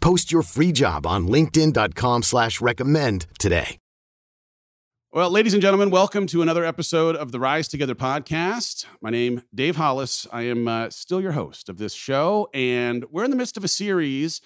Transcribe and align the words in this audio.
Post 0.00 0.32
your 0.32 0.42
free 0.42 0.72
job 0.72 1.06
on 1.06 1.28
linkedin.com 1.28 2.22
slash 2.22 2.60
recommend 2.60 3.26
today. 3.38 3.78
Well, 5.10 5.30
ladies 5.30 5.54
and 5.54 5.62
gentlemen, 5.62 5.88
welcome 5.88 6.26
to 6.26 6.42
another 6.42 6.66
episode 6.66 7.16
of 7.16 7.32
the 7.32 7.40
Rise 7.40 7.66
Together 7.66 7.94
podcast. 7.94 8.84
My 9.00 9.08
name, 9.08 9.42
Dave 9.54 9.76
Hollis. 9.76 10.26
I 10.30 10.42
am 10.42 10.68
uh, 10.68 10.90
still 10.90 11.22
your 11.22 11.32
host 11.32 11.70
of 11.70 11.78
this 11.78 11.94
show, 11.94 12.50
and 12.52 13.06
we're 13.10 13.24
in 13.24 13.30
the 13.30 13.36
midst 13.36 13.56
of 13.56 13.64
a 13.64 13.68
series 13.68 14.42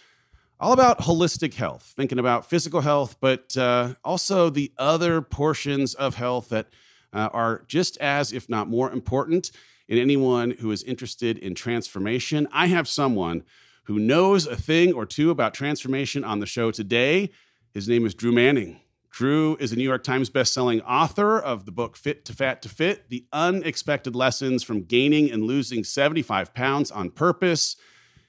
all 0.60 0.72
about 0.72 1.00
holistic 1.00 1.54
health, 1.54 1.92
thinking 1.96 2.20
about 2.20 2.48
physical 2.48 2.80
health, 2.80 3.16
but 3.20 3.56
uh, 3.56 3.94
also 4.04 4.48
the 4.48 4.72
other 4.78 5.20
portions 5.20 5.94
of 5.94 6.14
health 6.14 6.48
that 6.50 6.68
uh, 7.12 7.28
are 7.32 7.64
just 7.66 7.96
as, 7.98 8.32
if 8.32 8.48
not 8.48 8.68
more 8.68 8.90
important 8.92 9.50
in 9.88 9.98
anyone 9.98 10.52
who 10.52 10.70
is 10.70 10.84
interested 10.84 11.38
in 11.38 11.56
transformation. 11.56 12.46
I 12.52 12.68
have 12.68 12.86
someone 12.86 13.42
who 13.84 13.98
knows 13.98 14.46
a 14.46 14.56
thing 14.56 14.92
or 14.92 15.06
two 15.06 15.30
about 15.30 15.54
transformation 15.54 16.24
on 16.24 16.40
the 16.40 16.46
show 16.46 16.70
today. 16.70 17.30
His 17.74 17.88
name 17.88 18.06
is 18.06 18.14
Drew 18.14 18.32
Manning. 18.32 18.80
Drew 19.10 19.56
is 19.56 19.72
a 19.72 19.76
New 19.76 19.84
York 19.84 20.04
Times 20.04 20.30
bestselling 20.30 20.80
author 20.86 21.38
of 21.38 21.66
the 21.66 21.72
book 21.72 21.96
Fit 21.96 22.24
to 22.24 22.32
Fat 22.32 22.62
to 22.62 22.68
Fit 22.68 23.10
The 23.10 23.26
Unexpected 23.32 24.16
Lessons 24.16 24.62
from 24.62 24.84
Gaining 24.84 25.30
and 25.30 25.42
Losing 25.42 25.84
75 25.84 26.54
Pounds 26.54 26.90
on 26.90 27.10
Purpose. 27.10 27.76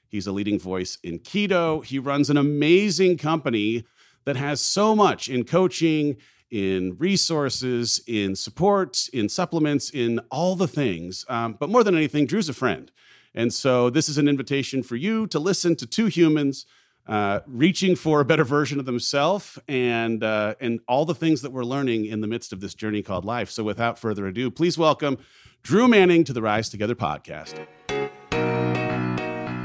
He's 0.10 0.28
a 0.28 0.32
leading 0.32 0.60
voice 0.60 0.98
in 1.02 1.20
keto. 1.20 1.86
He 1.86 2.00
runs 2.00 2.30
an 2.30 2.38
amazing 2.38 3.18
company 3.18 3.86
that 4.26 4.36
has 4.36 4.60
so 4.60 4.96
much 4.96 5.30
in 5.30 5.46
coaching, 5.46 6.18
in 6.52 6.98
resources, 6.98 8.02
in 8.06 8.36
support, 8.36 9.08
in 9.14 9.30
supplements, 9.30 9.90
in 9.90 10.20
all 10.30 10.56
the 10.56 10.68
things. 10.68 11.26
Um, 11.30 11.58
but 11.60 11.70
more 11.70 11.84
than 11.84 11.96
anything, 11.96 12.26
Drew's 12.26 12.50
a 12.50 12.54
friend. 12.54 12.92
And 13.36 13.52
so 13.52 13.90
this 13.90 14.10
is 14.10 14.20
an 14.20 14.28
invitation 14.28 14.84
for 14.84 14.96
you 14.96 15.26
to 15.28 15.40
listen 15.40 15.76
to 15.78 15.88
two 15.88 16.06
humans 16.06 16.68
uh, 17.08 17.40
reaching 17.48 17.96
for 17.96 18.20
a 18.20 18.26
better 18.26 18.44
version 18.44 18.80
of 18.80 18.86
themselves 18.86 19.58
and 19.68 20.24
uh, 20.24 20.54
and 20.62 20.80
all 20.88 21.04
the 21.04 21.16
things 21.16 21.42
that 21.42 21.52
we're 21.52 21.64
learning 21.64 22.06
in 22.06 22.22
the 22.22 22.28
midst 22.28 22.54
of 22.54 22.62
this 22.62 22.76
journey 22.76 23.02
called 23.02 23.26
life. 23.26 23.50
So 23.50 23.64
without 23.64 23.98
further 23.98 24.28
ado, 24.28 24.52
please 24.52 24.78
welcome 24.78 25.18
Drew 25.64 25.88
Manning 25.88 26.24
to 26.26 26.34
the 26.34 26.44
Rise 26.44 26.70
Together 26.70 26.94
podcast. 26.94 27.66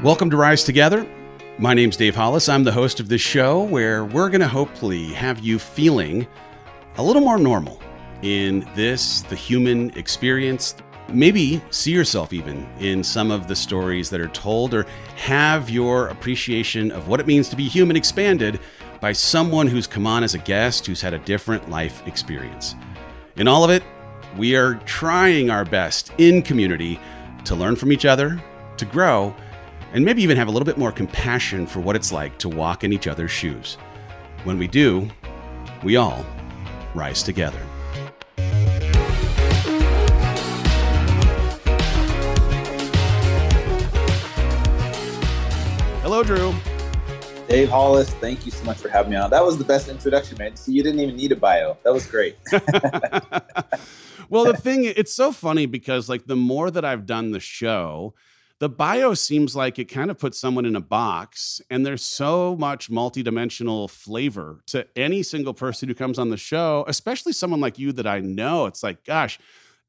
Welcome 0.03 0.31
to 0.31 0.37
Rise 0.37 0.63
Together. 0.63 1.07
My 1.59 1.75
name's 1.75 1.95
Dave 1.95 2.15
Hollis. 2.15 2.49
I'm 2.49 2.63
the 2.63 2.71
host 2.71 2.99
of 2.99 3.07
this 3.07 3.21
show 3.21 3.61
where 3.61 4.03
we're 4.03 4.29
going 4.29 4.41
to 4.41 4.47
hopefully 4.47 5.13
have 5.13 5.39
you 5.39 5.59
feeling 5.59 6.25
a 6.97 7.03
little 7.03 7.21
more 7.21 7.37
normal 7.37 7.79
in 8.23 8.67
this, 8.75 9.21
the 9.21 9.35
human 9.35 9.91
experience, 9.91 10.75
maybe 11.13 11.61
see 11.69 11.91
yourself 11.91 12.33
even 12.33 12.67
in 12.79 13.03
some 13.03 13.31
of 13.31 13.47
the 13.47 13.55
stories 13.55 14.09
that 14.09 14.21
are 14.21 14.29
told 14.29 14.73
or 14.73 14.85
have 15.15 15.69
your 15.69 16.07
appreciation 16.07 16.91
of 16.91 17.07
what 17.07 17.19
it 17.19 17.27
means 17.27 17.49
to 17.49 17.55
be 17.55 17.67
human 17.67 17.95
expanded 17.95 18.59
by 18.99 19.11
someone 19.11 19.67
who's 19.67 19.87
come 19.87 20.05
on 20.05 20.23
as 20.23 20.33
a 20.33 20.39
guest 20.39 20.85
who's 20.85 21.01
had 21.01 21.13
a 21.13 21.19
different 21.19 21.69
life 21.69 22.05
experience. 22.07 22.75
In 23.37 23.47
all 23.47 23.63
of 23.63 23.69
it, 23.69 23.83
we 24.37 24.55
are 24.55 24.75
trying 24.85 25.49
our 25.49 25.65
best 25.65 26.11
in 26.17 26.41
community 26.41 26.99
to 27.45 27.55
learn 27.55 27.75
from 27.75 27.91
each 27.91 28.05
other, 28.05 28.41
to 28.77 28.85
grow, 28.85 29.33
and 29.93 30.05
maybe 30.05 30.21
even 30.21 30.37
have 30.37 30.47
a 30.47 30.51
little 30.51 30.65
bit 30.65 30.77
more 30.77 30.91
compassion 30.91 31.65
for 31.65 31.79
what 31.79 31.95
it's 31.95 32.11
like 32.11 32.37
to 32.39 32.49
walk 32.49 32.83
in 32.83 32.93
each 32.93 33.07
other's 33.07 33.31
shoes. 33.31 33.75
When 34.43 34.57
we 34.57 34.67
do, 34.67 35.09
we 35.83 35.95
all 35.95 36.25
rise 36.93 37.23
together. 37.23 37.61
Hello, 46.21 46.51
Drew. 46.51 47.47
Dave 47.47 47.69
Hollis, 47.69 48.09
thank 48.15 48.45
you 48.45 48.51
so 48.51 48.65
much 48.65 48.75
for 48.75 48.89
having 48.89 49.11
me 49.11 49.15
on. 49.15 49.29
That 49.29 49.45
was 49.45 49.57
the 49.57 49.63
best 49.63 49.87
introduction, 49.87 50.37
man. 50.37 50.57
See, 50.57 50.73
you 50.73 50.83
didn't 50.83 50.99
even 50.99 51.15
need 51.15 51.31
a 51.31 51.37
bio. 51.37 51.77
That 51.83 51.93
was 51.93 52.05
great. 52.05 52.35
well, 54.29 54.43
the 54.43 54.57
thing, 54.59 54.83
it's 54.83 55.13
so 55.13 55.31
funny 55.31 55.65
because, 55.65 56.09
like, 56.09 56.25
the 56.25 56.35
more 56.35 56.71
that 56.71 56.83
I've 56.83 57.05
done 57.05 57.31
the 57.31 57.39
show, 57.39 58.15
the 58.59 58.67
bio 58.67 59.13
seems 59.13 59.55
like 59.55 59.79
it 59.79 59.85
kind 59.85 60.11
of 60.11 60.19
puts 60.19 60.37
someone 60.37 60.65
in 60.65 60.75
a 60.75 60.81
box, 60.81 61.61
and 61.69 61.85
there's 61.85 62.03
so 62.03 62.53
much 62.57 62.91
multidimensional 62.91 63.89
flavor 63.89 64.59
to 64.67 64.85
any 64.97 65.23
single 65.23 65.53
person 65.53 65.87
who 65.87 65.95
comes 65.95 66.19
on 66.19 66.31
the 66.31 66.37
show, 66.37 66.83
especially 66.89 67.31
someone 67.31 67.61
like 67.61 67.79
you 67.79 67.93
that 67.93 68.07
I 68.07 68.19
know. 68.19 68.65
It's 68.65 68.83
like, 68.83 69.05
gosh, 69.05 69.39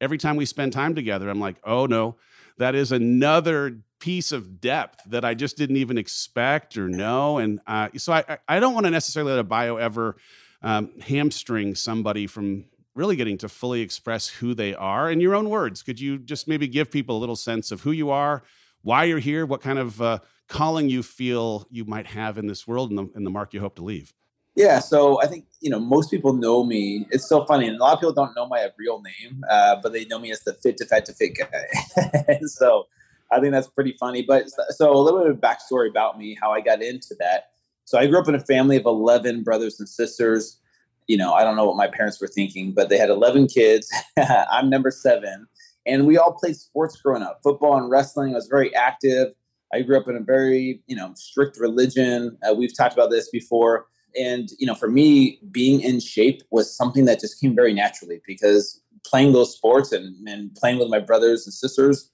every 0.00 0.16
time 0.16 0.36
we 0.36 0.44
spend 0.44 0.72
time 0.72 0.94
together, 0.94 1.28
I'm 1.28 1.40
like, 1.40 1.56
oh 1.64 1.86
no, 1.86 2.19
that 2.60 2.75
is 2.75 2.93
another 2.93 3.78
piece 4.00 4.32
of 4.32 4.60
depth 4.60 5.03
that 5.06 5.25
I 5.25 5.34
just 5.34 5.56
didn't 5.56 5.76
even 5.76 5.97
expect 5.97 6.76
or 6.76 6.88
know. 6.88 7.38
And 7.38 7.60
uh, 7.66 7.88
so 7.97 8.12
I, 8.12 8.38
I 8.47 8.60
don't 8.60 8.75
want 8.75 8.84
to 8.84 8.91
necessarily 8.91 9.32
let 9.32 9.41
a 9.41 9.44
bio 9.44 9.76
ever 9.76 10.16
um, 10.62 10.91
hamstring 11.00 11.75
somebody 11.75 12.26
from 12.26 12.66
really 12.94 13.16
getting 13.16 13.38
to 13.38 13.49
fully 13.49 13.81
express 13.81 14.28
who 14.28 14.53
they 14.53 14.75
are 14.75 15.10
in 15.10 15.20
your 15.20 15.34
own 15.34 15.49
words. 15.49 15.82
Could 15.82 15.99
you 15.99 16.19
just 16.19 16.49
maybe 16.49 16.69
give 16.69 16.91
people 16.91 17.16
a 17.16 17.20
little 17.20 17.37
sense 17.37 17.70
of 17.70 17.81
who 17.81 17.93
you 17.93 18.10
are, 18.10 18.43
why 18.82 19.04
you're 19.04 19.19
here, 19.19 19.47
what 19.47 19.62
kind 19.62 19.78
of 19.78 20.03
uh, 20.03 20.19
calling 20.49 20.91
you 20.91 21.03
feel 21.03 21.66
you 21.70 21.87
might 21.87 22.09
have 22.09 22.37
in 22.37 22.47
this 22.47 22.69
world 22.69 22.91
and 22.91 22.99
the, 22.99 23.10
and 23.15 23.25
the 23.25 23.31
mark 23.31 23.54
you 23.54 23.60
hope 23.60 23.76
to 23.76 23.84
leave? 23.84 24.12
Yeah, 24.56 24.81
so 24.81 25.22
I 25.22 25.27
think 25.27 25.47
you 25.61 25.71
know 25.71 25.78
most 25.78 26.11
people 26.11 26.33
know 26.33 26.65
me. 26.65 27.06
It's 27.11 27.28
so 27.28 27.44
funny, 27.44 27.66
and 27.66 27.77
a 27.77 27.81
lot 27.81 27.94
of 27.94 28.00
people 28.00 28.12
don't 28.12 28.34
know 28.34 28.47
my 28.47 28.69
real 28.78 29.03
name, 29.03 29.44
uh, 29.50 29.77
but 29.83 29.93
they 29.93 30.05
know 30.06 30.19
me 30.19 30.31
as 30.33 30.41
the 30.41 30.55
fit 30.55 30.77
to 30.78 30.87
fat 30.87 31.05
to 31.06 31.12
fit 31.15 31.37
guy. 31.37 32.38
so 32.47 32.87
I 33.31 33.41
think 33.41 33.53
that's 33.53 33.69
pretty 33.69 33.94
funny. 33.99 34.22
But 34.22 34.50
so 34.71 34.93
a 34.93 34.99
little 34.99 35.21
bit 35.21 35.31
of 35.31 35.37
backstory 35.38 35.88
about 35.88 36.19
me, 36.19 36.37
how 36.41 36.53
I 36.53 36.61
got 36.61 36.83
into 36.83 37.15
that. 37.21 37.50
So 37.84 37.99
I 37.99 38.06
grew 38.06 38.19
up 38.19 38.28
in 38.28 38.34
a 38.34 38.41
family 38.41 38.77
of 38.77 38.87
eleven 38.87 39.43
brothers 39.43 39.78
and 39.78 39.88
sisters. 39.88 40.59
You 41.06 41.17
know, 41.17 41.32
I 41.32 41.43
don't 41.43 41.56
know 41.56 41.65
what 41.65 41.77
my 41.77 41.88
parents 41.88 42.21
were 42.21 42.28
thinking, 42.28 42.72
but 42.72 42.88
they 42.88 42.99
had 42.99 43.11
eleven 43.11 43.47
kids. 43.47 43.93
I'm 44.50 44.69
number 44.69 44.91
seven 44.91 45.47
and 45.87 46.06
we 46.06 46.19
all 46.19 46.32
played 46.32 46.56
sports 46.56 46.97
growing 47.00 47.22
up 47.22 47.41
football 47.43 47.77
and 47.77 47.91
wrestling 47.91 48.32
i 48.32 48.34
was 48.34 48.47
very 48.47 48.75
active 48.75 49.28
i 49.72 49.81
grew 49.81 49.99
up 49.99 50.09
in 50.09 50.17
a 50.17 50.21
very 50.21 50.82
you 50.87 50.97
know 50.97 51.12
strict 51.15 51.59
religion 51.59 52.37
uh, 52.49 52.55
we've 52.55 52.77
talked 52.77 52.94
about 52.94 53.11
this 53.11 53.28
before 53.31 53.87
and 54.19 54.50
you 54.59 54.66
know 54.66 54.75
for 54.75 54.88
me 54.88 55.38
being 55.50 55.81
in 55.81 56.00
shape 56.00 56.43
was 56.50 56.75
something 56.75 57.04
that 57.04 57.20
just 57.20 57.40
came 57.40 57.55
very 57.55 57.73
naturally 57.73 58.20
because 58.26 58.81
playing 59.05 59.32
those 59.32 59.55
sports 59.55 59.93
and, 59.93 60.29
and 60.29 60.55
playing 60.55 60.79
with 60.79 60.88
my 60.88 60.99
brothers 60.99 61.46
and 61.46 61.55
sisters 61.55 62.11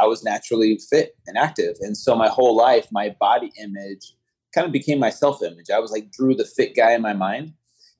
i 0.00 0.06
was 0.06 0.22
naturally 0.22 0.78
fit 0.90 1.16
and 1.26 1.38
active 1.38 1.76
and 1.80 1.96
so 1.96 2.14
my 2.14 2.28
whole 2.28 2.56
life 2.56 2.86
my 2.92 3.14
body 3.20 3.52
image 3.62 4.14
kind 4.54 4.66
of 4.66 4.72
became 4.72 4.98
my 4.98 5.10
self 5.10 5.42
image 5.42 5.70
i 5.72 5.78
was 5.78 5.90
like 5.90 6.10
drew 6.10 6.34
the 6.34 6.44
fit 6.44 6.74
guy 6.76 6.92
in 6.92 7.02
my 7.02 7.12
mind 7.12 7.52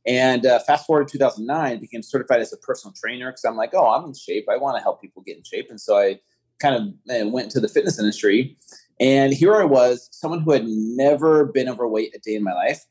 and 0.06 0.46
uh, 0.46 0.58
fast 0.60 0.86
forward 0.86 1.08
to 1.08 1.18
2009, 1.18 1.78
became 1.78 2.02
certified 2.02 2.40
as 2.40 2.52
a 2.52 2.56
personal 2.56 2.94
trainer 2.94 3.30
because 3.30 3.44
I'm 3.44 3.56
like, 3.56 3.74
oh, 3.74 3.86
I'm 3.86 4.06
in 4.06 4.14
shape. 4.14 4.46
I 4.50 4.56
want 4.56 4.76
to 4.76 4.82
help 4.82 5.00
people 5.00 5.22
get 5.22 5.36
in 5.36 5.44
shape. 5.44 5.66
And 5.68 5.80
so 5.80 5.98
I 5.98 6.20
kind 6.58 6.74
of 6.74 7.22
uh, 7.22 7.28
went 7.28 7.50
to 7.52 7.60
the 7.60 7.68
fitness 7.68 7.98
industry. 7.98 8.56
And 8.98 9.32
here 9.32 9.54
I 9.54 9.64
was, 9.64 10.08
someone 10.12 10.40
who 10.40 10.52
had 10.52 10.66
never 10.66 11.46
been 11.46 11.68
overweight 11.68 12.14
a 12.14 12.18
day 12.18 12.34
in 12.34 12.42
my 12.42 12.52
life, 12.52 12.84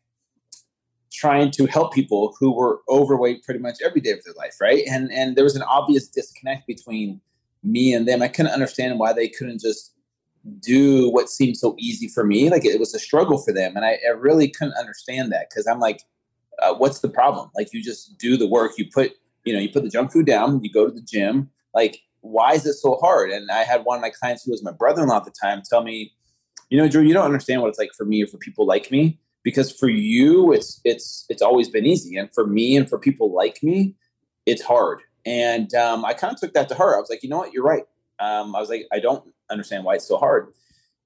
trying 1.19 1.51
to 1.51 1.65
help 1.65 1.93
people 1.93 2.33
who 2.39 2.51
were 2.51 2.79
overweight 2.87 3.43
pretty 3.43 3.59
much 3.59 3.75
every 3.83 3.99
day 3.99 4.11
of 4.11 4.23
their 4.23 4.33
life, 4.35 4.55
right? 4.61 4.83
And 4.89 5.11
and 5.11 5.35
there 5.35 5.43
was 5.43 5.55
an 5.55 5.63
obvious 5.63 6.07
disconnect 6.07 6.65
between 6.65 7.19
me 7.61 7.93
and 7.93 8.07
them. 8.07 8.21
I 8.21 8.29
couldn't 8.29 8.53
understand 8.53 8.99
why 8.99 9.11
they 9.11 9.27
couldn't 9.27 9.59
just 9.59 9.93
do 10.61 11.09
what 11.09 11.29
seemed 11.29 11.57
so 11.57 11.75
easy 11.77 12.07
for 12.07 12.23
me. 12.23 12.49
Like 12.49 12.63
it 12.63 12.79
was 12.79 12.95
a 12.95 12.99
struggle 12.99 13.37
for 13.37 13.51
them. 13.53 13.75
And 13.75 13.83
I, 13.83 13.99
I 14.07 14.11
really 14.11 14.47
couldn't 14.47 14.75
understand 14.79 15.33
that 15.33 15.49
because 15.49 15.67
I'm 15.67 15.81
like, 15.81 16.03
uh, 16.61 16.73
what's 16.75 16.99
the 16.99 17.09
problem? 17.09 17.51
Like 17.53 17.73
you 17.73 17.83
just 17.83 18.17
do 18.17 18.37
the 18.37 18.47
work. 18.47 18.71
You 18.77 18.85
put, 18.89 19.11
you 19.43 19.53
know, 19.53 19.59
you 19.59 19.69
put 19.69 19.83
the 19.83 19.89
junk 19.89 20.13
food 20.13 20.25
down. 20.25 20.63
You 20.63 20.71
go 20.71 20.85
to 20.85 20.91
the 20.91 21.01
gym. 21.01 21.49
Like, 21.73 22.01
why 22.21 22.53
is 22.53 22.65
it 22.65 22.75
so 22.75 22.95
hard? 23.01 23.31
And 23.31 23.51
I 23.51 23.63
had 23.63 23.83
one 23.83 23.97
of 23.97 24.01
my 24.01 24.09
clients 24.09 24.45
who 24.45 24.51
was 24.51 24.63
my 24.63 24.71
brother-in-law 24.71 25.17
at 25.17 25.25
the 25.25 25.31
time 25.31 25.61
tell 25.69 25.83
me, 25.83 26.13
you 26.69 26.77
know, 26.77 26.87
Drew, 26.87 27.01
you 27.01 27.13
don't 27.13 27.25
understand 27.25 27.61
what 27.61 27.67
it's 27.67 27.79
like 27.79 27.91
for 27.97 28.05
me 28.05 28.23
or 28.23 28.27
for 28.27 28.37
people 28.37 28.65
like 28.65 28.89
me 28.89 29.19
because 29.43 29.71
for 29.71 29.89
you 29.89 30.51
it's 30.53 30.81
it's 30.83 31.25
it's 31.29 31.41
always 31.41 31.69
been 31.69 31.85
easy. 31.85 32.17
And 32.17 32.33
for 32.33 32.45
me 32.45 32.75
and 32.75 32.89
for 32.89 32.99
people 32.99 33.33
like 33.33 33.61
me 33.63 33.95
it's 34.45 34.61
hard. 34.61 35.01
And 35.25 35.73
um, 35.75 36.05
i 36.05 36.13
kind 36.13 36.33
of 36.33 36.39
took 36.39 36.53
that 36.53 36.69
to 36.69 36.75
heart. 36.75 36.95
I 36.95 36.99
was 36.99 37.09
like 37.09 37.23
you 37.23 37.29
know 37.29 37.37
what? 37.39 37.53
You're 37.53 37.63
right. 37.63 37.85
Um, 38.19 38.55
i 38.55 38.59
was 38.59 38.69
like 38.69 38.85
i 38.91 38.99
don't 38.99 39.23
understand 39.49 39.83
why 39.83 39.95
it's 39.95 40.07
so 40.07 40.17
hard. 40.17 40.53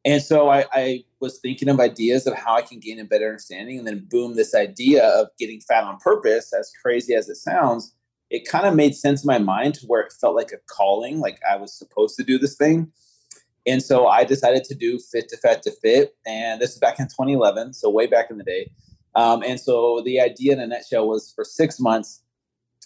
And 0.06 0.22
so 0.22 0.50
I, 0.50 0.66
I, 0.74 1.06
was 1.22 1.40
thinking 1.40 1.70
of 1.70 1.80
ideas 1.80 2.28
of 2.28 2.34
how 2.34 2.56
i 2.56 2.62
can 2.62 2.80
gain 2.80 3.00
a 3.00 3.06
better 3.06 3.28
understanding. 3.28 3.80
And 3.80 3.88
then 3.88 4.08
boom 4.10 4.36
this 4.36 4.54
idea 4.54 5.08
of 5.08 5.28
getting 5.40 5.62
fat 5.62 5.84
on 5.84 5.98
purpose 5.98 6.52
as 6.54 6.72
crazy 6.82 7.14
as 7.16 7.30
it 7.30 7.38
sounds 7.38 7.96
it 8.34 8.48
kind 8.48 8.66
of 8.66 8.76
made 8.76 8.96
sense 8.96 9.24
in 9.24 9.28
my 9.28 9.38
mind 9.38 9.76
to 9.76 9.86
where 9.86 10.02
it 10.02 10.12
felt 10.20 10.36
like 10.36 10.52
a 10.52 10.58
calling 10.68 11.20
like 11.20 11.40
i 11.50 11.56
was 11.56 11.78
supposed 11.78 12.18
to 12.18 12.24
do 12.24 12.38
this 12.38 12.56
thing 12.56 12.92
and 13.66 13.82
so 13.82 14.08
I 14.08 14.24
decided 14.24 14.64
to 14.66 14.76
do 14.76 15.00
Fit 15.00 15.30
to 15.30 15.38
Fat 15.38 15.64
to 15.64 15.72
Fit. 15.72 16.16
And 16.26 16.62
this 16.62 16.72
is 16.72 16.80
back 16.80 17.00
in 17.00 17.06
2011, 17.06 17.74
so 17.74 17.90
way 17.90 18.08
back 18.08 18.30
in 18.30 18.38
the 18.38 18.44
day. 18.44 18.72
Um, 19.16 19.44
and 19.44 19.60
so 19.60 20.02
the 20.04 20.20
idea 20.20 20.54
in 20.54 20.60
a 20.60 20.68
nutshell 20.68 21.08
was 21.08 21.32
for 21.36 21.46
six 21.46 21.80
months, 21.80 22.22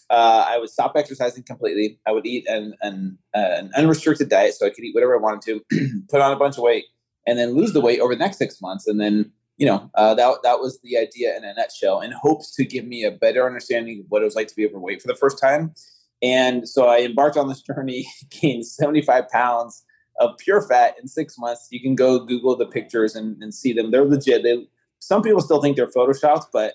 uh, 0.10 0.46
I 0.48 0.58
would 0.58 0.70
stop 0.70 0.94
exercising 0.96 1.44
completely. 1.44 2.00
I 2.08 2.12
would 2.12 2.26
eat 2.26 2.48
an, 2.48 2.76
an, 2.82 3.18
uh, 3.36 3.40
an 3.40 3.72
unrestricted 3.76 4.30
diet 4.30 4.54
so 4.54 4.66
I 4.66 4.70
could 4.70 4.84
eat 4.84 4.94
whatever 4.94 5.16
I 5.16 5.20
wanted 5.20 5.64
to, 5.70 6.02
put 6.10 6.22
on 6.22 6.32
a 6.32 6.38
bunch 6.38 6.58
of 6.58 6.64
weight, 6.64 6.86
and 7.26 7.38
then 7.38 7.56
lose 7.56 7.74
the 7.74 7.82
weight 7.82 8.00
over 8.00 8.14
the 8.14 8.20
next 8.20 8.38
six 8.38 8.62
months. 8.62 8.88
And 8.88 9.00
then, 9.00 9.32
you 9.58 9.66
know, 9.66 9.90
uh, 9.96 10.14
that, 10.14 10.40
that 10.44 10.60
was 10.60 10.80
the 10.82 10.98
idea 10.98 11.36
in 11.36 11.44
a 11.44 11.54
nutshell 11.56 12.02
in 12.02 12.12
hopes 12.12 12.56
to 12.56 12.64
give 12.64 12.86
me 12.86 13.04
a 13.04 13.12
better 13.12 13.46
understanding 13.46 14.02
of 14.02 14.06
what 14.10 14.22
it 14.22 14.26
was 14.26 14.36
like 14.36 14.48
to 14.48 14.56
be 14.56 14.66
overweight 14.66 15.02
for 15.02 15.08
the 15.08 15.16
first 15.16 15.42
time. 15.42 15.74
And 16.22 16.68
so 16.68 16.88
I 16.88 17.00
embarked 17.00 17.38
on 17.38 17.50
this 17.50 17.62
journey, 17.62 18.08
gained 18.30 18.66
75 18.66 19.28
pounds 19.30 19.84
of 20.19 20.38
pure 20.38 20.62
fat 20.62 20.96
in 21.02 21.08
six 21.08 21.38
months. 21.38 21.68
You 21.72 21.81
can 21.81 21.96
go 21.96 22.19
Google 22.19 22.56
the 22.56 22.66
pictures 22.66 23.16
and, 23.16 23.42
and 23.42 23.54
see 23.54 23.74
them. 23.74 23.92
They're 23.92 24.06
legit. 24.06 24.44
They 24.44 24.68
some 25.00 25.22
people 25.22 25.42
still 25.42 25.62
think 25.62 25.78
they're 25.78 25.88
photoshopped, 25.88 26.48
but 26.52 26.74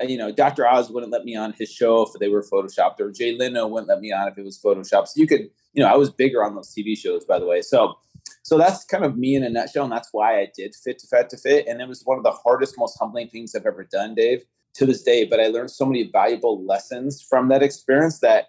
uh, 0.00 0.04
you 0.04 0.18
know, 0.18 0.30
Dr. 0.30 0.66
Oz 0.66 0.90
wouldn't 0.90 1.12
let 1.12 1.24
me 1.24 1.36
on 1.36 1.52
his 1.52 1.70
show 1.70 2.02
if 2.02 2.12
they 2.20 2.28
were 2.28 2.42
photoshopped, 2.42 3.00
or 3.00 3.10
Jay 3.10 3.36
Leno 3.36 3.66
wouldn't 3.66 3.88
let 3.88 4.00
me 4.00 4.12
on 4.12 4.28
if 4.28 4.38
it 4.38 4.44
was 4.44 4.58
photoshopped. 4.58 5.08
So 5.08 5.20
you 5.20 5.26
could, 5.26 5.50
you 5.72 5.82
know, 5.82 5.88
I 5.88 5.96
was 5.96 6.10
bigger 6.10 6.44
on 6.44 6.54
those 6.54 6.74
TV 6.74 6.96
shows, 6.96 7.24
by 7.24 7.38
the 7.38 7.46
way. 7.46 7.62
So, 7.62 7.94
so 8.42 8.58
that's 8.58 8.84
kind 8.84 9.04
of 9.04 9.16
me 9.16 9.34
in 9.34 9.42
a 9.42 9.48
nutshell, 9.48 9.84
and 9.84 9.92
that's 9.92 10.10
why 10.12 10.40
I 10.40 10.48
did 10.54 10.74
Fit 10.74 10.98
to 11.00 11.06
Fat 11.06 11.30
to 11.30 11.36
Fit, 11.36 11.66
and 11.66 11.80
it 11.80 11.88
was 11.88 12.02
one 12.04 12.18
of 12.18 12.24
the 12.24 12.32
hardest, 12.32 12.76
most 12.78 12.98
humbling 12.98 13.28
things 13.28 13.54
I've 13.54 13.66
ever 13.66 13.84
done, 13.84 14.14
Dave, 14.14 14.44
to 14.74 14.86
this 14.86 15.02
day. 15.02 15.24
But 15.24 15.40
I 15.40 15.46
learned 15.46 15.70
so 15.70 15.86
many 15.86 16.10
valuable 16.10 16.64
lessons 16.64 17.22
from 17.22 17.48
that 17.48 17.62
experience 17.62 18.18
that 18.20 18.48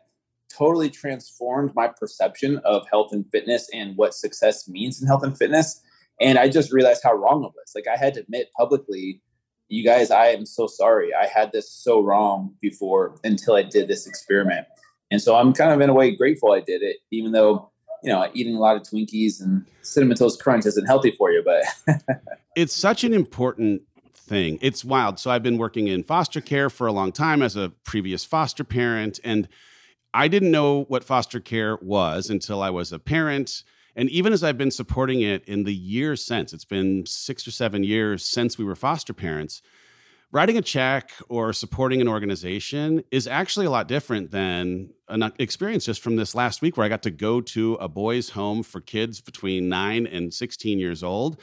totally 0.56 0.90
transformed 0.90 1.74
my 1.76 1.88
perception 1.88 2.60
of 2.66 2.88
health 2.90 3.12
and 3.12 3.26
fitness 3.32 3.70
and 3.74 3.96
what 3.98 4.14
success 4.14 4.68
means 4.68 5.02
in 5.02 5.08
health 5.08 5.24
and 5.24 5.38
fitness. 5.38 5.82
And 6.20 6.38
I 6.38 6.50
just 6.50 6.72
realized 6.72 7.02
how 7.04 7.14
wrong 7.14 7.44
it 7.44 7.52
was. 7.56 7.74
Like 7.76 7.88
I 7.88 7.98
had 7.98 8.14
to 8.16 8.22
admit 8.22 8.50
publicly, 8.58 9.22
you 9.70 9.84
guys, 9.84 10.12
I 10.12 10.28
am 10.28 10.46
so 10.46 10.68
sorry. 10.68 11.14
I 11.14 11.28
had 11.28 11.52
this 11.52 11.72
so 11.72 12.02
wrong 12.02 12.56
before 12.62 13.16
until 13.24 13.56
I 13.56 13.64
did 13.64 13.88
this 13.88 14.08
experiment. 14.08 14.66
And 15.12 15.22
so 15.22 15.36
I'm 15.36 15.54
kind 15.54 15.72
of 15.72 15.82
in 15.82 15.90
a 15.90 15.94
way 15.94 16.16
grateful 16.16 16.52
I 16.52 16.62
did 16.62 16.82
it, 16.82 16.98
even 17.12 17.32
though, 17.32 17.72
you 18.04 18.12
know, 18.12 18.30
eating 18.34 18.56
a 18.56 18.60
lot 18.60 18.76
of 18.76 18.84
Twinkies 18.84 19.42
and 19.42 19.66
cinnamon 19.82 20.18
toast 20.18 20.42
crunch 20.42 20.66
isn't 20.66 20.86
healthy 20.86 21.12
for 21.12 21.32
you, 21.32 21.44
but 21.44 21.64
it's 22.56 22.76
such 22.76 23.04
an 23.04 23.14
important 23.14 23.84
thing. 24.14 24.60
It's 24.62 24.84
wild. 24.84 25.20
So 25.20 25.32
I've 25.32 25.44
been 25.44 25.58
working 25.58 25.88
in 25.88 26.04
foster 26.04 26.42
care 26.42 26.70
for 26.70 26.88
a 26.88 26.92
long 26.92 27.12
time 27.12 27.42
as 27.42 27.56
a 27.56 27.70
previous 27.84 28.24
foster 28.26 28.64
parent 28.64 29.20
and 29.24 29.48
I 30.14 30.28
didn't 30.28 30.52
know 30.52 30.84
what 30.86 31.04
foster 31.04 31.40
care 31.40 31.78
was 31.82 32.30
until 32.30 32.62
I 32.62 32.70
was 32.70 32.92
a 32.92 33.00
parent. 33.00 33.64
And 33.96 34.10
even 34.10 34.34
as 34.34 34.44
I've 34.44 34.58
been 34.58 34.72
supporting 34.72 35.22
it 35.22 35.44
in 35.46 35.64
the 35.64 35.74
years 35.74 36.24
since, 36.24 36.54
it's 36.54 36.66
been 36.66 37.06
six 37.06 37.48
or 37.48 37.52
seven 37.52 37.84
years 37.84 38.24
since 38.24 38.58
we 38.58 38.66
were 38.66 38.76
foster 38.76 39.14
parents, 39.14 39.62
writing 40.32 40.58
a 40.58 40.62
check 40.62 41.12
or 41.30 41.54
supporting 41.54 42.02
an 42.02 42.08
organization 42.08 43.04
is 43.12 43.28
actually 43.28 43.66
a 43.66 43.72
lot 43.72 43.88
different 43.88 44.32
than 44.32 44.90
an 45.08 45.32
experience 45.40 45.86
just 45.86 46.02
from 46.02 46.16
this 46.16 46.36
last 46.36 46.62
week 46.62 46.78
where 46.78 46.86
I 46.86 46.90
got 46.90 47.04
to 47.04 47.12
go 47.12 47.42
to 47.42 47.76
a 47.76 47.88
boys' 47.88 48.32
home 48.32 48.64
for 48.64 48.82
kids 48.82 49.22
between 49.22 49.70
nine 49.70 50.06
and 50.06 50.34
16 50.34 50.80
years 50.80 51.02
old 51.04 51.40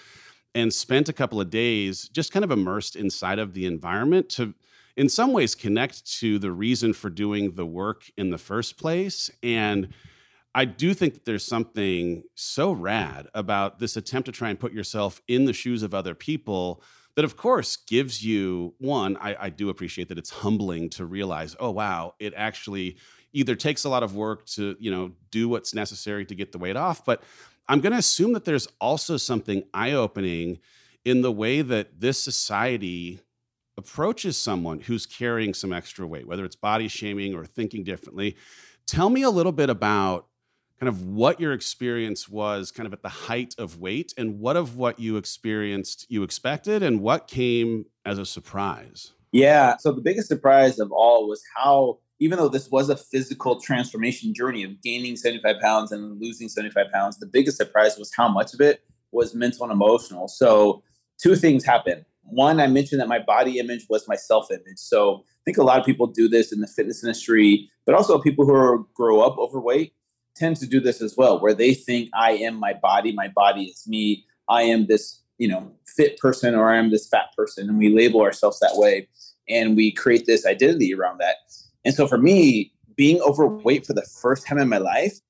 and 0.55 0.72
spent 0.72 1.08
a 1.08 1.12
couple 1.12 1.40
of 1.40 1.50
days 1.50 2.08
just 2.08 2.32
kind 2.32 2.44
of 2.44 2.50
immersed 2.50 2.94
inside 2.94 3.38
of 3.38 3.55
the 3.55 3.67
environment 3.67 4.28
to 4.31 4.55
in 4.96 5.08
some 5.08 5.32
ways 5.32 5.55
connect 5.55 6.06
to 6.20 6.38
the 6.38 6.52
reason 6.52 6.93
for 6.93 7.11
doing 7.11 7.55
the 7.55 7.67
work 7.67 8.05
in 8.17 8.31
the 8.31 8.38
first 8.38 8.79
place. 8.79 9.31
And 9.43 9.88
I 10.55 10.64
do 10.64 10.94
think 10.94 11.14
that 11.14 11.25
there's 11.25 11.44
something 11.44 12.23
so 12.35 12.70
rad 12.73 13.29
about 13.35 13.81
this 13.81 13.96
attempt 13.96 14.26
to 14.26 14.32
try 14.32 14.50
and 14.50 14.61
put 14.61 14.73
yourself 14.73 15.20
in 15.26 15.46
the 15.46 15.52
shoes 15.52 15.82
of 15.82 15.94
other 15.94 16.14
people 16.14 16.82
that 17.17 17.25
of 17.25 17.37
course 17.37 17.76
gives 17.76 18.25
you 18.25 18.75
one 18.79 19.17
I, 19.19 19.37
I, 19.41 19.50
do 19.50 19.69
appreciate 19.69 20.08
that 20.08 20.19
it's 20.19 20.31
humbling 20.31 20.91
to 20.91 21.05
realize 21.05 21.55
oh 21.61 21.70
wow 21.70 22.14
it 22.19 22.35
actually 22.37 22.96
either 23.32 23.55
takes 23.55 23.85
a 23.85 23.88
lot 23.88 24.02
of 24.02 24.14
work 24.17 24.46
to 24.46 24.76
you 24.79 24.91
know 24.91 25.12
do 25.31 25.49
what's 25.49 25.75
necessary 25.75 26.25
to 26.26 26.35
get 26.35 26.52
the 26.52 26.58
weight 26.58 26.76
off 26.76 27.05
but 27.05 27.23
i'm 27.69 27.81
going 27.81 27.93
to 27.93 27.99
assume 27.99 28.32
that 28.32 28.44
there's 28.44 28.67
also 28.81 29.17
something 29.17 29.62
eye-opening 29.73 30.58
in 31.05 31.23
the 31.23 31.32
way 31.32 31.62
that 31.62 32.00
this 32.00 32.23
society 32.23 33.20
approaches 33.76 34.37
someone 34.37 34.81
who's 34.81 35.06
carrying 35.06 35.55
some 35.55 35.73
extra 35.73 36.06
weight, 36.06 36.26
whether 36.26 36.44
it's 36.44 36.56
body 36.56 36.88
shaming 36.88 37.35
or 37.35 37.44
thinking 37.44 37.85
differently, 37.85 38.37
tell 38.87 39.11
me 39.11 39.23
a 39.23 39.31
little 39.31 39.53
bit 39.53 39.71
about 39.71 40.26
kind 40.81 40.88
of 40.88 41.06
what 41.06 41.41
your 41.41 41.53
experience 41.53 42.29
was 42.29 42.71
kind 42.71 42.87
of 42.87 42.93
at 42.93 43.03
the 43.03 43.09
height 43.09 43.55
of 43.59 43.81
weight 43.81 44.12
and 44.19 44.38
what 44.41 44.56
of 44.56 44.76
what 44.76 44.99
you 44.99 45.17
experienced 45.17 46.06
you 46.09 46.23
expected 46.23 46.82
and 46.82 47.00
what 47.00 47.29
came 47.29 47.87
as 48.05 48.19
a 48.19 48.26
surprise. 48.26 49.12
Yeah. 49.32 49.77
So 49.79 49.93
the 49.93 50.00
biggest 50.00 50.29
surprise 50.29 50.79
of 50.79 50.93
all 50.93 51.29
was 51.29 51.43
how, 51.56 51.99
even 52.20 52.38
though 52.38 52.49
this 52.49 52.70
was 52.70 52.88
a 52.88 52.97
physical 52.97 53.61
transformation 53.61 54.35
journey 54.35 54.62
of 54.62 54.81
gaining 54.82 55.17
75 55.17 55.61
pounds 55.61 55.91
and 55.93 56.20
losing 56.20 56.49
75 56.49 56.87
pounds, 56.93 57.19
the 57.19 57.27
biggest 57.27 57.56
surprise 57.56 57.97
was 57.99 58.12
how 58.17 58.29
much 58.29 58.55
of 58.55 58.61
it 58.61 58.82
was 59.11 59.35
mental 59.35 59.65
and 59.65 59.73
emotional. 59.73 60.29
So 60.29 60.82
two 61.20 61.35
things 61.37 61.65
happened 61.65 62.05
one, 62.26 62.61
I 62.61 62.67
mentioned 62.67 63.00
that 63.00 63.09
my 63.09 63.19
body 63.19 63.59
image 63.59 63.87
was 63.88 64.09
my 64.09 64.17
self 64.17 64.50
image. 64.50 64.79
So 64.79 65.25
I 65.26 65.43
think 65.44 65.59
a 65.59 65.62
lot 65.62 65.79
of 65.79 65.87
people 65.87 66.06
do 66.06 66.29
this 66.29 66.53
in 66.53 66.61
the 66.61 66.67
fitness 66.67 67.03
industry, 67.03 67.71
but 67.87 67.94
also 67.94 68.19
people 68.19 68.44
who 68.44 68.55
are, 68.55 68.79
grow 68.94 69.20
up 69.20 69.39
overweight 69.39 69.94
tend 70.34 70.56
to 70.56 70.67
do 70.67 70.81
this 70.81 71.01
as 71.01 71.17
well, 71.17 71.41
where 71.41 71.55
they 71.55 71.75
think 71.75 72.10
I 72.15 72.32
am 72.32 72.56
my 72.56 72.72
body, 72.75 73.13
my 73.13 73.29
body 73.29 73.65
is 73.65 73.87
me, 73.87 74.25
I 74.48 74.63
am 74.63 74.87
this, 74.87 75.22
you 75.39 75.48
know, 75.48 75.70
fit 75.96 76.19
person 76.19 76.55
or 76.55 76.70
I 76.70 76.79
am 76.79 76.91
this 76.91 77.08
fat 77.08 77.27
person. 77.37 77.69
And 77.69 77.79
we 77.79 77.94
label 77.94 78.20
ourselves 78.20 78.58
that 78.60 78.72
way 78.75 79.08
and 79.48 79.77
we 79.77 79.93
create 79.93 80.27
this 80.27 80.44
identity 80.44 80.93
around 80.94 81.19
that. 81.19 81.37
And 81.84 81.94
so 81.94 82.06
for 82.06 82.19
me, 82.19 82.72
being 82.96 83.20
overweight 83.20 83.87
for 83.87 83.93
the 83.93 84.06
first 84.22 84.46
time 84.46 84.58
in 84.58 84.69
my 84.69 84.79
life, 84.79 85.20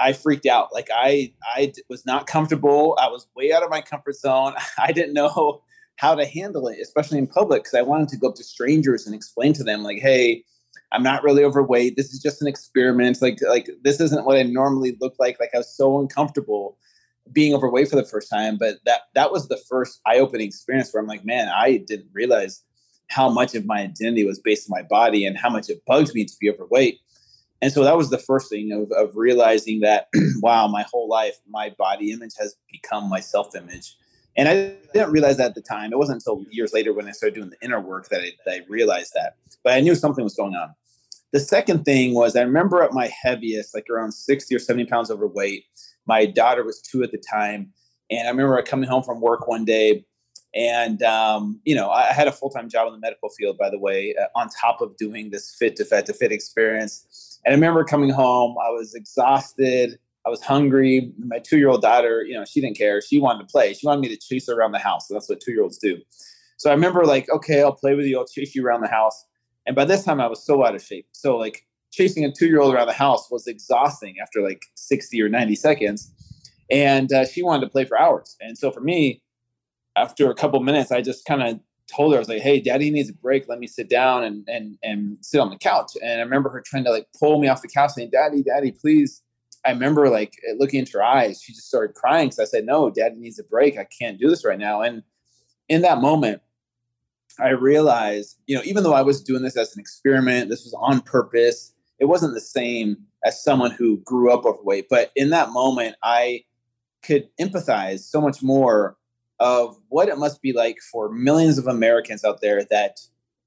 I 0.00 0.14
freaked 0.14 0.46
out. 0.46 0.72
Like 0.72 0.88
I, 0.92 1.32
I 1.54 1.72
was 1.88 2.06
not 2.06 2.26
comfortable. 2.26 2.96
I 3.00 3.08
was 3.08 3.28
way 3.36 3.52
out 3.52 3.62
of 3.62 3.70
my 3.70 3.82
comfort 3.82 4.16
zone. 4.16 4.54
I 4.78 4.92
didn't 4.92 5.14
know 5.14 5.62
how 6.00 6.14
to 6.14 6.24
handle 6.24 6.66
it, 6.66 6.78
especially 6.80 7.18
in 7.18 7.26
public, 7.26 7.62
because 7.62 7.74
I 7.74 7.82
wanted 7.82 8.08
to 8.08 8.16
go 8.16 8.28
up 8.28 8.34
to 8.36 8.44
strangers 8.44 9.04
and 9.04 9.14
explain 9.14 9.52
to 9.52 9.62
them, 9.62 9.82
like, 9.82 9.98
hey, 9.98 10.44
I'm 10.92 11.02
not 11.02 11.22
really 11.22 11.44
overweight. 11.44 11.96
This 11.96 12.14
is 12.14 12.22
just 12.22 12.40
an 12.40 12.48
experiment. 12.48 13.20
Like, 13.20 13.38
like 13.46 13.68
this 13.82 14.00
isn't 14.00 14.24
what 14.24 14.38
I 14.38 14.44
normally 14.44 14.96
look 14.98 15.14
like. 15.18 15.38
Like 15.38 15.50
I 15.54 15.58
was 15.58 15.76
so 15.76 16.00
uncomfortable 16.00 16.78
being 17.32 17.54
overweight 17.54 17.88
for 17.88 17.96
the 17.96 18.04
first 18.04 18.30
time. 18.30 18.56
But 18.56 18.76
that 18.86 19.02
that 19.14 19.30
was 19.30 19.48
the 19.48 19.58
first 19.68 20.00
eye-opening 20.06 20.46
experience 20.46 20.92
where 20.92 21.02
I'm 21.02 21.06
like, 21.06 21.26
man, 21.26 21.48
I 21.54 21.76
didn't 21.76 22.08
realize 22.14 22.64
how 23.08 23.28
much 23.28 23.54
of 23.54 23.66
my 23.66 23.82
identity 23.82 24.24
was 24.24 24.40
based 24.40 24.70
on 24.70 24.76
my 24.76 24.86
body 24.88 25.26
and 25.26 25.36
how 25.36 25.50
much 25.50 25.68
it 25.68 25.84
bugs 25.86 26.14
me 26.14 26.24
to 26.24 26.34
be 26.40 26.48
overweight. 26.50 26.98
And 27.60 27.70
so 27.70 27.84
that 27.84 27.98
was 27.98 28.08
the 28.08 28.18
first 28.18 28.48
thing 28.48 28.72
of, 28.72 28.90
of 28.92 29.16
realizing 29.16 29.80
that, 29.80 30.08
wow, 30.40 30.66
my 30.66 30.86
whole 30.90 31.10
life, 31.10 31.36
my 31.46 31.74
body 31.78 32.10
image 32.10 32.32
has 32.38 32.56
become 32.72 33.10
my 33.10 33.20
self-image. 33.20 33.96
And 34.36 34.48
I 34.48 34.74
didn't 34.92 35.12
realize 35.12 35.36
that 35.38 35.50
at 35.50 35.54
the 35.54 35.62
time. 35.62 35.92
It 35.92 35.98
wasn't 35.98 36.16
until 36.16 36.44
years 36.50 36.72
later 36.72 36.92
when 36.92 37.08
I 37.08 37.12
started 37.12 37.34
doing 37.34 37.50
the 37.50 37.56
inner 37.62 37.80
work 37.80 38.08
that 38.08 38.20
I, 38.20 38.32
that 38.46 38.52
I 38.52 38.60
realized 38.68 39.12
that. 39.14 39.36
But 39.62 39.74
I 39.74 39.80
knew 39.80 39.94
something 39.94 40.24
was 40.24 40.34
going 40.34 40.54
on. 40.54 40.74
The 41.32 41.40
second 41.40 41.84
thing 41.84 42.14
was 42.14 42.34
I 42.34 42.42
remember 42.42 42.82
at 42.82 42.92
my 42.92 43.10
heaviest, 43.22 43.74
like 43.74 43.88
around 43.88 44.12
60 44.12 44.54
or 44.54 44.58
70 44.58 44.86
pounds 44.86 45.10
overweight. 45.10 45.64
My 46.06 46.26
daughter 46.26 46.64
was 46.64 46.80
two 46.80 47.02
at 47.02 47.12
the 47.12 47.18
time. 47.18 47.72
And 48.10 48.26
I 48.26 48.30
remember 48.30 48.60
coming 48.62 48.88
home 48.88 49.04
from 49.04 49.20
work 49.20 49.46
one 49.46 49.64
day 49.64 50.04
and, 50.54 51.02
um, 51.02 51.60
you 51.64 51.76
know, 51.76 51.90
I 51.90 52.12
had 52.12 52.26
a 52.26 52.32
full 52.32 52.50
time 52.50 52.68
job 52.68 52.88
in 52.88 52.92
the 52.92 52.98
medical 52.98 53.28
field, 53.28 53.56
by 53.56 53.70
the 53.70 53.78
way, 53.78 54.14
uh, 54.20 54.26
on 54.34 54.48
top 54.48 54.80
of 54.80 54.96
doing 54.96 55.30
this 55.30 55.54
fit 55.54 55.76
to 55.76 55.84
fat 55.84 56.06
to 56.06 56.12
fit 56.12 56.32
experience. 56.32 57.38
And 57.44 57.52
I 57.52 57.54
remember 57.54 57.84
coming 57.84 58.10
home, 58.10 58.56
I 58.58 58.70
was 58.70 58.94
exhausted. 58.94 59.98
I 60.26 60.30
was 60.30 60.42
hungry. 60.42 61.12
My 61.18 61.38
two 61.38 61.58
year 61.58 61.68
old 61.68 61.82
daughter, 61.82 62.22
you 62.22 62.34
know, 62.34 62.44
she 62.44 62.60
didn't 62.60 62.76
care. 62.76 63.00
She 63.00 63.18
wanted 63.18 63.40
to 63.40 63.52
play. 63.52 63.72
She 63.74 63.86
wanted 63.86 64.00
me 64.00 64.08
to 64.08 64.16
chase 64.16 64.46
her 64.48 64.54
around 64.54 64.72
the 64.72 64.78
house. 64.78 65.08
So 65.08 65.14
that's 65.14 65.28
what 65.28 65.40
two 65.40 65.52
year 65.52 65.62
olds 65.62 65.78
do. 65.78 65.98
So 66.56 66.70
I 66.70 66.74
remember 66.74 67.04
like, 67.04 67.28
okay, 67.30 67.62
I'll 67.62 67.72
play 67.72 67.94
with 67.94 68.06
you. 68.06 68.18
I'll 68.18 68.26
chase 68.26 68.54
you 68.54 68.64
around 68.64 68.82
the 68.82 68.88
house. 68.88 69.24
And 69.66 69.74
by 69.74 69.84
this 69.84 70.04
time, 70.04 70.20
I 70.20 70.26
was 70.26 70.44
so 70.44 70.64
out 70.64 70.74
of 70.74 70.82
shape. 70.82 71.06
So 71.12 71.36
like 71.36 71.66
chasing 71.90 72.24
a 72.24 72.32
two 72.32 72.46
year 72.46 72.60
old 72.60 72.74
around 72.74 72.86
the 72.86 72.92
house 72.92 73.30
was 73.30 73.46
exhausting 73.46 74.16
after 74.22 74.42
like 74.42 74.62
60 74.74 75.20
or 75.22 75.28
90 75.28 75.54
seconds. 75.56 76.12
And 76.70 77.12
uh, 77.12 77.26
she 77.26 77.42
wanted 77.42 77.64
to 77.64 77.70
play 77.70 77.84
for 77.84 77.98
hours. 77.98 78.36
And 78.40 78.56
so 78.56 78.70
for 78.70 78.80
me, 78.80 79.22
after 79.96 80.30
a 80.30 80.34
couple 80.34 80.60
minutes, 80.60 80.92
I 80.92 81.00
just 81.00 81.24
kind 81.24 81.42
of 81.42 81.60
told 81.90 82.12
her, 82.12 82.18
I 82.18 82.20
was 82.20 82.28
like, 82.28 82.42
hey, 82.42 82.60
daddy 82.60 82.90
needs 82.90 83.10
a 83.10 83.14
break. 83.14 83.48
Let 83.48 83.58
me 83.58 83.66
sit 83.66 83.88
down 83.88 84.24
and, 84.24 84.46
and, 84.48 84.78
and 84.82 85.18
sit 85.20 85.40
on 85.40 85.50
the 85.50 85.56
couch. 85.56 85.92
And 86.02 86.20
I 86.20 86.22
remember 86.22 86.48
her 86.50 86.62
trying 86.64 86.84
to 86.84 86.90
like 86.90 87.06
pull 87.18 87.40
me 87.40 87.48
off 87.48 87.62
the 87.62 87.68
couch 87.68 87.92
saying, 87.92 88.10
daddy, 88.12 88.42
daddy, 88.42 88.70
please. 88.70 89.22
I 89.64 89.70
remember 89.70 90.08
like 90.08 90.34
looking 90.56 90.80
into 90.80 90.92
her 90.98 91.04
eyes, 91.04 91.42
she 91.42 91.52
just 91.52 91.68
started 91.68 91.94
crying. 91.94 92.28
because 92.28 92.38
I 92.38 92.44
said, 92.44 92.64
no, 92.64 92.90
daddy 92.90 93.16
needs 93.16 93.38
a 93.38 93.44
break. 93.44 93.78
I 93.78 93.84
can't 93.84 94.18
do 94.18 94.28
this 94.28 94.44
right 94.44 94.58
now. 94.58 94.82
And 94.82 95.02
in 95.68 95.82
that 95.82 96.00
moment, 96.00 96.40
I 97.38 97.50
realized, 97.50 98.38
you 98.46 98.56
know, 98.56 98.62
even 98.64 98.82
though 98.82 98.94
I 98.94 99.02
was 99.02 99.22
doing 99.22 99.42
this 99.42 99.56
as 99.56 99.74
an 99.74 99.80
experiment, 99.80 100.50
this 100.50 100.64
was 100.64 100.74
on 100.78 101.00
purpose, 101.00 101.72
it 101.98 102.06
wasn't 102.06 102.34
the 102.34 102.40
same 102.40 102.96
as 103.24 103.42
someone 103.42 103.70
who 103.70 103.98
grew 103.98 104.32
up 104.32 104.44
overweight. 104.44 104.86
But 104.88 105.12
in 105.14 105.30
that 105.30 105.50
moment, 105.50 105.96
I 106.02 106.44
could 107.02 107.28
empathize 107.38 108.00
so 108.00 108.20
much 108.20 108.42
more 108.42 108.96
of 109.38 109.76
what 109.88 110.08
it 110.08 110.18
must 110.18 110.42
be 110.42 110.52
like 110.52 110.78
for 110.92 111.10
millions 111.10 111.58
of 111.58 111.66
Americans 111.66 112.24
out 112.24 112.40
there 112.40 112.64
that 112.64 112.98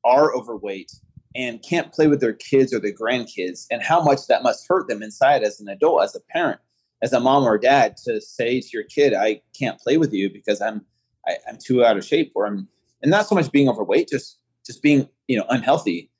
are 0.03 0.33
overweight 0.33 0.91
and 1.35 1.63
can't 1.63 1.91
play 1.91 2.07
with 2.07 2.21
their 2.21 2.33
kids 2.33 2.73
or 2.73 2.79
their 2.79 2.93
grandkids, 2.93 3.65
and 3.71 3.81
how 3.81 4.01
much 4.01 4.27
that 4.27 4.43
must 4.43 4.67
hurt 4.67 4.87
them 4.87 5.01
inside 5.01 5.43
as 5.43 5.59
an 5.59 5.67
adult, 5.67 6.03
as 6.03 6.15
a 6.15 6.19
parent, 6.19 6.59
as 7.01 7.13
a 7.13 7.19
mom 7.19 7.43
or 7.43 7.57
dad, 7.57 7.97
to 8.05 8.21
say 8.21 8.61
to 8.61 8.67
your 8.71 8.83
kid, 8.83 9.13
"I 9.13 9.41
can't 9.57 9.79
play 9.79 9.97
with 9.97 10.13
you 10.13 10.29
because 10.31 10.61
I'm 10.61 10.85
I, 11.27 11.31
am 11.31 11.37
i 11.47 11.49
am 11.51 11.57
too 11.57 11.83
out 11.83 11.97
of 11.97 12.05
shape," 12.05 12.31
or 12.35 12.45
I'm, 12.45 12.67
and 13.01 13.11
not 13.11 13.27
so 13.27 13.35
much 13.35 13.51
being 13.51 13.69
overweight, 13.69 14.09
just 14.09 14.39
just 14.65 14.81
being 14.81 15.09
you 15.27 15.37
know 15.37 15.45
unhealthy 15.49 16.11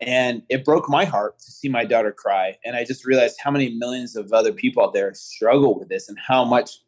and 0.00 0.42
it 0.48 0.64
broke 0.64 0.88
my 0.88 1.04
heart 1.04 1.38
to 1.40 1.50
see 1.50 1.68
my 1.68 1.84
daughter 1.84 2.12
cry. 2.12 2.56
And 2.64 2.74
I 2.74 2.84
just 2.84 3.04
realized 3.04 3.36
how 3.42 3.50
many 3.50 3.76
millions 3.76 4.16
of 4.16 4.32
other 4.32 4.52
people 4.52 4.82
out 4.82 4.94
there 4.94 5.12
struggle 5.14 5.78
with 5.78 5.88
this 5.88 6.08
and 6.08 6.18
how 6.18 6.44
much 6.44 6.78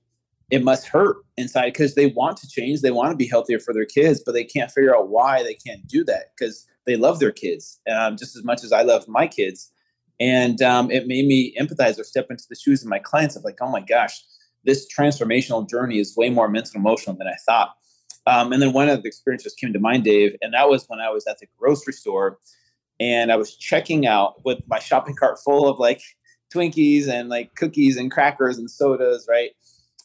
it 0.51 0.65
must 0.65 0.87
hurt 0.87 1.19
inside 1.37 1.67
because 1.67 1.95
they 1.95 2.07
want 2.07 2.39
to 2.39 2.49
change. 2.49 2.81
They 2.81 2.91
want 2.91 3.11
to 3.11 3.17
be 3.17 3.27
healthier 3.27 3.59
for 3.59 3.75
their 3.75 3.85
kids, 3.85 4.23
but 4.25 4.33
they 4.33 4.45
can't 4.45 4.71
figure 4.71 4.97
out 4.97 5.09
why 5.09 5.43
they 5.43 5.55
can't 5.55 5.87
do 5.87 6.05
that 6.05 6.33
because 6.37 6.67
they 6.87 6.97
love 6.97 7.19
their 7.19 7.33
kids 7.33 7.81
um, 7.91 8.17
just 8.17 8.37
as 8.37 8.45
much 8.45 8.65
as 8.65 8.73
I 8.73 8.83
love 8.83 9.07
my 9.09 9.27
kids. 9.27 9.73
And 10.21 10.61
um, 10.62 10.91
it 10.91 11.07
made 11.07 11.27
me 11.27 11.55
empathize 11.61 11.99
or 11.99 12.05
step 12.05 12.27
into 12.31 12.45
the 12.49 12.57
shoes 12.57 12.83
of 12.83 12.89
my 12.89 12.99
clients 12.99 13.37
of 13.37 13.45
like, 13.45 13.59
oh 13.61 13.71
my 13.71 13.81
gosh, 13.81 14.23
this 14.65 14.87
transformational 14.97 15.69
journey 15.69 15.99
is 15.99 16.17
way 16.17 16.31
more 16.31 16.49
mental 16.49 16.73
and 16.75 16.85
emotional 16.85 17.17
than 17.17 17.27
I 17.27 17.37
thought. 17.47 17.75
Um, 18.27 18.53
and 18.53 18.62
then 18.62 18.73
one 18.73 18.89
of 18.89 19.03
the 19.03 19.09
experiences 19.09 19.55
came 19.55 19.73
to 19.73 19.81
mind, 19.81 20.05
Dave, 20.05 20.37
and 20.41 20.55
that 20.55 20.69
was 20.69 20.85
when 20.87 21.01
I 21.01 21.11
was 21.11 21.27
at 21.27 21.39
the 21.39 21.47
grocery 21.59 21.93
store 21.93 22.39
and 23.01 23.33
I 23.33 23.37
was 23.37 23.57
checking 23.57 24.07
out 24.07 24.45
with 24.45 24.61
my 24.69 24.79
shopping 24.79 25.17
cart 25.17 25.39
full 25.45 25.69
of 25.69 25.81
like 25.81 26.01
Twinkies 26.55 27.09
and 27.09 27.29
like 27.29 27.55
cookies 27.57 27.97
and 27.97 28.11
crackers 28.11 28.59
and 28.59 28.71
sodas, 28.71 29.27
right? 29.29 29.51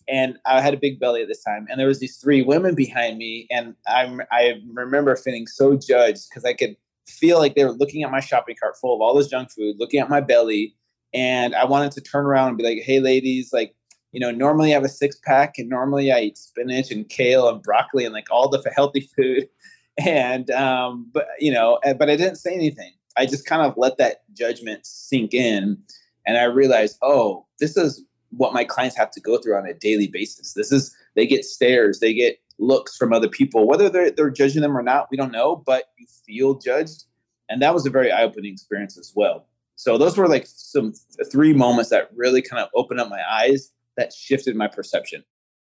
And 0.08 0.38
I 0.46 0.62
had 0.62 0.74
a 0.74 0.78
big 0.78 1.00
belly 1.00 1.22
at 1.22 1.28
this 1.28 1.44
time, 1.44 1.68
and 1.70 1.80
there 1.80 1.88
was 1.88 2.00
these 2.00 2.18
three 2.18 2.42
women 2.42 2.76
behind 2.76 3.18
me, 3.18 3.48
and 3.52 3.76
I 3.88 4.18
I 4.32 4.62
remember 4.74 5.16
feeling 5.16 5.48
so 5.48 5.76
judged 5.76 6.30
because 6.30 6.46
I 6.46 6.54
could 6.54 6.76
feel 7.08 7.40
like 7.40 7.56
they 7.56 7.66
were 7.66 7.72
looking 7.72 8.04
at 8.04 8.12
my 8.12 8.20
shopping 8.20 8.56
cart 8.60 8.76
full 8.80 8.96
of 8.96 9.02
all 9.02 9.16
this 9.16 9.28
junk 9.28 9.52
food, 9.52 9.76
looking 9.80 10.00
at 10.00 10.10
my 10.10 10.22
belly, 10.22 10.76
and 11.14 11.56
I 11.56 11.66
wanted 11.66 11.92
to 11.94 12.02
turn 12.02 12.26
around 12.26 12.50
and 12.50 12.58
be 12.58 12.64
like, 12.64 12.80
"Hey, 12.84 13.00
ladies, 13.00 13.52
like." 13.54 13.74
You 14.14 14.22
know, 14.22 14.32
normally 14.32 14.72
I 14.72 14.76
have 14.76 14.86
a 14.86 14.90
six 14.90 15.20
pack, 15.26 15.60
and 15.60 15.68
normally 15.68 16.14
I 16.14 16.22
eat 16.22 16.38
spinach 16.38 16.92
and 16.92 17.08
kale 17.08 17.50
and 17.50 17.62
broccoli 17.62 18.06
and 18.06 18.14
like 18.14 18.26
all 18.32 18.48
the 18.50 18.64
healthy 18.76 19.02
food 19.02 19.50
and 19.98 20.52
um, 20.52 21.10
but 21.12 21.28
you 21.40 21.52
know, 21.52 21.80
eh, 21.84 21.94
but 21.94 22.10
I 22.10 22.16
didn't 22.16 22.38
say 22.38 22.54
anything. 22.54 22.94
I 23.18 23.26
just 23.26 23.46
kind 23.46 23.62
of 23.64 23.74
let 23.78 23.98
that 23.98 24.22
judgment 24.34 24.86
sink 24.86 25.34
in, 25.34 25.78
and 26.26 26.38
I 26.38 26.44
realized, 26.44 26.98
oh, 27.02 27.46
this 27.60 27.78
is 27.78 28.04
what 28.32 28.54
my 28.54 28.64
clients 28.64 28.98
have 28.98 29.12
to 29.12 29.22
go 29.22 29.38
through 29.38 29.56
on 29.56 29.66
a 29.66 29.74
daily 29.74 30.08
basis. 30.08 30.54
This 30.54 30.72
is 30.72 30.96
they 31.16 31.26
get 31.26 31.46
stares, 31.46 32.00
they 32.00 32.14
get 32.14 32.40
looks 32.60 32.98
from 32.98 33.14
other 33.14 33.30
people, 33.30 33.68
whether 33.68 33.90
they're 33.90 34.12
they're 34.12 34.30
judging 34.30 34.62
them 34.62 34.78
or 34.78 34.82
not, 34.82 35.08
we 35.12 35.18
don't 35.18 35.32
know, 35.32 35.56
but 35.56 35.86
you 35.98 36.08
feel 36.26 36.56
judged, 36.56 37.06
and 37.50 37.62
that 37.62 37.74
was 37.74 37.86
a 37.86 37.90
very 37.90 38.12
eye 38.12 38.24
opening 38.24 38.54
experience 38.54 38.98
as 38.98 39.14
well. 39.16 39.48
So 39.76 39.98
those 39.98 40.18
were 40.18 40.28
like 40.28 40.46
some 40.48 40.94
three 41.32 41.54
moments 41.54 41.92
that 41.92 42.10
really 42.16 42.42
kind 42.42 42.62
of 42.62 42.70
opened 42.76 43.00
up 43.00 43.10
my 43.10 43.22
eyes 43.30 43.72
that 43.96 44.12
shifted 44.12 44.56
my 44.56 44.68
perception. 44.68 45.24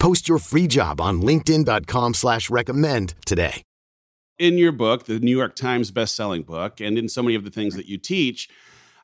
Post 0.00 0.28
your 0.28 0.38
free 0.38 0.66
job 0.66 0.98
on 0.98 1.20
LinkedIn.com 1.20 2.14
slash 2.14 2.48
recommend 2.48 3.14
today. 3.26 3.62
In 4.38 4.56
your 4.56 4.72
book, 4.72 5.04
the 5.04 5.20
New 5.20 5.36
York 5.36 5.54
Times 5.54 5.90
best-selling 5.90 6.42
book, 6.42 6.80
and 6.80 6.96
in 6.96 7.10
so 7.10 7.22
many 7.22 7.34
of 7.34 7.44
the 7.44 7.50
things 7.50 7.76
that 7.76 7.84
you 7.84 7.98
teach, 7.98 8.48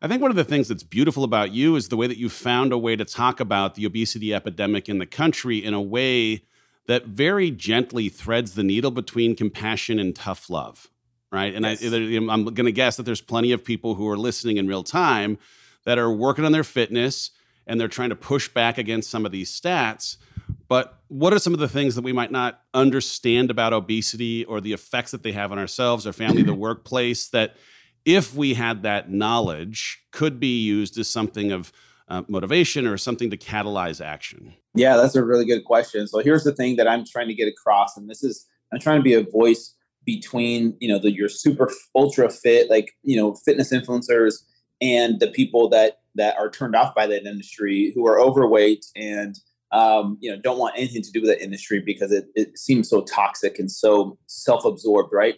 I 0.01 0.09
think 0.09 0.23
one 0.23 0.31
of 0.31 0.39
the 0.39 0.45
things 0.45 0.69
that's 0.69 0.83
beautiful 0.83 1.23
about 1.23 1.53
you 1.53 1.77
is 1.77 1.89
the 1.89 1.99
way 1.99 2.07
that 2.07 2.17
you 2.17 2.31
found 2.31 2.73
a 2.73 2.79
way 2.79 2.97
to 2.97 3.05
talk 3.05 3.41
about 3.41 3.75
the 3.75 3.85
obesity 3.85 4.33
epidemic 4.33 4.89
in 4.89 4.97
the 4.97 5.05
country 5.05 5.63
in 5.63 5.75
a 5.75 5.83
way 5.83 6.45
that 6.87 7.05
very 7.05 7.51
gently 7.51 8.09
threads 8.09 8.55
the 8.55 8.63
needle 8.63 8.91
between 8.91 9.37
compassion 9.37 9.99
and 9.99 10.17
tough 10.17 10.49
love. 10.49 10.89
Right. 11.31 11.55
And 11.55 11.67
yes. 11.67 11.85
I, 11.85 11.97
I'm 12.33 12.45
going 12.45 12.65
to 12.65 12.73
guess 12.73 12.97
that 12.97 13.03
there's 13.03 13.21
plenty 13.21 13.53
of 13.53 13.63
people 13.63 13.97
who 13.97 14.09
are 14.09 14.17
listening 14.17 14.57
in 14.57 14.67
real 14.67 14.85
time 14.85 15.37
that 15.85 15.99
are 15.99 16.11
working 16.11 16.47
on 16.47 16.53
their 16.53 16.65
fitness 16.65 17.33
and 17.67 17.79
they're 17.79 17.89
trying 17.89 18.11
to 18.11 18.17
push 18.17 18.49
back 18.49 18.79
against 18.79 19.11
some 19.11 19.27
of 19.27 19.33
these 19.33 19.51
stats. 19.51 20.17
But 20.69 21.01
what 21.09 21.33
are 21.33 21.39
some 21.39 21.55
of 21.55 21.61
the 21.61 21.69
things 21.69 21.95
that 21.95 22.03
we 22.03 22.13
might 22.13 22.33
not 22.33 22.61
understand 22.75 23.51
about 23.51 23.73
obesity 23.73 24.45
or 24.45 24.61
the 24.61 24.73
effects 24.73 25.13
that 25.13 25.23
they 25.23 25.33
have 25.33 25.53
on 25.53 25.59
ourselves, 25.59 26.07
our 26.07 26.13
family, 26.13 26.43
the 26.43 26.55
workplace 26.67 27.29
that 27.29 27.57
if 28.05 28.35
we 28.35 28.55
had 28.55 28.83
that 28.83 29.11
knowledge 29.11 30.03
could 30.13 30.41
be 30.41 30.65
used 30.65 30.99
as 30.99 31.09
something 31.09 31.53
of 31.53 31.73
uh, 32.09 32.23
motivation 32.29 32.87
or 32.87 32.97
something 32.97 33.31
to 33.31 33.37
catalyze 33.37 34.05
action? 34.05 34.55
Yeah, 34.75 34.97
that's 34.97 35.17
a 35.17 35.25
really 35.25 35.45
good 35.45 35.65
question. 35.65 36.07
So 36.07 36.21
here's 36.21 36.45
the 36.45 36.55
thing 36.55 36.77
that 36.77 36.89
I'm 36.89 37.05
trying 37.05 37.29
to 37.29 37.35
get 37.35 37.49
across, 37.49 37.97
and 37.97 38.09
this 38.09 38.23
is 38.23 38.47
I'm 38.73 38.81
trying 38.81 38.99
to 38.99 39.03
be 39.03 39.15
a 39.15 39.23
voice 39.23 39.75
between 40.05 40.77
you 40.81 40.89
know 40.89 40.99
the 40.99 41.13
your 41.13 41.29
super 41.29 41.71
ultra 41.95 42.31
fit 42.31 42.71
like 42.71 42.93
you 43.03 43.17
know 43.17 43.35
fitness 43.35 43.73
influencers 43.73 44.35
and 44.81 45.19
the 45.19 45.27
people 45.29 45.69
that 45.69 45.99
that 46.15 46.37
are 46.39 46.49
turned 46.49 46.77
off 46.77 46.95
by 46.95 47.07
that 47.07 47.25
industry 47.25 47.93
who 47.95 48.07
are 48.07 48.21
overweight 48.21 48.87
and 48.95 49.41
um, 49.73 50.19
you 50.21 50.31
know 50.31 50.41
don't 50.41 50.59
want 50.59 50.75
anything 50.77 51.03
to 51.03 51.11
do 51.11 51.21
with 51.21 51.31
that 51.31 51.43
industry 51.43 51.81
because 51.85 52.13
it, 52.13 52.27
it 52.35 52.59
seems 52.59 52.89
so 52.89 53.03
toxic 53.03 53.59
and 53.59 53.71
so 53.71 54.19
self-absorbed 54.27 55.11
right? 55.13 55.37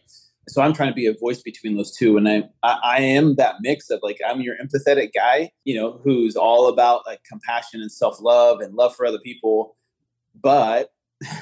So 0.48 0.62
i'm 0.62 0.72
trying 0.72 0.88
to 0.88 0.94
be 0.94 1.04
a 1.04 1.12
voice 1.12 1.42
between 1.42 1.76
those 1.76 1.94
two 1.94 2.16
and 2.16 2.26
I, 2.26 2.44
I, 2.62 2.78
I 2.82 3.00
am 3.00 3.34
that 3.34 3.56
mix 3.60 3.90
of 3.90 4.00
like 4.02 4.18
i'm 4.26 4.40
your 4.40 4.54
empathetic 4.56 5.10
guy 5.14 5.50
you 5.64 5.74
know 5.74 6.00
who's 6.02 6.36
all 6.36 6.70
about 6.70 7.02
like 7.06 7.20
compassion 7.24 7.82
and 7.82 7.92
self-love 7.92 8.60
and 8.60 8.74
love 8.74 8.96
for 8.96 9.04
other 9.04 9.18
people 9.18 9.76
but 10.42 10.90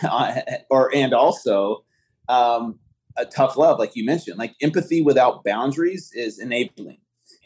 or 0.70 0.94
and 0.94 1.14
also 1.14 1.84
um, 2.28 2.78
a 3.16 3.24
tough 3.24 3.56
love 3.56 3.78
like 3.78 3.94
you 3.94 4.04
mentioned 4.04 4.38
like 4.38 4.54
empathy 4.60 5.02
without 5.02 5.44
boundaries 5.44 6.10
is 6.14 6.38
enabling. 6.38 6.98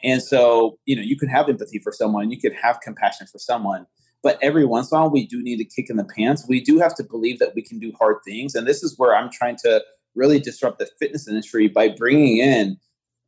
And 0.03 0.23
so, 0.23 0.79
you 0.87 0.97
know, 0.97 1.03
you 1.03 1.17
can 1.17 1.29
have 1.29 1.49
empathy 1.49 1.79
for 1.79 1.93
someone, 1.93 2.31
you 2.31 2.41
could 2.41 2.55
have 2.55 2.81
compassion 2.81 3.27
for 3.27 3.39
someone, 3.39 3.87
but 4.23 4.39
every 4.43 4.65
once 4.65 4.91
in 4.91 4.99
a 4.99 5.01
while, 5.01 5.11
we 5.11 5.27
do 5.27 5.43
need 5.43 5.61
a 5.61 5.65
kick 5.65 5.89
in 5.89 5.97
the 5.97 6.05
pants. 6.05 6.45
We 6.49 6.61
do 6.61 6.79
have 6.79 6.95
to 6.97 7.05
believe 7.05 7.39
that 7.39 7.55
we 7.55 7.63
can 7.63 7.79
do 7.79 7.93
hard 7.99 8.19
things. 8.25 8.55
And 8.55 8.67
this 8.67 8.83
is 8.83 8.99
where 8.99 9.15
I'm 9.15 9.31
trying 9.31 9.57
to 9.65 9.83
really 10.15 10.39
disrupt 10.39 10.79
the 10.79 10.89
fitness 10.99 11.29
industry 11.29 11.69
by 11.69 11.89
bringing 11.89 12.39
in, 12.39 12.77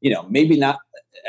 you 0.00 0.12
know, 0.12 0.26
maybe 0.28 0.58
not 0.58 0.78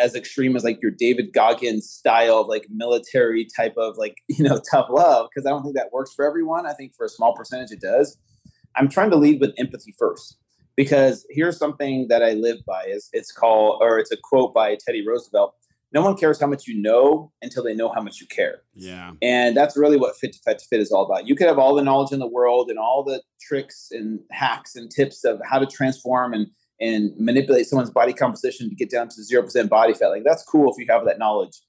as 0.01 0.15
extreme 0.15 0.55
as 0.55 0.63
like 0.63 0.81
your 0.81 0.91
David 0.91 1.33
Goggins 1.33 1.89
style 1.89 2.47
like 2.47 2.65
military 2.69 3.47
type 3.55 3.75
of 3.77 3.97
like, 3.97 4.17
you 4.27 4.43
know, 4.43 4.59
tough 4.69 4.87
love, 4.89 5.29
because 5.29 5.45
I 5.45 5.49
don't 5.49 5.63
think 5.63 5.75
that 5.75 5.93
works 5.93 6.13
for 6.13 6.25
everyone. 6.25 6.65
I 6.65 6.73
think 6.73 6.93
for 6.95 7.05
a 7.05 7.09
small 7.09 7.35
percentage 7.35 7.71
it 7.71 7.81
does. 7.81 8.17
I'm 8.75 8.89
trying 8.89 9.11
to 9.11 9.17
lead 9.17 9.39
with 9.39 9.53
empathy 9.57 9.93
first 9.97 10.37
because 10.75 11.25
here's 11.29 11.57
something 11.57 12.07
that 12.09 12.23
I 12.23 12.31
live 12.31 12.65
by 12.65 12.85
is 12.85 13.09
it's 13.13 13.31
called 13.31 13.81
or 13.81 13.99
it's 13.99 14.11
a 14.11 14.17
quote 14.17 14.53
by 14.53 14.75
Teddy 14.83 15.05
Roosevelt. 15.05 15.55
No 15.93 16.01
one 16.01 16.17
cares 16.17 16.39
how 16.39 16.47
much 16.47 16.67
you 16.67 16.81
know 16.81 17.31
until 17.41 17.63
they 17.63 17.75
know 17.75 17.91
how 17.93 18.01
much 18.01 18.19
you 18.19 18.27
care. 18.27 18.61
Yeah. 18.73 19.11
And 19.21 19.55
that's 19.55 19.77
really 19.77 19.97
what 19.97 20.15
Fit 20.15 20.33
to 20.33 20.39
Fat 20.39 20.59
to 20.59 20.65
Fit 20.65 20.79
is 20.79 20.91
all 20.91 21.05
about. 21.05 21.27
You 21.27 21.35
could 21.35 21.47
have 21.47 21.59
all 21.59 21.75
the 21.75 21.83
knowledge 21.83 22.11
in 22.11 22.19
the 22.19 22.27
world 22.27 22.69
and 22.69 22.79
all 22.79 23.03
the 23.03 23.21
tricks 23.39 23.89
and 23.91 24.19
hacks 24.31 24.75
and 24.75 24.89
tips 24.89 25.23
of 25.23 25.39
how 25.49 25.59
to 25.59 25.65
transform 25.65 26.33
and 26.33 26.47
and 26.81 27.13
manipulate 27.17 27.65
someone's 27.65 27.91
body 27.91 28.13
composition 28.13 28.69
to 28.69 28.75
get 28.75 28.89
down 28.89 29.07
to 29.07 29.21
0% 29.21 29.69
body 29.69 29.93
fat. 29.93 30.07
Like 30.07 30.23
that's 30.23 30.43
cool 30.43 30.71
if 30.71 30.77
you 30.77 30.85
have 30.89 31.05
that 31.05 31.19
knowledge. 31.19 31.61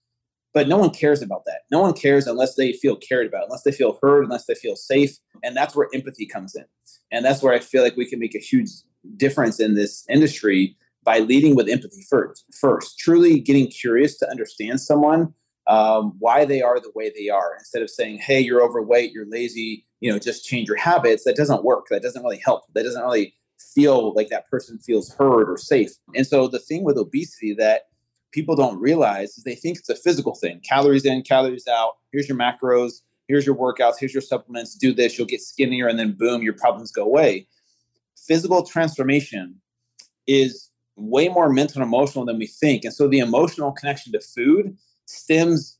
But 0.52 0.68
no 0.68 0.76
one 0.76 0.90
cares 0.90 1.20
about 1.20 1.44
that. 1.46 1.60
No 1.70 1.80
one 1.80 1.92
cares 1.92 2.26
unless 2.26 2.54
they 2.54 2.72
feel 2.72 2.96
cared 2.96 3.26
about, 3.26 3.44
unless 3.44 3.62
they 3.62 3.72
feel 3.72 3.98
heard, 4.00 4.24
unless 4.24 4.46
they 4.46 4.54
feel 4.54 4.76
safe. 4.76 5.16
And 5.42 5.56
that's 5.56 5.74
where 5.74 5.88
empathy 5.92 6.26
comes 6.26 6.54
in. 6.54 6.64
And 7.10 7.24
that's 7.24 7.42
where 7.42 7.52
I 7.52 7.58
feel 7.58 7.82
like 7.82 7.96
we 7.96 8.08
can 8.08 8.20
make 8.20 8.34
a 8.34 8.40
huge 8.40 8.70
difference 9.16 9.60
in 9.60 9.74
this 9.74 10.04
industry 10.08 10.76
by 11.04 11.18
leading 11.18 11.54
with 11.54 11.68
empathy 11.68 12.04
first. 12.08 12.44
First, 12.58 12.99
truly 12.99 13.38
getting 13.38 13.68
curious 13.68 14.18
to 14.18 14.28
understand 14.28 14.80
someone, 14.80 15.34
um, 15.66 16.14
why 16.18 16.44
they 16.44 16.62
are 16.62 16.80
the 16.80 16.92
way 16.94 17.12
they 17.14 17.28
are, 17.28 17.54
instead 17.58 17.82
of 17.82 17.90
saying, 17.90 18.18
"Hey, 18.18 18.40
you're 18.40 18.62
overweight, 18.62 19.12
you're 19.12 19.28
lazy, 19.28 19.87
you 20.00 20.11
know, 20.11 20.18
just 20.18 20.44
change 20.44 20.68
your 20.68 20.76
habits." 20.76 21.25
That 21.25 21.37
doesn't 21.37 21.64
work. 21.64 21.87
That 21.90 22.02
doesn't 22.02 22.23
really 22.23 22.40
help. 22.44 22.62
That 22.75 22.84
doesn't 22.84 23.02
really 23.02 23.34
feel 23.58 24.14
like 24.14 24.28
that 24.28 24.49
person 24.49 24.78
feels 24.78 25.12
heard 25.14 25.50
or 25.50 25.58
safe. 25.58 25.90
And 26.14 26.26
so 26.26 26.49
the 26.49 26.58
thing 26.58 26.84
with 26.84 26.99
obesity 26.99 27.54
that 27.54 27.82
people 28.32 28.56
don't 28.56 28.80
realize 28.80 29.38
is 29.38 29.44
they 29.44 29.54
think 29.54 29.78
it's 29.78 29.88
a 29.88 29.96
physical 29.96 30.34
thing: 30.34 30.61
calories 30.68 31.04
in, 31.04 31.23
calories 31.23 31.68
out. 31.68 31.96
Here's 32.12 32.28
your 32.28 32.38
macros. 32.38 33.02
Here's 33.28 33.46
your 33.46 33.56
workouts. 33.56 33.94
Here's 33.99 34.12
your 34.12 34.20
supplements. 34.20 34.75
Do 34.75 34.92
this, 34.92 35.16
you'll 35.16 35.26
get 35.26 35.40
skinnier, 35.40 35.88
and 35.88 35.99
then 35.99 36.12
boom, 36.12 36.42
your 36.42 36.52
problems 36.52 36.92
go 36.92 37.04
away. 37.04 37.46
Physical 38.16 38.62
transformation 38.62 39.61
is 40.26 40.70
way 40.96 41.28
more 41.28 41.50
mental 41.50 41.82
and 41.82 41.88
emotional 41.88 42.24
than 42.24 42.38
we 42.38 42.46
think. 42.46 42.84
And 42.84 42.94
so 42.94 43.08
the 43.08 43.18
emotional 43.18 43.72
connection 43.72 44.12
to 44.12 44.20
food 44.20 44.76
stems 45.06 45.78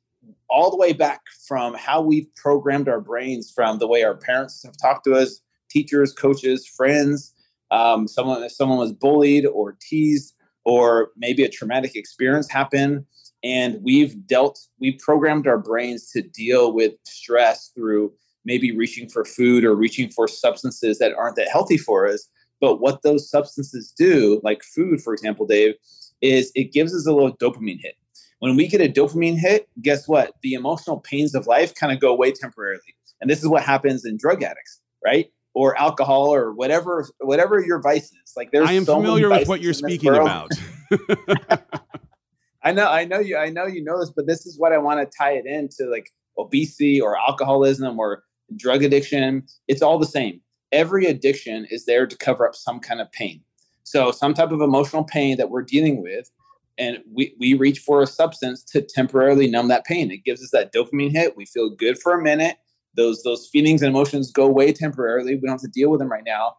all 0.49 0.71
the 0.71 0.76
way 0.76 0.92
back 0.92 1.21
from 1.47 1.75
how 1.75 2.00
we've 2.00 2.35
programmed 2.37 2.88
our 2.88 3.00
brains 3.00 3.52
from 3.54 3.78
the 3.78 3.87
way 3.87 4.02
our 4.02 4.16
parents 4.16 4.62
have 4.64 4.76
talked 4.80 5.04
to 5.04 5.14
us, 5.14 5.40
teachers, 5.71 6.12
coaches, 6.12 6.66
friends. 6.66 7.33
Um, 7.71 8.06
someone, 8.06 8.42
if 8.42 8.52
someone 8.52 8.78
was 8.78 8.92
bullied 8.92 9.47
or 9.47 9.76
teased, 9.80 10.35
or 10.64 11.11
maybe 11.16 11.42
a 11.42 11.49
traumatic 11.49 11.94
experience 11.94 12.50
happened, 12.50 13.04
and 13.42 13.78
we've 13.83 14.26
dealt, 14.26 14.59
we've 14.80 14.99
programmed 14.99 15.47
our 15.47 15.59
brains 15.59 16.11
to 16.12 16.23
deal 16.23 16.73
with 16.73 16.92
stress 17.04 17.71
through 17.75 18.12
maybe 18.47 18.76
reaching 18.76 19.09
for 19.09 19.25
food 19.25 19.64
or 19.64 19.75
reaching 19.75 20.09
for 20.11 20.28
substances 20.28 20.99
that 20.99 21.12
aren't 21.14 21.37
that 21.37 21.49
healthy 21.49 21.76
for 21.76 22.06
us. 22.06 22.28
But 22.64 22.80
what 22.80 23.02
those 23.02 23.28
substances 23.28 23.92
do, 23.94 24.40
like 24.42 24.62
food, 24.62 25.02
for 25.02 25.12
example, 25.12 25.44
Dave, 25.44 25.75
is 26.23 26.50
it 26.54 26.73
gives 26.73 26.94
us 26.94 27.06
a 27.06 27.12
little 27.12 27.37
dopamine 27.37 27.78
hit. 27.78 27.94
When 28.38 28.56
we 28.56 28.66
get 28.66 28.80
a 28.80 28.88
dopamine 28.88 29.37
hit, 29.37 29.68
guess 29.83 30.09
what? 30.09 30.33
The 30.42 30.54
emotional 30.54 31.00
pains 31.00 31.35
of 31.35 31.47
life 31.47 31.75
kind 31.75 31.92
of 31.92 32.00
go 32.00 32.11
away 32.11 32.33
temporarily. 32.33 32.80
And 33.21 33.28
this 33.28 33.42
is 33.42 33.49
what 33.49 33.62
happens 33.62 34.06
in 34.06 34.16
drug 34.16 34.42
addicts, 34.42 34.80
right? 35.04 35.30
Or 35.52 35.78
alcohol 35.78 36.33
or 36.33 36.54
whatever, 36.54 37.06
whatever 37.21 37.62
your 37.62 37.83
vice 37.83 38.04
is. 38.04 38.33
Like 38.35 38.50
there's 38.50 38.66
I 38.66 38.73
am 38.73 38.87
so 38.87 38.94
familiar 38.97 39.28
with 39.28 39.47
what 39.47 39.61
you're 39.61 39.75
speaking 39.75 40.14
about. 40.14 40.50
I 42.62 42.73
know, 42.73 42.88
I 42.88 43.04
know 43.04 43.18
you, 43.18 43.37
I 43.37 43.50
know 43.50 43.66
you 43.66 43.85
know 43.85 44.00
this, 44.00 44.09
but 44.09 44.26
this 44.26 44.47
is 44.47 44.59
what 44.59 44.73
I 44.73 44.78
want 44.78 45.00
to 45.00 45.18
tie 45.18 45.33
it 45.33 45.44
into 45.44 45.85
like 45.90 46.09
obesity 46.38 46.99
or 46.99 47.18
alcoholism 47.18 47.99
or 47.99 48.25
drug 48.56 48.83
addiction. 48.83 49.42
It's 49.68 49.83
all 49.83 49.99
the 49.99 50.06
same 50.06 50.40
every 50.75 51.07
addiction 51.07 51.66
is 51.71 51.87
there 51.87 52.07
to 52.07 52.16
cover 52.19 52.47
up 52.47 52.54
some 52.54 52.81
kind 52.81 53.00
of 53.00 53.11
pain. 53.12 53.40
So, 53.85 54.11
some 54.11 54.35
type 54.35 54.50
of 54.50 54.61
emotional 54.61 55.04
pain 55.04 55.37
that 55.38 55.50
we're 55.50 55.62
dealing 55.62 56.02
with, 56.02 56.31
and 56.76 56.99
we, 57.11 57.35
we 57.38 57.54
reach 57.54 57.78
for 57.78 58.02
a 58.02 58.07
substance 58.07 58.64
to 58.64 58.83
temporarily 58.83 59.47
numb 59.47 59.69
that 59.69 59.85
pain. 59.85 60.11
It 60.11 60.25
gives 60.25 60.43
us 60.43 60.50
that 60.50 60.73
dopamine 60.75 61.12
hit. 61.12 61.37
We 61.37 61.47
feel 61.47 61.71
good 61.71 61.99
for 61.99 62.12
a 62.12 62.23
minute. 62.23 62.57
Those, 62.97 63.23
those 63.23 63.49
feelings 63.49 63.83
and 63.83 63.90
emotions 63.90 64.33
go 64.33 64.45
away 64.45 64.73
temporarily. 64.73 65.35
We 65.35 65.43
don't 65.43 65.50
have 65.50 65.61
to 65.61 65.69
deal 65.69 65.90
with 65.90 66.00
them 66.00 66.11
right 66.11 66.25
now, 66.25 66.57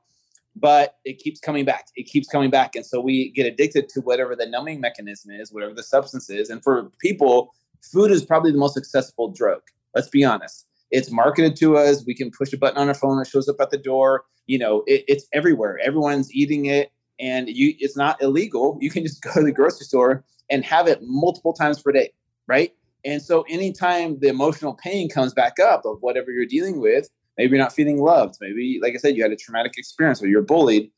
but 0.56 0.96
it 1.04 1.20
keeps 1.20 1.40
coming 1.40 1.66
back. 1.66 1.88
It 1.96 2.04
keeps 2.04 2.28
coming 2.28 2.50
back. 2.50 2.76
And 2.76 2.86
so 2.86 3.02
we 3.02 3.32
get 3.32 3.46
addicted 3.46 3.90
to 3.90 4.02
whatever 4.02 4.36
the 4.36 4.46
numbing 4.46 4.80
mechanism 4.80 5.32
is, 5.32 5.52
whatever 5.52 5.74
the 5.74 5.84
substance 5.84 6.30
is. 6.30 6.50
And 6.50 6.64
for 6.64 6.92
people, 7.00 7.54
food 7.82 8.12
is 8.12 8.24
probably 8.24 8.52
the 8.52 8.58
most 8.58 8.78
accessible 8.78 9.32
drug. 9.32 9.62
Let's 9.94 10.10
be 10.10 10.24
honest 10.24 10.68
it's 10.92 11.12
marketed 11.12 11.56
to 11.58 11.78
us. 11.78 12.04
We 12.06 12.16
can 12.16 12.32
push 12.32 12.54
a 12.54 12.58
button 12.58 12.78
on 12.78 12.88
our 12.88 12.94
phone 12.94 13.18
that 13.20 13.28
shows 13.28 13.50
up 13.50 13.58
at 13.60 13.72
the 13.72 13.78
door. 13.78 14.26
You 14.48 14.60
know, 14.60 14.84
it, 14.88 15.04
it's 15.08 15.28
everywhere. 15.34 15.80
Everyone's 15.84 16.34
eating 16.34 16.66
it, 16.66 16.92
and 17.20 17.48
you 17.50 17.74
it's 17.80 17.98
not 17.98 18.22
illegal. 18.22 18.78
You 18.82 18.90
can 18.90 19.04
just 19.04 19.22
go 19.24 19.34
to 19.34 19.44
the 19.44 19.52
grocery 19.52 19.86
store 19.86 20.24
and 20.50 20.64
have 20.64 20.88
it 20.88 21.00
multiple 21.02 21.54
times 21.54 21.82
per 21.82 21.92
day, 21.92 22.12
right? 22.48 22.74
And 23.04 23.22
so 23.22 23.46
anytime 23.50 24.20
the 24.20 24.28
emotional 24.28 24.74
pain 24.74 25.10
comes 25.10 25.34
back 25.34 25.60
up 25.60 25.86
of 25.86 25.98
whatever 26.02 26.32
you're 26.32 26.46
dealing 26.46 26.80
with, 26.80 27.08
maybe 27.38 27.52
you're 27.52 27.64
not 27.64 27.74
feeling 27.74 28.02
loved, 28.02 28.36
maybe 28.42 28.80
like 28.82 28.94
I 28.94 28.98
said, 28.98 29.16
you 29.16 29.24
had 29.24 29.32
a 29.32 29.36
traumatic 29.36 29.74
experience 29.78 30.22
or 30.22 30.28
you're 30.28 30.42
bullied, 30.42 30.90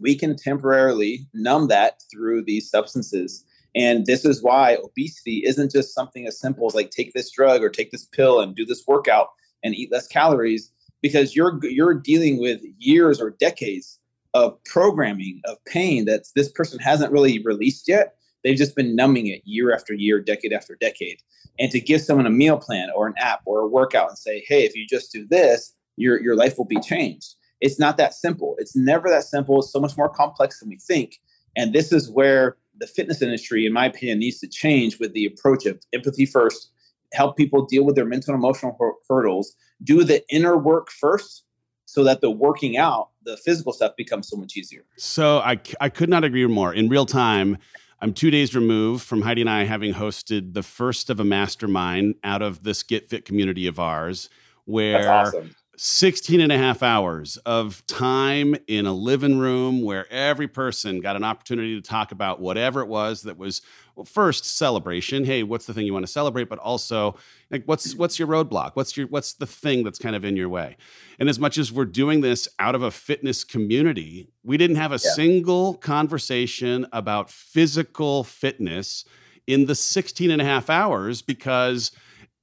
we 0.00 0.14
can 0.14 0.36
temporarily 0.36 1.26
numb 1.34 1.68
that 1.68 2.02
through 2.10 2.44
these 2.44 2.70
substances. 2.70 3.44
And 3.74 4.06
this 4.06 4.24
is 4.24 4.42
why 4.42 4.78
obesity 4.82 5.42
isn't 5.46 5.70
just 5.70 5.94
something 5.94 6.26
as 6.26 6.40
simple 6.40 6.66
as 6.66 6.74
like 6.74 6.90
take 6.90 7.12
this 7.12 7.30
drug 7.30 7.62
or 7.62 7.68
take 7.68 7.90
this 7.90 8.04
pill 8.06 8.40
and 8.40 8.56
do 8.56 8.64
this 8.66 8.84
workout 8.86 9.28
and 9.62 9.74
eat 9.74 9.92
less 9.92 10.06
calories 10.06 10.72
because 11.02 11.36
you're 11.36 11.58
you're 11.64 11.94
dealing 11.94 12.40
with 12.40 12.60
years 12.78 13.20
or 13.20 13.30
decades 13.30 13.98
of 14.34 14.62
programming 14.64 15.40
of 15.44 15.62
pain 15.64 16.04
that 16.04 16.24
this 16.34 16.50
person 16.50 16.78
hasn't 16.78 17.12
really 17.12 17.42
released 17.42 17.88
yet. 17.88 18.14
They've 18.42 18.56
just 18.56 18.76
been 18.76 18.96
numbing 18.96 19.26
it 19.26 19.42
year 19.44 19.74
after 19.74 19.92
year, 19.92 20.20
decade 20.20 20.52
after 20.52 20.76
decade. 20.80 21.18
And 21.58 21.70
to 21.72 21.80
give 21.80 22.00
someone 22.00 22.26
a 22.26 22.30
meal 22.30 22.58
plan 22.58 22.88
or 22.94 23.06
an 23.06 23.14
app 23.18 23.40
or 23.44 23.60
a 23.60 23.68
workout 23.68 24.08
and 24.08 24.18
say, 24.18 24.44
"Hey, 24.46 24.64
if 24.64 24.74
you 24.74 24.86
just 24.86 25.12
do 25.12 25.26
this, 25.26 25.74
your 25.96 26.20
your 26.20 26.36
life 26.36 26.56
will 26.58 26.64
be 26.64 26.80
changed." 26.80 27.34
It's 27.60 27.78
not 27.78 27.98
that 27.98 28.14
simple. 28.14 28.56
It's 28.58 28.74
never 28.74 29.10
that 29.10 29.24
simple. 29.24 29.60
It's 29.60 29.72
so 29.72 29.80
much 29.80 29.96
more 29.96 30.08
complex 30.08 30.60
than 30.60 30.70
we 30.70 30.78
think. 30.78 31.20
And 31.56 31.72
this 31.72 31.92
is 31.92 32.10
where 32.10 32.56
the 32.80 32.86
fitness 32.86 33.22
industry, 33.22 33.66
in 33.66 33.72
my 33.72 33.86
opinion, 33.86 34.18
needs 34.18 34.40
to 34.40 34.48
change 34.48 34.98
with 34.98 35.12
the 35.12 35.26
approach 35.26 35.66
of 35.66 35.78
empathy 35.92 36.26
first, 36.26 36.72
help 37.12 37.36
people 37.36 37.66
deal 37.66 37.84
with 37.84 37.94
their 37.94 38.06
mental 38.06 38.34
and 38.34 38.42
emotional 38.42 38.76
hurdles, 39.08 39.54
do 39.84 40.02
the 40.02 40.24
inner 40.30 40.56
work 40.56 40.90
first 40.90 41.44
so 41.84 42.04
that 42.04 42.20
the 42.20 42.30
working 42.30 42.76
out, 42.76 43.10
the 43.24 43.36
physical 43.36 43.72
stuff 43.72 43.92
becomes 43.96 44.28
so 44.28 44.36
much 44.36 44.56
easier. 44.56 44.84
So 44.96 45.38
I, 45.40 45.60
I 45.80 45.88
could 45.88 46.08
not 46.08 46.24
agree 46.24 46.46
more. 46.46 46.72
In 46.72 46.88
real 46.88 47.06
time, 47.06 47.58
I'm 48.00 48.14
two 48.14 48.30
days 48.30 48.54
removed 48.54 49.04
from 49.04 49.22
Heidi 49.22 49.42
and 49.42 49.50
I 49.50 49.64
having 49.64 49.94
hosted 49.94 50.54
the 50.54 50.62
first 50.62 51.10
of 51.10 51.20
a 51.20 51.24
mastermind 51.24 52.14
out 52.24 52.42
of 52.42 52.62
this 52.62 52.82
Get 52.82 53.08
Fit 53.08 53.24
community 53.24 53.66
of 53.66 53.78
ours, 53.78 54.30
where 54.64 55.10
awesome. 55.10 55.54
16 55.82 56.42
and 56.42 56.52
a 56.52 56.58
half 56.58 56.82
hours 56.82 57.38
of 57.46 57.82
time 57.86 58.54
in 58.66 58.84
a 58.84 58.92
living 58.92 59.38
room 59.38 59.80
where 59.80 60.06
every 60.12 60.46
person 60.46 61.00
got 61.00 61.16
an 61.16 61.24
opportunity 61.24 61.74
to 61.74 61.80
talk 61.80 62.12
about 62.12 62.38
whatever 62.38 62.82
it 62.82 62.86
was 62.86 63.22
that 63.22 63.38
was 63.38 63.62
well, 63.96 64.04
first 64.04 64.44
celebration. 64.44 65.24
Hey 65.24 65.42
what's 65.42 65.64
the 65.64 65.72
thing 65.72 65.86
you 65.86 65.94
want 65.94 66.04
to 66.04 66.12
celebrate? 66.12 66.50
But 66.50 66.58
also 66.58 67.16
like 67.50 67.62
what's 67.64 67.94
what's 67.94 68.18
your 68.18 68.28
roadblock? 68.28 68.72
What's 68.74 68.94
your 68.94 69.06
what's 69.06 69.32
the 69.32 69.46
thing 69.46 69.82
that's 69.82 69.98
kind 69.98 70.14
of 70.14 70.22
in 70.22 70.36
your 70.36 70.50
way? 70.50 70.76
And 71.18 71.30
as 71.30 71.38
much 71.38 71.56
as 71.56 71.72
we're 71.72 71.86
doing 71.86 72.20
this 72.20 72.46
out 72.58 72.74
of 72.74 72.82
a 72.82 72.90
fitness 72.90 73.42
community 73.42 74.28
we 74.44 74.58
didn't 74.58 74.76
have 74.76 74.92
a 74.92 75.00
yeah. 75.02 75.12
single 75.14 75.76
conversation 75.78 76.86
about 76.92 77.30
physical 77.30 78.22
fitness 78.22 79.06
in 79.46 79.64
the 79.64 79.74
16 79.74 80.30
and 80.30 80.42
a 80.42 80.44
half 80.44 80.68
hours 80.68 81.22
because 81.22 81.90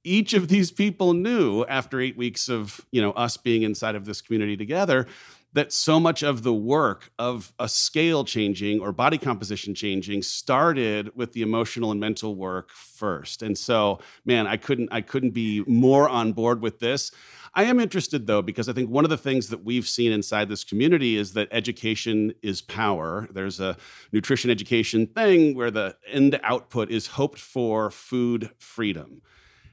each 0.08 0.34
of 0.34 0.48
these 0.48 0.70
people 0.70 1.12
knew 1.12 1.64
after 1.66 2.00
eight 2.00 2.16
weeks 2.16 2.48
of 2.48 2.80
you 2.90 3.00
know 3.00 3.12
us 3.12 3.36
being 3.36 3.62
inside 3.62 3.94
of 3.94 4.04
this 4.04 4.20
community 4.20 4.56
together 4.56 5.06
that 5.54 5.72
so 5.72 5.98
much 5.98 6.22
of 6.22 6.42
the 6.42 6.52
work 6.52 7.10
of 7.18 7.52
a 7.58 7.68
scale 7.68 8.22
changing 8.22 8.80
or 8.80 8.92
body 8.92 9.16
composition 9.16 9.74
changing 9.74 10.22
started 10.22 11.10
with 11.16 11.32
the 11.32 11.40
emotional 11.40 11.90
and 11.90 11.98
mental 11.98 12.34
work 12.34 12.70
first. 12.70 13.42
And 13.42 13.56
so 13.56 14.00
man 14.24 14.46
i 14.46 14.56
couldn't 14.56 14.88
i 14.92 15.00
couldn't 15.00 15.30
be 15.30 15.64
more 15.66 16.08
on 16.08 16.32
board 16.32 16.60
with 16.60 16.80
this. 16.80 17.10
I 17.54 17.64
am 17.64 17.80
interested 17.80 18.26
though 18.26 18.42
because 18.42 18.68
i 18.68 18.72
think 18.72 18.90
one 18.90 19.04
of 19.04 19.10
the 19.10 19.16
things 19.16 19.48
that 19.48 19.64
we've 19.64 19.88
seen 19.88 20.12
inside 20.12 20.48
this 20.48 20.64
community 20.64 21.16
is 21.16 21.32
that 21.32 21.48
education 21.50 22.34
is 22.42 22.60
power. 22.60 23.28
There's 23.32 23.58
a 23.58 23.76
nutrition 24.12 24.50
education 24.50 25.06
thing 25.06 25.54
where 25.56 25.70
the 25.70 25.96
end 26.06 26.38
output 26.42 26.90
is 26.90 27.06
hoped 27.06 27.38
for 27.38 27.90
food 27.90 28.50
freedom 28.58 29.22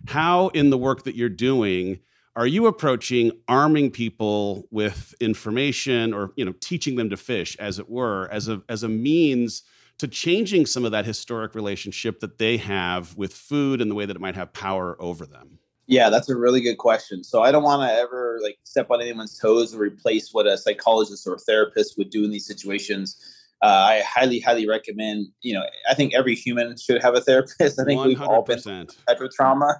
how 0.07 0.49
in 0.49 0.69
the 0.69 0.77
work 0.77 1.03
that 1.03 1.15
you're 1.15 1.29
doing 1.29 1.99
are 2.35 2.47
you 2.47 2.67
approaching 2.67 3.31
arming 3.47 3.89
people 3.89 4.67
with 4.69 5.15
information 5.21 6.13
or 6.13 6.31
you 6.35 6.45
know 6.45 6.53
teaching 6.59 6.95
them 6.95 7.09
to 7.09 7.17
fish 7.17 7.55
as 7.57 7.79
it 7.79 7.89
were 7.89 8.27
as 8.31 8.47
a 8.47 8.61
as 8.69 8.83
a 8.83 8.89
means 8.89 9.63
to 9.97 10.07
changing 10.07 10.65
some 10.65 10.83
of 10.83 10.91
that 10.91 11.05
historic 11.05 11.55
relationship 11.55 12.19
that 12.19 12.37
they 12.37 12.57
have 12.57 13.15
with 13.15 13.33
food 13.33 13.79
and 13.79 13.89
the 13.89 13.95
way 13.95 14.05
that 14.05 14.17
it 14.17 14.21
might 14.21 14.35
have 14.35 14.51
power 14.51 14.97
over 14.99 15.25
them? 15.25 15.59
Yeah 15.87 16.09
that's 16.09 16.29
a 16.29 16.35
really 16.35 16.61
good 16.61 16.77
question. 16.77 17.23
So 17.23 17.41
i 17.41 17.51
don't 17.51 17.63
want 17.63 17.89
to 17.89 17.93
ever 17.93 18.39
like 18.43 18.57
step 18.63 18.91
on 18.91 19.01
anyone's 19.01 19.39
toes 19.39 19.73
or 19.73 19.79
replace 19.79 20.33
what 20.33 20.47
a 20.47 20.57
psychologist 20.57 21.25
or 21.25 21.35
a 21.35 21.39
therapist 21.39 21.97
would 21.97 22.09
do 22.09 22.23
in 22.25 22.31
these 22.31 22.45
situations 22.45 23.34
uh, 23.61 23.67
I 23.67 24.03
highly, 24.05 24.39
highly 24.39 24.67
recommend. 24.67 25.27
You 25.41 25.55
know, 25.55 25.63
I 25.89 25.93
think 25.93 26.13
every 26.13 26.35
human 26.35 26.77
should 26.77 27.01
have 27.01 27.15
a 27.15 27.21
therapist. 27.21 27.61
I 27.79 27.83
think 27.83 28.03
we 28.03 28.13
have 28.15 28.27
all 28.27 28.43
been 28.43 28.59
type 29.07 29.21
of 29.21 29.31
trauma, 29.31 29.79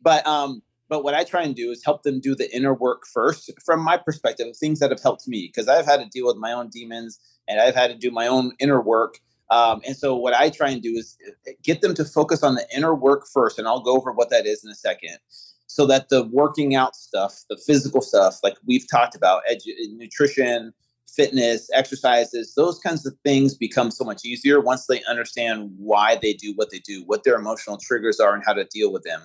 but 0.00 0.26
um, 0.26 0.62
but 0.88 1.04
what 1.04 1.14
I 1.14 1.24
try 1.24 1.42
and 1.42 1.54
do 1.54 1.70
is 1.70 1.82
help 1.84 2.02
them 2.02 2.20
do 2.20 2.34
the 2.34 2.54
inner 2.54 2.74
work 2.74 3.04
first, 3.06 3.50
from 3.64 3.80
my 3.80 3.96
perspective, 3.96 4.54
things 4.56 4.78
that 4.80 4.90
have 4.90 5.00
helped 5.02 5.26
me 5.26 5.46
because 5.46 5.66
I've 5.68 5.86
had 5.86 5.98
to 5.98 6.06
deal 6.06 6.26
with 6.26 6.36
my 6.36 6.52
own 6.52 6.68
demons 6.68 7.18
and 7.48 7.60
I've 7.60 7.74
had 7.74 7.88
to 7.88 7.96
do 7.96 8.10
my 8.10 8.26
own 8.26 8.52
inner 8.58 8.80
work 8.80 9.18
Um, 9.52 9.82
and 9.86 9.94
so 9.94 10.16
what 10.16 10.32
I 10.32 10.48
try 10.48 10.70
and 10.70 10.80
do 10.80 10.92
is 10.92 11.18
get 11.62 11.82
them 11.82 11.94
to 11.94 12.06
focus 12.06 12.42
on 12.42 12.54
the 12.54 12.66
inner 12.74 12.94
work 12.94 13.26
first, 13.32 13.58
and 13.58 13.68
I'll 13.68 13.82
go 13.82 13.94
over 13.94 14.10
what 14.10 14.30
that 14.30 14.46
is 14.46 14.64
in 14.64 14.70
a 14.70 14.74
second, 14.74 15.18
so 15.66 15.84
that 15.86 16.08
the 16.08 16.24
working 16.32 16.74
out 16.74 16.96
stuff, 16.96 17.34
the 17.50 17.58
physical 17.58 18.00
stuff, 18.00 18.38
like 18.42 18.56
we've 18.66 18.88
talked 18.90 19.14
about, 19.14 19.42
edu- 19.50 19.74
nutrition, 19.94 20.72
fitness, 21.08 21.68
exercises, 21.74 22.54
those 22.54 22.78
kinds 22.78 23.04
of 23.06 23.14
things 23.24 23.54
become 23.54 23.90
so 23.90 24.04
much 24.04 24.24
easier 24.24 24.60
once 24.60 24.86
they 24.86 25.02
understand 25.04 25.70
why 25.76 26.18
they 26.20 26.32
do 26.32 26.52
what 26.56 26.70
they 26.70 26.78
do, 26.80 27.02
what 27.06 27.24
their 27.24 27.36
emotional 27.36 27.76
triggers 27.76 28.18
are, 28.18 28.34
and 28.34 28.42
how 28.46 28.52
to 28.52 28.64
deal 28.64 28.92
with 28.92 29.02
them. 29.02 29.22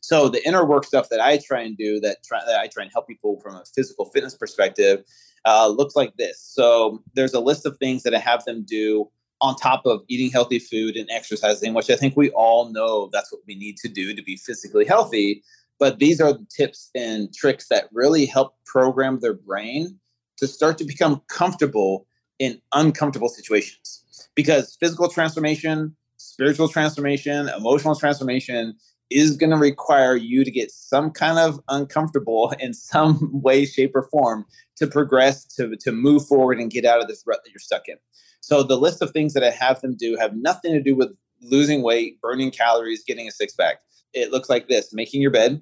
So 0.00 0.28
the 0.28 0.46
inner 0.46 0.64
work 0.64 0.84
stuff 0.84 1.08
that 1.10 1.20
I 1.20 1.38
try 1.38 1.62
and 1.62 1.76
do, 1.76 2.00
that, 2.00 2.24
try, 2.24 2.40
that 2.46 2.58
I 2.58 2.68
try 2.68 2.84
and 2.84 2.92
help 2.92 3.06
people 3.06 3.40
from 3.40 3.54
a 3.54 3.64
physical 3.74 4.06
fitness 4.06 4.34
perspective, 4.34 5.04
uh, 5.44 5.68
looks 5.68 5.96
like 5.96 6.16
this. 6.16 6.40
So 6.40 7.02
there's 7.14 7.34
a 7.34 7.40
list 7.40 7.66
of 7.66 7.76
things 7.76 8.02
that 8.04 8.14
I 8.14 8.18
have 8.18 8.44
them 8.44 8.64
do 8.66 9.08
on 9.40 9.54
top 9.56 9.86
of 9.86 10.02
eating 10.08 10.30
healthy 10.30 10.58
food 10.58 10.96
and 10.96 11.08
exercising, 11.10 11.74
which 11.74 11.90
I 11.90 11.96
think 11.96 12.16
we 12.16 12.30
all 12.30 12.72
know 12.72 13.08
that's 13.12 13.32
what 13.32 13.42
we 13.46 13.54
need 13.54 13.76
to 13.78 13.88
do 13.88 14.14
to 14.14 14.22
be 14.22 14.36
physically 14.36 14.84
healthy. 14.84 15.42
But 15.78 16.00
these 16.00 16.20
are 16.20 16.32
the 16.32 16.46
tips 16.54 16.90
and 16.94 17.32
tricks 17.32 17.68
that 17.68 17.88
really 17.92 18.26
help 18.26 18.56
program 18.66 19.20
their 19.20 19.34
brain 19.34 19.98
to 20.38 20.46
start 20.46 20.78
to 20.78 20.84
become 20.84 21.20
comfortable 21.28 22.06
in 22.38 22.60
uncomfortable 22.72 23.28
situations. 23.28 24.02
Because 24.34 24.76
physical 24.80 25.08
transformation, 25.08 25.96
spiritual 26.16 26.68
transformation, 26.68 27.48
emotional 27.48 27.96
transformation 27.96 28.74
is 29.10 29.36
going 29.36 29.50
to 29.50 29.56
require 29.56 30.16
you 30.16 30.44
to 30.44 30.50
get 30.50 30.70
some 30.70 31.10
kind 31.10 31.38
of 31.38 31.60
uncomfortable 31.68 32.52
in 32.60 32.74
some 32.74 33.30
way, 33.32 33.64
shape, 33.64 33.92
or 33.94 34.08
form 34.10 34.44
to 34.76 34.86
progress, 34.86 35.44
to, 35.44 35.76
to 35.76 35.92
move 35.92 36.26
forward 36.26 36.60
and 36.60 36.70
get 36.70 36.84
out 36.84 37.00
of 37.00 37.08
this 37.08 37.24
rut 37.26 37.40
that 37.44 37.50
you're 37.50 37.58
stuck 37.58 37.88
in. 37.88 37.96
So 38.40 38.62
the 38.62 38.76
list 38.76 39.02
of 39.02 39.10
things 39.10 39.34
that 39.34 39.44
I 39.44 39.50
have 39.50 39.80
them 39.80 39.96
do 39.98 40.16
have 40.16 40.36
nothing 40.36 40.72
to 40.72 40.82
do 40.82 40.94
with 40.94 41.10
losing 41.40 41.82
weight, 41.82 42.20
burning 42.20 42.50
calories, 42.50 43.04
getting 43.04 43.28
a 43.28 43.32
six 43.32 43.54
pack. 43.54 43.78
It 44.14 44.30
looks 44.30 44.48
like 44.48 44.68
this 44.68 44.92
making 44.92 45.20
your 45.22 45.30
bed, 45.30 45.60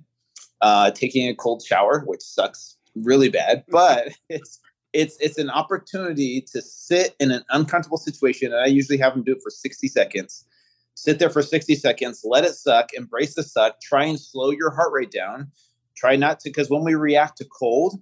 uh, 0.61 0.91
taking 0.91 1.29
a 1.29 1.35
cold 1.35 1.63
shower, 1.65 2.03
which 2.07 2.23
sucks 2.23 2.77
really 2.95 3.29
bad, 3.29 3.65
but 3.69 4.09
it's 4.29 4.61
it's 4.97 5.17
it's 5.21 5.37
an 5.37 5.51
opportunity 5.51 6.41
to 6.41 6.63
sit 6.63 7.15
in 7.21 7.31
an 7.31 7.45
uncomfortable 7.51 7.99
situation 7.99 8.53
and 8.53 8.63
i 8.63 8.67
usually 8.67 8.97
have 8.97 9.13
them 9.13 9.23
do 9.23 9.33
it 9.33 9.43
for 9.43 9.51
60 9.51 9.87
seconds. 9.89 10.45
Sit 10.95 11.19
there 11.19 11.29
for 11.29 11.43
60 11.43 11.75
seconds 11.75 12.23
let 12.25 12.45
it 12.45 12.55
suck 12.55 12.93
embrace 12.95 13.35
the 13.35 13.43
suck 13.43 13.81
try 13.81 14.05
and 14.05 14.19
slow 14.19 14.51
your 14.51 14.71
heart 14.71 14.93
rate 14.93 15.11
down. 15.11 15.51
Try 15.97 16.17
not 16.17 16.41
to 16.41 16.51
because 16.51 16.71
when 16.71 16.83
we 16.83 16.95
react 16.95 17.37
to 17.39 17.45
cold 17.45 18.01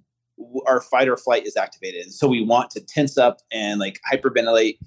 our 0.67 0.81
fight 0.81 1.09
or 1.09 1.17
flight 1.17 1.47
is 1.47 1.57
activated 1.57 2.03
And 2.05 2.13
so 2.13 2.27
we 2.29 2.43
want 2.45 2.71
to 2.73 2.81
tense 2.81 3.17
up 3.19 3.39
and 3.53 3.79
like 3.81 4.01
hyperventilate. 4.11 4.79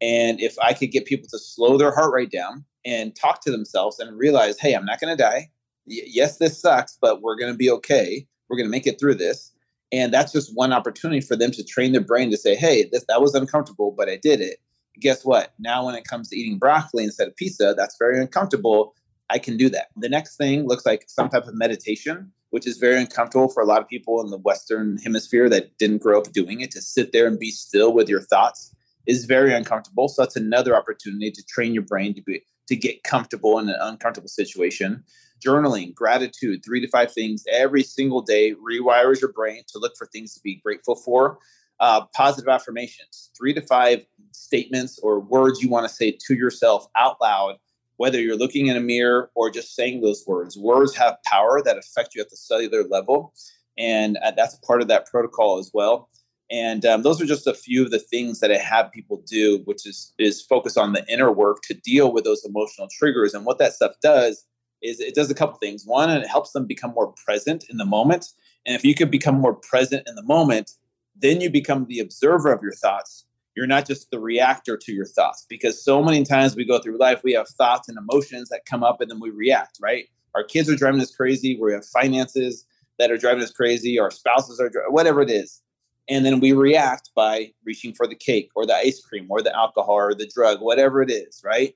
And 0.00 0.40
if 0.40 0.56
i 0.60 0.72
could 0.72 0.90
get 0.90 1.06
people 1.06 1.28
to 1.30 1.38
slow 1.38 1.78
their 1.78 1.94
heart 1.94 2.12
rate 2.12 2.32
down 2.32 2.64
and 2.84 3.14
talk 3.14 3.40
to 3.42 3.52
themselves 3.52 4.00
and 4.00 4.18
realize 4.18 4.58
hey 4.58 4.74
i'm 4.74 4.84
not 4.84 5.00
going 5.00 5.16
to 5.16 5.22
die. 5.22 5.48
Y- 5.86 6.02
yes 6.06 6.38
this 6.38 6.60
sucks 6.60 6.98
but 7.00 7.22
we're 7.22 7.36
going 7.36 7.52
to 7.52 7.58
be 7.58 7.70
okay. 7.70 8.26
We're 8.48 8.56
going 8.56 8.66
to 8.66 8.76
make 8.78 8.88
it 8.88 8.98
through 8.98 9.14
this 9.14 9.51
and 9.92 10.12
that's 10.12 10.32
just 10.32 10.54
one 10.54 10.72
opportunity 10.72 11.20
for 11.20 11.36
them 11.36 11.50
to 11.52 11.62
train 11.62 11.92
their 11.92 12.00
brain 12.00 12.30
to 12.30 12.36
say, 12.36 12.54
hey, 12.54 12.88
this, 12.90 13.04
that 13.08 13.20
was 13.20 13.34
uncomfortable, 13.34 13.94
but 13.96 14.08
I 14.08 14.16
did 14.16 14.40
it. 14.40 14.58
Guess 15.00 15.24
what? 15.24 15.52
Now, 15.58 15.86
when 15.86 15.94
it 15.94 16.04
comes 16.04 16.30
to 16.30 16.36
eating 16.36 16.58
broccoli 16.58 17.04
instead 17.04 17.28
of 17.28 17.36
pizza, 17.36 17.74
that's 17.76 17.96
very 17.98 18.20
uncomfortable. 18.20 18.94
I 19.30 19.38
can 19.38 19.56
do 19.56 19.68
that. 19.70 19.88
The 19.96 20.08
next 20.08 20.36
thing 20.36 20.66
looks 20.66 20.86
like 20.86 21.04
some 21.08 21.28
type 21.28 21.46
of 21.46 21.54
meditation, 21.54 22.32
which 22.50 22.66
is 22.66 22.78
very 22.78 23.00
uncomfortable 23.00 23.48
for 23.48 23.62
a 23.62 23.66
lot 23.66 23.82
of 23.82 23.88
people 23.88 24.20
in 24.22 24.30
the 24.30 24.38
Western 24.38 24.98
hemisphere 24.98 25.48
that 25.50 25.76
didn't 25.78 26.02
grow 26.02 26.18
up 26.18 26.32
doing 26.32 26.60
it. 26.60 26.70
To 26.72 26.82
sit 26.82 27.12
there 27.12 27.26
and 27.26 27.38
be 27.38 27.50
still 27.50 27.92
with 27.92 28.08
your 28.08 28.22
thoughts 28.22 28.74
is 29.06 29.24
very 29.24 29.52
uncomfortable. 29.54 30.08
So 30.08 30.22
that's 30.22 30.36
another 30.36 30.76
opportunity 30.76 31.30
to 31.30 31.42
train 31.44 31.74
your 31.74 31.84
brain 31.84 32.14
to 32.14 32.22
be 32.22 32.42
to 32.68 32.76
get 32.76 33.02
comfortable 33.02 33.58
in 33.58 33.68
an 33.68 33.76
uncomfortable 33.80 34.28
situation 34.28 35.02
journaling, 35.44 35.94
gratitude, 35.94 36.64
three 36.64 36.80
to 36.80 36.88
five 36.88 37.12
things 37.12 37.44
every 37.50 37.82
single 37.82 38.22
day 38.22 38.54
rewires 38.54 39.20
your 39.20 39.32
brain 39.32 39.62
to 39.68 39.78
look 39.78 39.96
for 39.96 40.06
things 40.06 40.34
to 40.34 40.40
be 40.40 40.60
grateful 40.64 40.96
for. 40.96 41.38
Uh, 41.80 42.02
positive 42.14 42.48
affirmations, 42.48 43.30
three 43.36 43.52
to 43.52 43.60
five 43.60 44.04
statements 44.30 44.98
or 45.00 45.18
words 45.18 45.60
you 45.60 45.68
want 45.68 45.86
to 45.86 45.92
say 45.92 46.16
to 46.26 46.34
yourself 46.34 46.86
out 46.96 47.16
loud, 47.20 47.56
whether 47.96 48.20
you're 48.20 48.36
looking 48.36 48.68
in 48.68 48.76
a 48.76 48.80
mirror 48.80 49.30
or 49.34 49.50
just 49.50 49.74
saying 49.74 50.00
those 50.00 50.24
words. 50.26 50.56
Words 50.56 50.94
have 50.96 51.16
power 51.24 51.60
that 51.62 51.78
affect 51.78 52.14
you 52.14 52.20
at 52.20 52.30
the 52.30 52.36
cellular 52.36 52.84
level. 52.84 53.34
And 53.78 54.16
uh, 54.18 54.32
that's 54.36 54.54
part 54.56 54.82
of 54.82 54.88
that 54.88 55.06
protocol 55.06 55.58
as 55.58 55.70
well. 55.74 56.08
And 56.50 56.84
um, 56.84 57.02
those 57.02 57.20
are 57.20 57.26
just 57.26 57.46
a 57.46 57.54
few 57.54 57.82
of 57.82 57.90
the 57.90 57.98
things 57.98 58.40
that 58.40 58.52
I 58.52 58.58
have 58.58 58.92
people 58.92 59.22
do, 59.26 59.62
which 59.64 59.86
is 59.86 60.12
is 60.18 60.42
focus 60.42 60.76
on 60.76 60.92
the 60.92 61.04
inner 61.08 61.32
work 61.32 61.62
to 61.62 61.74
deal 61.74 62.12
with 62.12 62.24
those 62.24 62.44
emotional 62.44 62.88
triggers. 62.92 63.32
And 63.32 63.46
what 63.46 63.58
that 63.58 63.72
stuff 63.72 63.92
does 64.02 64.44
is 64.82 65.00
it 65.00 65.14
does 65.14 65.30
a 65.30 65.34
couple 65.34 65.56
things. 65.58 65.84
One, 65.86 66.10
it 66.10 66.26
helps 66.26 66.52
them 66.52 66.66
become 66.66 66.92
more 66.92 67.12
present 67.24 67.64
in 67.70 67.76
the 67.76 67.84
moment. 67.84 68.28
And 68.66 68.74
if 68.74 68.84
you 68.84 68.94
could 68.94 69.10
become 69.10 69.40
more 69.40 69.54
present 69.54 70.06
in 70.06 70.14
the 70.14 70.22
moment, 70.22 70.72
then 71.16 71.40
you 71.40 71.50
become 71.50 71.86
the 71.86 72.00
observer 72.00 72.52
of 72.52 72.62
your 72.62 72.72
thoughts. 72.72 73.24
You're 73.54 73.66
not 73.66 73.86
just 73.86 74.10
the 74.10 74.18
reactor 74.18 74.76
to 74.76 74.92
your 74.92 75.06
thoughts 75.06 75.46
because 75.48 75.84
so 75.84 76.02
many 76.02 76.24
times 76.24 76.56
we 76.56 76.64
go 76.64 76.78
through 76.78 76.98
life, 76.98 77.20
we 77.22 77.32
have 77.32 77.48
thoughts 77.48 77.88
and 77.88 77.98
emotions 77.98 78.48
that 78.48 78.64
come 78.64 78.82
up 78.82 79.00
and 79.00 79.10
then 79.10 79.20
we 79.20 79.30
react, 79.30 79.78
right? 79.80 80.06
Our 80.34 80.42
kids 80.42 80.70
are 80.70 80.76
driving 80.76 81.00
us 81.00 81.14
crazy. 81.14 81.58
We 81.60 81.72
have 81.72 81.84
finances 81.84 82.64
that 82.98 83.10
are 83.10 83.18
driving 83.18 83.42
us 83.42 83.50
crazy. 83.50 83.98
Our 83.98 84.10
spouses 84.10 84.58
are, 84.58 84.70
whatever 84.90 85.20
it 85.20 85.30
is. 85.30 85.60
And 86.08 86.24
then 86.24 86.40
we 86.40 86.52
react 86.52 87.10
by 87.14 87.52
reaching 87.64 87.92
for 87.92 88.06
the 88.06 88.14
cake 88.14 88.50
or 88.56 88.66
the 88.66 88.74
ice 88.74 89.00
cream 89.00 89.26
or 89.28 89.42
the 89.42 89.54
alcohol 89.54 89.94
or 89.94 90.14
the 90.14 90.30
drug, 90.34 90.60
whatever 90.60 91.02
it 91.02 91.10
is, 91.10 91.42
right? 91.44 91.74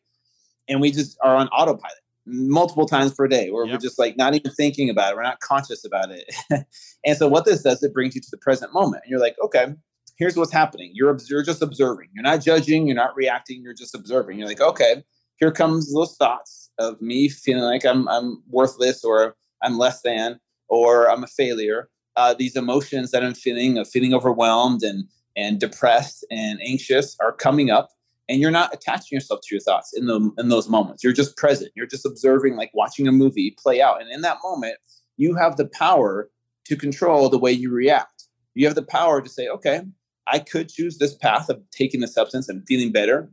And 0.68 0.80
we 0.80 0.90
just 0.90 1.18
are 1.22 1.36
on 1.36 1.48
autopilot 1.48 1.98
multiple 2.26 2.86
times 2.86 3.14
per 3.14 3.28
day 3.28 3.50
where 3.50 3.64
yep. 3.64 3.74
we're 3.74 3.80
just 3.80 3.98
like 3.98 4.16
not 4.16 4.34
even 4.34 4.50
thinking 4.52 4.90
about 4.90 5.12
it. 5.12 5.16
We're 5.16 5.22
not 5.22 5.40
conscious 5.40 5.84
about 5.84 6.10
it. 6.10 6.24
And 7.04 7.16
so 7.16 7.28
what 7.28 7.44
this 7.44 7.62
does 7.62 7.84
it 7.84 7.94
brings 7.94 8.16
you 8.16 8.20
to 8.20 8.30
the 8.32 8.38
present 8.38 8.72
moment. 8.74 9.04
And 9.04 9.10
you're 9.10 9.20
like 9.20 9.36
okay 9.42 9.74
here's 10.18 10.36
what's 10.36 10.52
happening. 10.52 10.90
You're, 10.94 11.14
you're 11.28 11.42
just 11.42 11.60
observing. 11.60 12.08
You're 12.14 12.22
not 12.22 12.40
judging. 12.40 12.86
You're 12.86 12.96
not 12.96 13.14
reacting. 13.14 13.60
You're 13.62 13.74
just 13.74 13.94
observing. 13.94 14.38
You're 14.38 14.48
like 14.48 14.60
okay 14.60 15.04
here 15.36 15.52
comes 15.52 15.92
those 15.92 16.16
thoughts 16.16 16.70
of 16.78 17.00
me 17.00 17.28
feeling 17.28 17.64
like 17.64 17.84
i'm, 17.84 18.08
I'm 18.08 18.42
worthless 18.48 19.04
or 19.04 19.36
i'm 19.62 19.78
less 19.78 20.02
than 20.02 20.38
or 20.68 21.10
i'm 21.10 21.24
a 21.24 21.28
failure. 21.28 21.88
Uh, 22.16 22.34
these 22.34 22.56
emotions 22.56 23.10
that 23.10 23.22
i'm 23.24 23.34
feeling 23.34 23.78
of 23.78 23.88
feeling 23.88 24.14
overwhelmed 24.14 24.82
and 24.82 25.04
and 25.36 25.60
depressed 25.60 26.24
and 26.30 26.58
anxious 26.62 27.14
are 27.20 27.32
coming 27.32 27.70
up 27.70 27.90
and 28.28 28.40
you're 28.40 28.50
not 28.50 28.74
attaching 28.74 29.14
yourself 29.16 29.40
to 29.42 29.54
your 29.54 29.60
thoughts 29.60 29.92
in 29.96 30.06
the 30.06 30.30
in 30.38 30.48
those 30.48 30.68
moments. 30.68 31.04
You're 31.04 31.12
just 31.12 31.36
present. 31.36 31.72
You're 31.74 31.86
just 31.86 32.06
observing 32.06 32.56
like 32.56 32.70
watching 32.74 33.06
a 33.06 33.12
movie 33.12 33.56
play 33.58 33.80
out. 33.80 34.00
And 34.00 34.10
in 34.10 34.22
that 34.22 34.38
moment 34.42 34.78
you 35.16 35.34
have 35.34 35.56
the 35.56 35.66
power 35.66 36.30
to 36.64 36.76
control 36.76 37.28
the 37.28 37.38
way 37.38 37.52
you 37.52 37.70
react. 37.70 38.24
You 38.54 38.66
have 38.66 38.74
the 38.74 38.82
power 38.82 39.20
to 39.20 39.28
say 39.28 39.48
okay 39.48 39.82
i 40.28 40.38
could 40.38 40.68
choose 40.68 40.98
this 40.98 41.14
path 41.14 41.48
of 41.48 41.62
taking 41.70 42.00
the 42.00 42.08
substance 42.08 42.48
and 42.48 42.66
feeling 42.66 42.90
better 42.90 43.30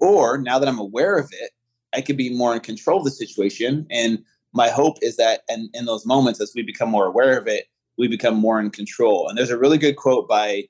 or 0.00 0.38
now 0.38 0.58
that 0.58 0.68
i'm 0.68 0.78
aware 0.78 1.18
of 1.18 1.28
it 1.32 1.50
i 1.94 2.00
could 2.00 2.16
be 2.16 2.34
more 2.34 2.54
in 2.54 2.60
control 2.60 2.98
of 2.98 3.04
the 3.04 3.10
situation. 3.10 3.86
And 3.90 4.20
my 4.54 4.70
hope 4.70 4.96
is 5.02 5.16
that 5.16 5.42
and 5.48 5.68
in 5.74 5.84
those 5.84 6.06
moments 6.06 6.40
as 6.40 6.52
we 6.54 6.62
become 6.62 6.88
more 6.88 7.06
aware 7.06 7.36
of 7.38 7.46
it 7.46 7.66
we 7.98 8.08
become 8.08 8.36
more 8.36 8.60
in 8.60 8.70
control. 8.70 9.28
And 9.28 9.36
there's 9.36 9.50
a 9.50 9.58
really 9.58 9.76
good 9.76 9.96
quote 9.96 10.28
by 10.28 10.68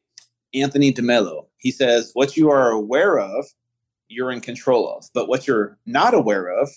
Anthony 0.55 0.93
DeMello. 0.93 1.47
He 1.59 1.71
says, 1.71 2.11
What 2.15 2.37
you 2.37 2.51
are 2.51 2.71
aware 2.71 3.19
of, 3.19 3.47
you're 4.09 4.33
in 4.33 4.41
control 4.41 4.91
of, 4.91 5.07
but 5.15 5.29
what 5.29 5.47
you're 5.47 5.79
not 5.87 6.15
aware 6.15 6.49
of 6.49 6.71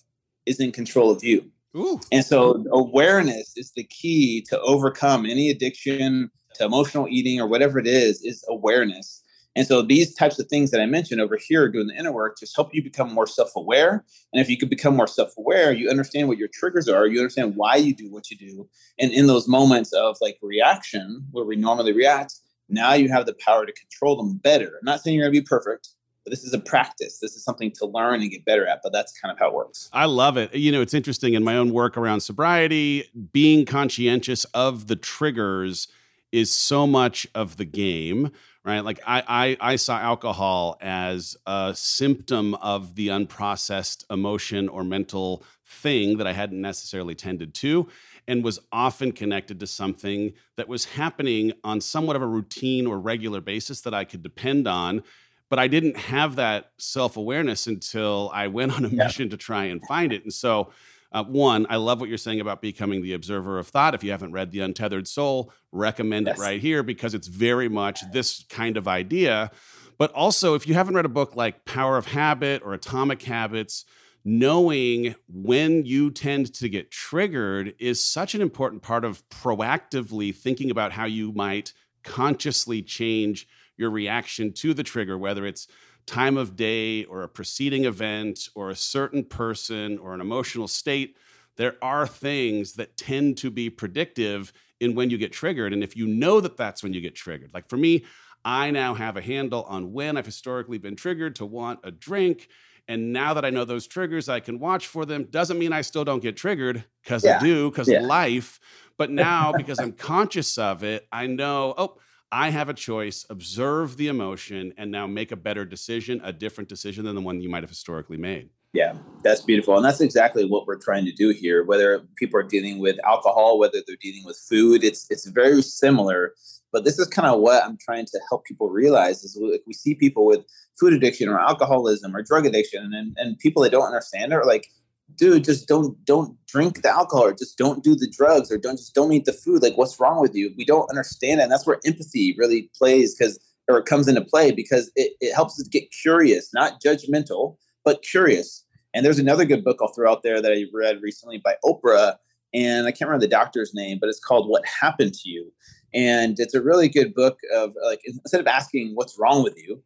is 0.46 0.60
in 0.60 0.72
control 0.72 1.12
of 1.12 1.24
you. 1.24 1.50
Ooh. 1.76 2.00
And 2.12 2.26
so, 2.26 2.66
awareness 2.72 3.54
is 3.56 3.72
the 3.72 3.84
key 3.86 4.42
to 4.50 4.60
overcome 4.60 5.26
any 5.26 5.50
addiction 5.50 6.30
to 6.56 6.66
emotional 6.66 7.08
eating 7.10 7.40
or 7.40 7.48
whatever 7.48 7.80
it 7.80 7.88
is, 7.88 8.22
is 8.24 8.44
awareness. 8.50 9.24
And 9.56 9.66
so, 9.66 9.82
these 9.82 10.14
types 10.14 10.38
of 10.40 10.48
things 10.48 10.72
that 10.72 10.82
I 10.82 10.86
mentioned 10.86 11.22
over 11.22 11.38
here 11.38 11.70
doing 11.70 11.88
the 11.88 11.96
inner 11.96 12.12
work 12.12 12.38
just 12.38 12.56
help 12.56 12.74
you 12.74 12.84
become 12.84 13.14
more 13.14 13.28
self 13.28 13.52
aware. 13.56 14.04
And 14.34 14.42
if 14.42 14.50
you 14.50 14.58
could 14.58 14.70
become 14.70 14.98
more 14.98 15.08
self 15.08 15.38
aware, 15.38 15.72
you 15.72 15.90
understand 15.90 16.28
what 16.28 16.38
your 16.38 16.50
triggers 16.50 16.90
are, 16.90 17.08
you 17.08 17.20
understand 17.20 17.56
why 17.56 17.78
you 17.78 17.96
do 17.96 18.12
what 18.12 18.30
you 18.30 18.38
do. 18.38 18.68
And 19.00 19.12
in 19.12 19.28
those 19.28 19.48
moments 19.48 19.94
of 19.94 20.18
like 20.20 20.38
reaction, 20.42 21.26
where 21.32 21.46
we 21.46 21.56
normally 21.56 21.94
react, 21.94 22.34
now 22.72 22.94
you 22.94 23.10
have 23.10 23.26
the 23.26 23.34
power 23.34 23.66
to 23.66 23.74
control 23.74 24.16
them 24.16 24.38
better. 24.38 24.68
I'm 24.68 24.86
not 24.86 25.02
saying 25.02 25.16
you're 25.16 25.26
going 25.26 25.34
to 25.34 25.42
be 25.42 25.46
perfect, 25.46 25.90
but 26.24 26.32
this 26.32 26.44
is 26.44 26.54
a 26.54 26.60
practice. 26.60 27.20
This 27.20 27.36
is 27.36 27.44
something 27.44 27.72
to 27.74 27.86
learn 27.86 28.22
and 28.22 28.32
get 28.32 28.46
better 28.46 28.66
at, 28.68 28.80
but 28.84 28.94
that's 28.94 29.18
kind 29.20 29.32
of 29.32 29.40
how 29.40 29.50
it 29.50 29.54
works. 29.54 29.90
I 29.94 30.06
love 30.06 30.38
it. 30.38 30.54
You 30.56 30.72
know, 30.72 30.82
it's 30.82 30.94
interesting 30.94 31.34
in 31.34 31.44
my 31.44 31.58
own 31.58 31.72
work 31.74 31.98
around 31.98 32.22
sobriety, 32.22 33.10
being 33.32 33.66
conscientious 33.66 34.46
of 34.54 34.88
the 34.88 34.96
triggers 34.96 35.88
is 36.32 36.52
so 36.52 36.88
much 36.88 37.28
of 37.36 37.58
the 37.58 37.66
game 37.66 38.32
right 38.64 38.82
like 38.82 39.00
I, 39.06 39.24
I 39.60 39.72
i 39.72 39.76
saw 39.76 40.00
alcohol 40.00 40.78
as 40.82 41.36
a 41.46 41.74
symptom 41.76 42.56
of 42.56 42.96
the 42.96 43.10
unprocessed 43.10 44.06
emotion 44.10 44.70
or 44.70 44.84
mental 44.84 45.44
thing 45.66 46.18
that 46.18 46.28
i 46.28 46.34
hadn't 46.34 46.62
necessarily 46.62 47.16
tended 47.16 47.54
to 47.56 47.88
and 48.28 48.44
was 48.44 48.60
often 48.72 49.12
connected 49.12 49.60
to 49.60 49.68
something 49.68 50.34
that 50.58 50.68
was 50.68 50.86
happening 50.86 51.54
on 51.64 51.82
somewhat 51.82 52.16
of 52.16 52.22
a 52.22 52.28
routine 52.28 52.88
or 52.88 53.00
regular 53.00 53.42
basis 53.42 53.82
that 53.82 53.94
I 53.94 54.06
could 54.06 54.24
depend 54.24 54.68
on. 54.68 55.04
but 55.50 55.60
I 55.60 55.68
didn't 55.68 55.98
have 55.98 56.38
that 56.38 56.72
self 56.78 57.18
awareness 57.18 57.68
until 57.68 58.32
I 58.34 58.48
went 58.58 58.74
on 58.74 58.86
a 58.86 58.88
yeah. 58.88 59.04
mission 59.04 59.30
to 59.30 59.38
try 59.38 59.66
and 59.66 59.86
find 59.86 60.14
it. 60.14 60.24
And 60.24 60.34
so, 60.34 60.72
uh, 61.12 61.26
one, 61.26 61.68
I 61.70 61.76
love 61.76 62.00
what 62.00 62.08
you're 62.08 62.18
saying 62.18 62.40
about 62.40 62.62
becoming 62.62 63.02
the 63.02 63.14
observer 63.14 63.60
of 63.60 63.68
thought. 63.68 63.94
If 63.94 64.04
you 64.04 64.12
haven't 64.12 64.32
read 64.32 64.52
The 64.52 64.62
Untethered 64.62 65.10
Soul, 65.10 65.52
recommend 65.74 66.28
yes. 66.28 66.40
it 66.40 66.42
right 66.42 66.62
here 66.62 66.84
because 66.84 67.14
it's 67.14 67.28
very 67.28 67.68
much 67.68 68.10
this 68.14 68.46
kind 68.50 68.78
of 68.78 68.88
idea. 68.88 69.52
But 69.98 70.14
also, 70.14 70.56
if 70.56 70.68
you 70.68 70.74
haven't 70.74 70.96
read 70.96 71.06
a 71.06 71.10
book 71.10 71.36
like 71.36 71.66
Power 71.66 71.98
of 71.98 72.08
Habit 72.08 72.62
or 72.64 72.74
Atomic 72.74 73.22
Habits, 73.22 73.86
knowing 74.24 75.16
when 75.28 75.86
you 75.86 76.12
tend 76.12 76.54
to 76.54 76.70
get 76.70 76.92
triggered 76.92 77.74
is 77.80 78.04
such 78.04 78.36
an 78.36 78.42
important 78.42 78.82
part 78.82 79.04
of 79.04 79.28
proactively 79.30 80.36
thinking 80.36 80.70
about 80.70 80.92
how 80.92 81.06
you 81.06 81.32
might 81.32 81.74
consciously 82.04 82.82
change 82.82 83.48
your 83.78 83.90
reaction 83.90 84.54
to 84.54 84.74
the 84.74 84.84
trigger, 84.84 85.18
whether 85.18 85.46
it's 85.46 85.68
time 86.06 86.38
of 86.38 86.56
day 86.56 87.04
or 87.06 87.24
a 87.24 87.30
preceding 87.30 87.86
event 87.86 88.50
or 88.56 88.70
a 88.70 88.76
certain 88.76 89.24
person 89.24 89.98
or 89.98 90.14
an 90.14 90.22
emotional 90.22 90.68
state. 90.68 91.18
There 91.58 91.76
are 91.82 92.08
things 92.08 92.74
that 92.74 92.98
tend 92.98 93.38
to 93.38 93.50
be 93.50 93.70
predictive 93.70 94.54
in 94.80 94.96
when 94.96 95.10
you 95.10 95.18
get 95.18 95.32
triggered. 95.32 95.74
And 95.74 95.84
if 95.84 95.96
you 95.96 96.08
know 96.08 96.42
that 96.42 96.58
that's 96.58 96.84
when 96.84 96.94
you 96.94 97.02
get 97.02 97.16
triggered, 97.16 97.54
like 97.54 97.70
for 97.70 97.78
me, 97.78 98.06
I 98.44 98.72
now 98.72 98.96
have 98.96 99.18
a 99.18 99.22
handle 99.22 99.64
on 99.64 99.94
when 99.94 100.18
I've 100.18 100.26
historically 100.26 100.80
been 100.80 100.96
triggered 100.96 101.36
to 101.36 101.46
want 101.46 101.80
a 101.84 101.92
drink. 101.92 102.48
And 102.92 103.14
now 103.14 103.34
that 103.36 103.46
I 103.46 103.52
know 103.52 103.64
those 103.64 103.88
triggers, 103.88 104.28
I 104.28 104.42
can 104.42 104.60
watch 104.60 104.86
for 104.86 105.06
them. 105.06 105.24
Doesn't 105.24 105.58
mean 105.58 105.72
I 105.72 105.80
still 105.80 106.04
don't 106.04 106.22
get 106.22 106.36
triggered 106.36 106.84
because 107.02 107.24
yeah. 107.24 107.38
I 107.38 107.40
do, 107.40 107.72
because 107.72 107.88
yeah. 107.88 108.02
life. 108.02 108.60
But 108.98 109.10
now, 109.30 109.54
because 109.56 109.80
I'm 109.80 109.94
conscious 109.94 110.58
of 110.58 110.84
it, 110.84 111.08
I 111.10 111.28
know, 111.28 111.74
oh, 111.78 111.98
I 112.34 112.50
have 112.50 112.68
a 112.68 112.74
choice, 112.74 113.26
observe 113.30 113.96
the 113.96 114.10
emotion, 114.10 114.74
and 114.78 114.92
now 114.92 115.08
make 115.08 115.32
a 115.32 115.38
better 115.38 115.64
decision, 115.64 116.20
a 116.22 116.34
different 116.34 116.68
decision 116.68 117.06
than 117.06 117.16
the 117.16 117.22
one 117.22 117.40
you 117.40 117.48
might 117.48 117.64
have 117.64 117.70
historically 117.70 118.18
made. 118.18 118.50
Yeah, 118.74 118.96
that's 119.24 119.42
beautiful. 119.42 119.78
And 119.78 119.86
that's 119.86 120.02
exactly 120.02 120.44
what 120.44 120.68
we're 120.68 120.78
trying 120.78 121.06
to 121.06 121.14
do 121.14 121.30
here. 121.30 121.64
Whether 121.64 122.06
people 122.18 122.42
are 122.42 122.44
dealing 122.44 122.80
with 122.80 122.98
alcohol, 123.06 123.58
whether 123.58 123.80
they're 123.88 123.96
dealing 124.02 124.26
with 124.26 124.38
food, 124.50 124.84
it's 124.84 125.08
it's 125.10 125.28
very 125.28 125.62
similar. 125.62 126.34
But 126.72 126.86
this 126.86 127.00
is 127.00 127.08
kind 127.08 127.28
of 127.28 127.42
what 127.42 127.64
I'm 127.64 127.78
trying 127.78 128.06
to 128.06 128.20
help 128.30 128.46
people 128.46 128.70
realize 128.70 129.24
is 129.24 129.38
like 129.42 129.64
we 129.68 129.74
see 129.74 129.96
people 129.96 130.26
with 130.26 130.42
food 130.80 130.94
addiction 130.94 131.28
or 131.30 131.40
alcoholism 131.40 132.16
or 132.16 132.24
drug 132.24 132.46
addiction 132.46 132.94
and, 132.94 133.16
and 133.18 133.38
people 133.40 133.62
that 133.64 133.72
don't 133.72 133.86
understand 133.86 134.32
are 134.34 134.46
like, 134.46 134.68
dude, 135.16 135.44
just 135.44 135.68
don't 135.68 136.04
don't 136.06 136.38
drink 136.48 136.82
the 136.82 136.90
alcohol 136.90 137.26
or 137.26 137.34
just 137.34 137.58
don't 137.58 137.84
do 137.84 137.96
the 137.96 138.10
drugs 138.10 138.52
or 138.52 138.58
don't 138.58 138.78
just 138.78 138.96
don't 138.96 139.12
eat 139.12 139.26
the 139.26 139.34
food. 139.34 139.62
Like, 139.62 139.78
what's 139.78 140.00
wrong 140.00 140.22
with 140.22 140.34
you? 140.34 140.54
We 140.58 140.66
don't 140.66 140.90
understand 140.90 141.40
it. 141.40 141.44
And 141.44 141.52
that's 141.52 141.68
where 141.68 141.80
empathy 141.86 142.36
really 142.38 142.70
plays 142.78 143.16
because 143.16 143.40
or 143.68 143.82
comes 143.82 144.08
into 144.08 144.22
play 144.22 144.52
because 144.52 144.92
it, 144.96 145.14
it 145.20 145.34
helps 145.34 145.60
us 145.60 145.68
get 145.68 145.92
curious, 145.92 146.50
not 146.54 146.82
judgmental, 146.82 147.58
but 147.84 148.04
curious. 148.04 148.66
And 148.94 149.06
there's 149.06 149.20
another 149.20 149.46
good 149.46 149.64
book 149.64 149.80
I'll 149.82 149.94
throw 149.94 150.12
out 150.12 150.24
there 150.24 150.42
that 150.42 150.52
I 150.52 150.66
read 150.74 151.02
recently 151.02 151.42
by 151.44 151.56
Oprah, 151.64 152.18
and 152.54 152.86
I 152.86 152.92
can't 152.92 153.08
remember 153.08 153.26
the 153.26 153.30
doctor's 153.30 153.74
name, 153.74 153.98
but 154.00 154.10
it's 154.10 154.20
called 154.20 154.50
What 154.50 154.66
Happened 154.66 155.14
to 155.14 155.30
You. 155.30 155.54
And 155.94 156.40
it's 156.40 156.54
a 156.54 156.62
really 156.62 156.90
good 156.90 157.14
book 157.14 157.38
of 157.54 157.74
like 157.86 158.02
instead 158.06 158.42
of 158.42 158.48
asking 158.48 158.92
what's 158.96 159.20
wrong 159.20 159.44
with 159.44 159.58
you, 159.58 159.84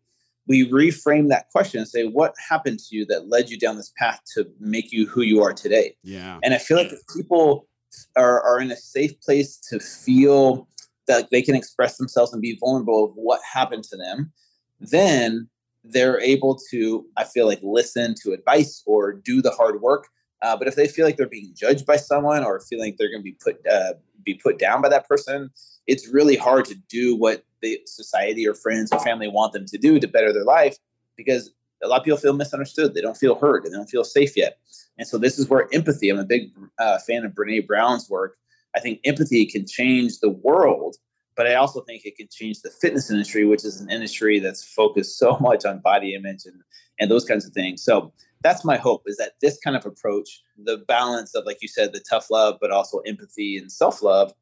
we 0.48 0.70
reframe 0.70 1.30
that 1.30 1.50
question 1.50 1.80
and 1.80 1.88
say, 1.88 2.06
what 2.06 2.36
happened 2.50 2.80
to 2.80 2.96
you 2.96 3.06
that 3.08 3.30
led 3.30 3.50
you 3.50 3.58
down 3.58 3.78
this 3.78 3.92
path 3.98 4.22
to 4.36 4.48
make 4.60 4.92
you 4.92 5.08
who 5.08 5.22
you 5.22 5.42
are 5.42 5.54
today? 5.54 5.96
Yeah. 6.04 6.40
And 6.44 6.54
I 6.54 6.60
feel 6.60 6.78
like 6.78 6.92
if 6.92 7.00
people 7.16 7.68
are, 8.16 8.42
are 8.44 8.60
in 8.60 8.72
a 8.72 8.76
safe 8.76 9.20
place 9.22 9.58
to 9.70 9.80
feel 9.80 10.68
that 11.08 11.30
they 11.32 11.42
can 11.42 11.56
express 11.56 11.98
themselves 11.98 12.34
and 12.34 12.42
be 12.42 12.58
vulnerable 12.60 13.06
of 13.06 13.12
what 13.16 13.40
happened 13.52 13.84
to 13.86 13.98
them, 13.98 14.32
then 14.80 15.48
they're 15.84 16.20
able 16.20 16.60
to, 16.72 17.06
I 17.18 17.24
feel 17.24 17.46
like, 17.46 17.60
listen 17.62 18.16
to 18.24 18.34
advice 18.34 18.84
or 18.86 19.14
do 19.14 19.42
the 19.42 19.52
hard 19.52 19.82
work. 19.82 20.08
Uh, 20.42 20.56
but 20.58 20.68
if 20.68 20.76
they 20.76 20.88
feel 20.88 21.06
like 21.06 21.18
they're 21.18 21.28
being 21.28 21.54
judged 21.56 21.86
by 21.86 21.96
someone 21.96 22.44
or 22.44 22.60
feeling 22.60 22.90
like 22.90 22.98
they're 22.98 23.10
going 23.10 23.22
to 23.22 23.24
be 23.24 23.38
put 23.44 23.66
uh, 23.68 23.94
be 24.24 24.36
put 24.36 24.60
down 24.60 24.82
by 24.82 24.90
that 24.90 25.08
person, 25.08 25.50
it's 25.88 26.08
really 26.08 26.36
hard 26.36 26.66
to 26.66 26.76
do 26.90 27.16
what 27.16 27.44
the 27.62 27.80
society 27.86 28.48
or 28.48 28.54
friends 28.54 28.92
or 28.92 29.00
family 29.00 29.28
want 29.28 29.54
them 29.54 29.66
to 29.66 29.78
do 29.78 30.00
to 30.00 30.08
better 30.08 30.34
their 30.34 30.44
life 30.44 30.78
because 31.16 31.52
a 31.84 31.88
lot 31.88 32.00
of 32.00 32.06
people 32.06 32.18
feel 32.18 32.34
misunderstood. 32.34 32.94
They 32.94 33.02
don't 33.02 33.18
feel 33.18 33.36
heard. 33.36 33.64
They 33.64 33.70
don't 33.70 33.90
feel 33.90 34.04
safe 34.04 34.36
yet. 34.36 34.58
And 34.98 35.08
so 35.08 35.18
this 35.18 35.38
is 35.38 35.50
where 35.50 35.68
empathy. 35.74 36.10
I'm 36.10 36.20
a 36.20 36.26
big 36.26 36.52
uh, 36.80 37.00
fan 37.00 37.26
of 37.26 37.34
Brene 37.34 37.68
Brown's 37.68 38.10
work. 38.10 38.38
I 38.76 38.80
think 38.80 39.00
empathy 39.04 39.46
can 39.46 39.66
change 39.66 40.20
the 40.20 40.30
world, 40.30 40.96
but 41.36 41.48
I 41.48 41.56
also 41.56 41.82
think 41.82 42.06
it 42.06 42.18
can 42.18 42.28
change 42.32 42.62
the 42.62 42.70
fitness 42.70 43.10
industry, 43.10 43.46
which 43.46 43.64
is 43.64 43.80
an 43.80 43.90
industry 43.90 44.40
that's 44.40 44.64
focused 44.64 45.18
so 45.18 45.38
much 45.42 45.66
on 45.66 45.80
body 45.80 46.16
image 46.16 46.46
and 46.46 46.62
and 47.00 47.12
those 47.12 47.26
kinds 47.26 47.46
of 47.46 47.52
things. 47.52 47.84
So 47.84 48.14
that's 48.42 48.64
my 48.64 48.78
hope 48.78 49.04
is 49.06 49.18
that 49.18 49.34
this 49.42 49.58
kind 49.62 49.76
of 49.76 49.86
approach, 49.86 50.42
the 50.58 50.78
balance 50.78 51.36
of 51.36 51.46
like 51.46 51.58
you 51.62 51.68
said, 51.68 51.92
the 51.92 52.04
tough 52.10 52.30
love, 52.30 52.56
but 52.62 52.72
also 52.72 53.00
empathy 53.00 53.58
and 53.58 53.72
self 53.72 54.02
love, 54.02 54.34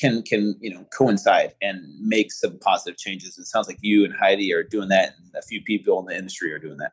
can 0.00 0.22
can 0.22 0.56
you 0.60 0.72
know 0.72 0.84
coincide 0.96 1.54
and 1.60 1.82
make 2.00 2.32
some 2.32 2.58
positive 2.58 2.98
changes. 2.98 3.38
It 3.38 3.46
sounds 3.46 3.68
like 3.68 3.78
you 3.82 4.04
and 4.04 4.14
Heidi 4.14 4.52
are 4.52 4.62
doing 4.62 4.88
that, 4.88 5.14
and 5.18 5.34
a 5.36 5.42
few 5.42 5.62
people 5.62 6.00
in 6.00 6.06
the 6.06 6.16
industry 6.16 6.52
are 6.52 6.58
doing 6.58 6.78
that. 6.78 6.92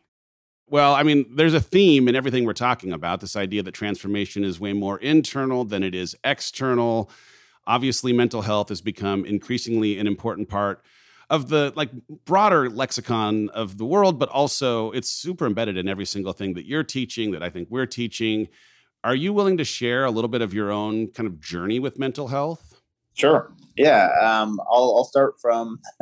Well, 0.71 0.95
I 0.95 1.03
mean, 1.03 1.25
there's 1.35 1.53
a 1.53 1.59
theme 1.59 2.07
in 2.07 2.15
everything 2.15 2.45
we're 2.45 2.53
talking 2.53 2.93
about 2.93 3.19
this 3.19 3.35
idea 3.35 3.61
that 3.61 3.73
transformation 3.73 4.45
is 4.45 4.57
way 4.57 4.71
more 4.71 4.97
internal 4.99 5.65
than 5.65 5.83
it 5.83 5.93
is 5.93 6.15
external. 6.23 7.11
Obviously, 7.67 8.13
mental 8.13 8.41
health 8.41 8.69
has 8.69 8.79
become 8.79 9.25
increasingly 9.25 9.99
an 9.99 10.07
important 10.07 10.47
part 10.47 10.81
of 11.29 11.49
the 11.49 11.73
like 11.75 11.89
broader 12.23 12.69
lexicon 12.69 13.49
of 13.49 13.77
the 13.77 13.83
world, 13.83 14.17
but 14.17 14.29
also 14.29 14.91
it's 14.91 15.09
super 15.09 15.45
embedded 15.45 15.75
in 15.75 15.89
every 15.89 16.05
single 16.05 16.31
thing 16.31 16.53
that 16.53 16.65
you're 16.65 16.85
teaching, 16.85 17.31
that 17.31 17.43
I 17.43 17.49
think 17.49 17.67
we're 17.69 17.85
teaching. 17.85 18.47
Are 19.03 19.15
you 19.15 19.33
willing 19.33 19.57
to 19.57 19.65
share 19.65 20.05
a 20.05 20.11
little 20.11 20.29
bit 20.29 20.41
of 20.41 20.53
your 20.53 20.71
own 20.71 21.07
kind 21.07 21.27
of 21.27 21.41
journey 21.41 21.79
with 21.79 21.99
mental 21.99 22.29
health? 22.29 22.81
Sure. 23.13 23.51
Yeah. 23.75 24.07
Um, 24.21 24.57
I'll, 24.71 24.95
I'll 24.95 25.03
start 25.03 25.33
from 25.41 25.79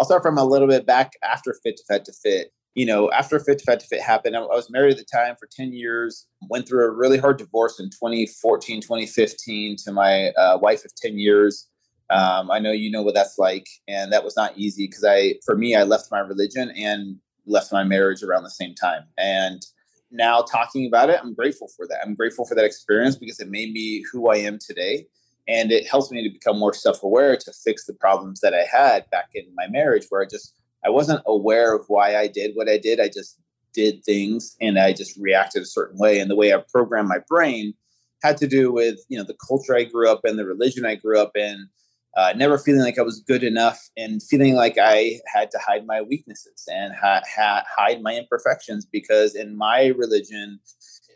I'll 0.00 0.06
start 0.06 0.24
from 0.24 0.38
a 0.38 0.44
little 0.44 0.66
bit 0.66 0.86
back 0.86 1.12
after 1.22 1.54
Fit 1.62 1.76
to 1.76 1.84
Fat 1.84 2.04
to 2.06 2.12
Fit 2.12 2.52
you 2.74 2.86
know, 2.86 3.10
after 3.12 3.38
Fit 3.38 3.58
to 3.58 3.64
Fat 3.64 3.80
to 3.80 3.86
Fit 3.86 4.00
happened, 4.00 4.36
I 4.36 4.40
was 4.40 4.70
married 4.70 4.92
at 4.92 4.98
the 4.98 5.04
time 5.04 5.36
for 5.38 5.46
10 5.50 5.72
years, 5.72 6.26
went 6.48 6.66
through 6.66 6.86
a 6.86 6.90
really 6.90 7.18
hard 7.18 7.36
divorce 7.36 7.78
in 7.78 7.90
2014, 7.90 8.80
2015 8.80 9.76
to 9.84 9.92
my 9.92 10.30
uh, 10.30 10.58
wife 10.58 10.84
of 10.84 10.94
10 10.94 11.18
years. 11.18 11.68
Um, 12.08 12.50
I 12.50 12.58
know 12.58 12.72
you 12.72 12.90
know 12.90 13.02
what 13.02 13.14
that's 13.14 13.38
like. 13.38 13.66
And 13.88 14.12
that 14.12 14.24
was 14.24 14.36
not 14.36 14.56
easy 14.56 14.86
because 14.86 15.04
I, 15.04 15.34
for 15.44 15.56
me, 15.56 15.74
I 15.74 15.82
left 15.82 16.10
my 16.10 16.20
religion 16.20 16.70
and 16.76 17.16
left 17.46 17.72
my 17.72 17.84
marriage 17.84 18.22
around 18.22 18.44
the 18.44 18.50
same 18.50 18.74
time. 18.74 19.02
And 19.18 19.62
now 20.10 20.42
talking 20.42 20.86
about 20.86 21.10
it, 21.10 21.20
I'm 21.22 21.34
grateful 21.34 21.68
for 21.76 21.86
that. 21.88 21.98
I'm 22.04 22.14
grateful 22.14 22.46
for 22.46 22.54
that 22.54 22.64
experience 22.64 23.16
because 23.16 23.40
it 23.40 23.50
made 23.50 23.72
me 23.72 24.04
who 24.10 24.30
I 24.30 24.36
am 24.36 24.58
today. 24.58 25.06
And 25.48 25.72
it 25.72 25.86
helps 25.86 26.10
me 26.10 26.22
to 26.22 26.32
become 26.32 26.58
more 26.58 26.72
self 26.72 27.02
aware 27.02 27.36
to 27.36 27.52
fix 27.64 27.84
the 27.84 27.94
problems 27.94 28.40
that 28.40 28.54
I 28.54 28.64
had 28.70 29.10
back 29.10 29.30
in 29.34 29.44
my 29.54 29.66
marriage 29.68 30.06
where 30.08 30.22
I 30.22 30.26
just, 30.26 30.54
I 30.84 30.90
wasn't 30.90 31.22
aware 31.26 31.74
of 31.74 31.84
why 31.88 32.16
I 32.16 32.26
did 32.26 32.52
what 32.54 32.68
I 32.68 32.78
did. 32.78 33.00
I 33.00 33.08
just 33.08 33.38
did 33.72 34.04
things 34.04 34.56
and 34.60 34.78
I 34.78 34.92
just 34.92 35.16
reacted 35.16 35.62
a 35.62 35.66
certain 35.66 35.98
way. 35.98 36.18
And 36.18 36.30
the 36.30 36.36
way 36.36 36.52
I 36.52 36.62
programmed 36.70 37.08
my 37.08 37.20
brain 37.28 37.74
had 38.22 38.36
to 38.38 38.46
do 38.46 38.72
with, 38.72 38.98
you 39.08 39.18
know, 39.18 39.24
the 39.24 39.36
culture 39.46 39.76
I 39.76 39.84
grew 39.84 40.10
up 40.10 40.20
in, 40.24 40.36
the 40.36 40.44
religion 40.44 40.84
I 40.84 40.94
grew 40.94 41.18
up 41.18 41.36
in, 41.36 41.68
uh, 42.16 42.32
never 42.36 42.58
feeling 42.58 42.82
like 42.82 42.98
I 42.98 43.02
was 43.02 43.20
good 43.20 43.42
enough 43.42 43.88
and 43.96 44.22
feeling 44.22 44.54
like 44.54 44.76
I 44.78 45.20
had 45.32 45.50
to 45.52 45.58
hide 45.58 45.86
my 45.86 46.02
weaknesses 46.02 46.68
and 46.70 46.92
ha- 46.94 47.22
ha- 47.34 47.64
hide 47.68 48.02
my 48.02 48.14
imperfections 48.14 48.84
because 48.84 49.34
in 49.34 49.56
my 49.56 49.86
religion, 49.86 50.60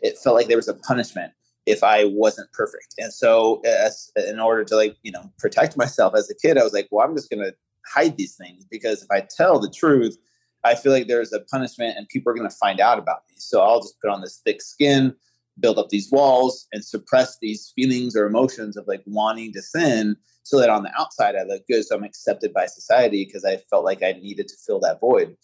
it 0.01 0.17
felt 0.17 0.35
like 0.35 0.47
there 0.47 0.57
was 0.57 0.67
a 0.67 0.73
punishment 0.73 1.33
if 1.67 1.83
I 1.83 2.05
wasn't 2.05 2.51
perfect. 2.53 2.95
And 2.97 3.13
so 3.13 3.61
as 3.61 4.11
in 4.15 4.39
order 4.39 4.63
to 4.63 4.75
like, 4.75 4.95
you 5.03 5.11
know, 5.11 5.31
protect 5.37 5.77
myself 5.77 6.13
as 6.15 6.29
a 6.31 6.35
kid, 6.35 6.57
I 6.57 6.63
was 6.63 6.73
like, 6.73 6.87
well, 6.89 7.05
I'm 7.05 7.15
just 7.15 7.29
to 7.29 7.53
hide 7.93 8.17
these 8.17 8.35
things 8.35 8.65
because 8.69 9.03
if 9.03 9.11
I 9.11 9.27
tell 9.35 9.59
the 9.59 9.69
truth, 9.69 10.17
I 10.63 10.75
feel 10.75 10.91
like 10.91 11.07
there's 11.07 11.33
a 11.33 11.41
punishment 11.41 11.97
and 11.97 12.07
people 12.09 12.31
are 12.31 12.35
going 12.35 12.49
to 12.49 12.55
find 12.55 12.79
out 12.79 12.99
about 12.99 13.21
me. 13.29 13.35
So 13.37 13.61
I'll 13.61 13.81
just 13.81 13.99
put 14.01 14.09
on 14.09 14.21
this 14.21 14.41
thick 14.43 14.61
skin, 14.61 15.15
build 15.59 15.79
up 15.79 15.89
these 15.89 16.11
walls 16.11 16.67
and 16.73 16.83
suppress 16.83 17.37
these 17.39 17.71
feelings 17.75 18.15
or 18.15 18.25
emotions 18.25 18.77
of 18.77 18.87
like 18.87 19.03
wanting 19.05 19.53
to 19.53 19.61
sin 19.61 20.15
so 20.43 20.59
that 20.59 20.69
on 20.69 20.83
the 20.83 20.91
outside 20.99 21.35
I 21.35 21.43
look 21.43 21.65
good. 21.67 21.85
So 21.85 21.95
I'm 21.95 22.03
accepted 22.03 22.53
by 22.53 22.65
society 22.65 23.25
because 23.25 23.45
I 23.45 23.57
felt 23.69 23.85
like 23.85 24.03
I 24.03 24.13
needed 24.13 24.47
to 24.49 24.55
fill 24.65 24.79
that 24.81 24.99
void. 24.99 25.35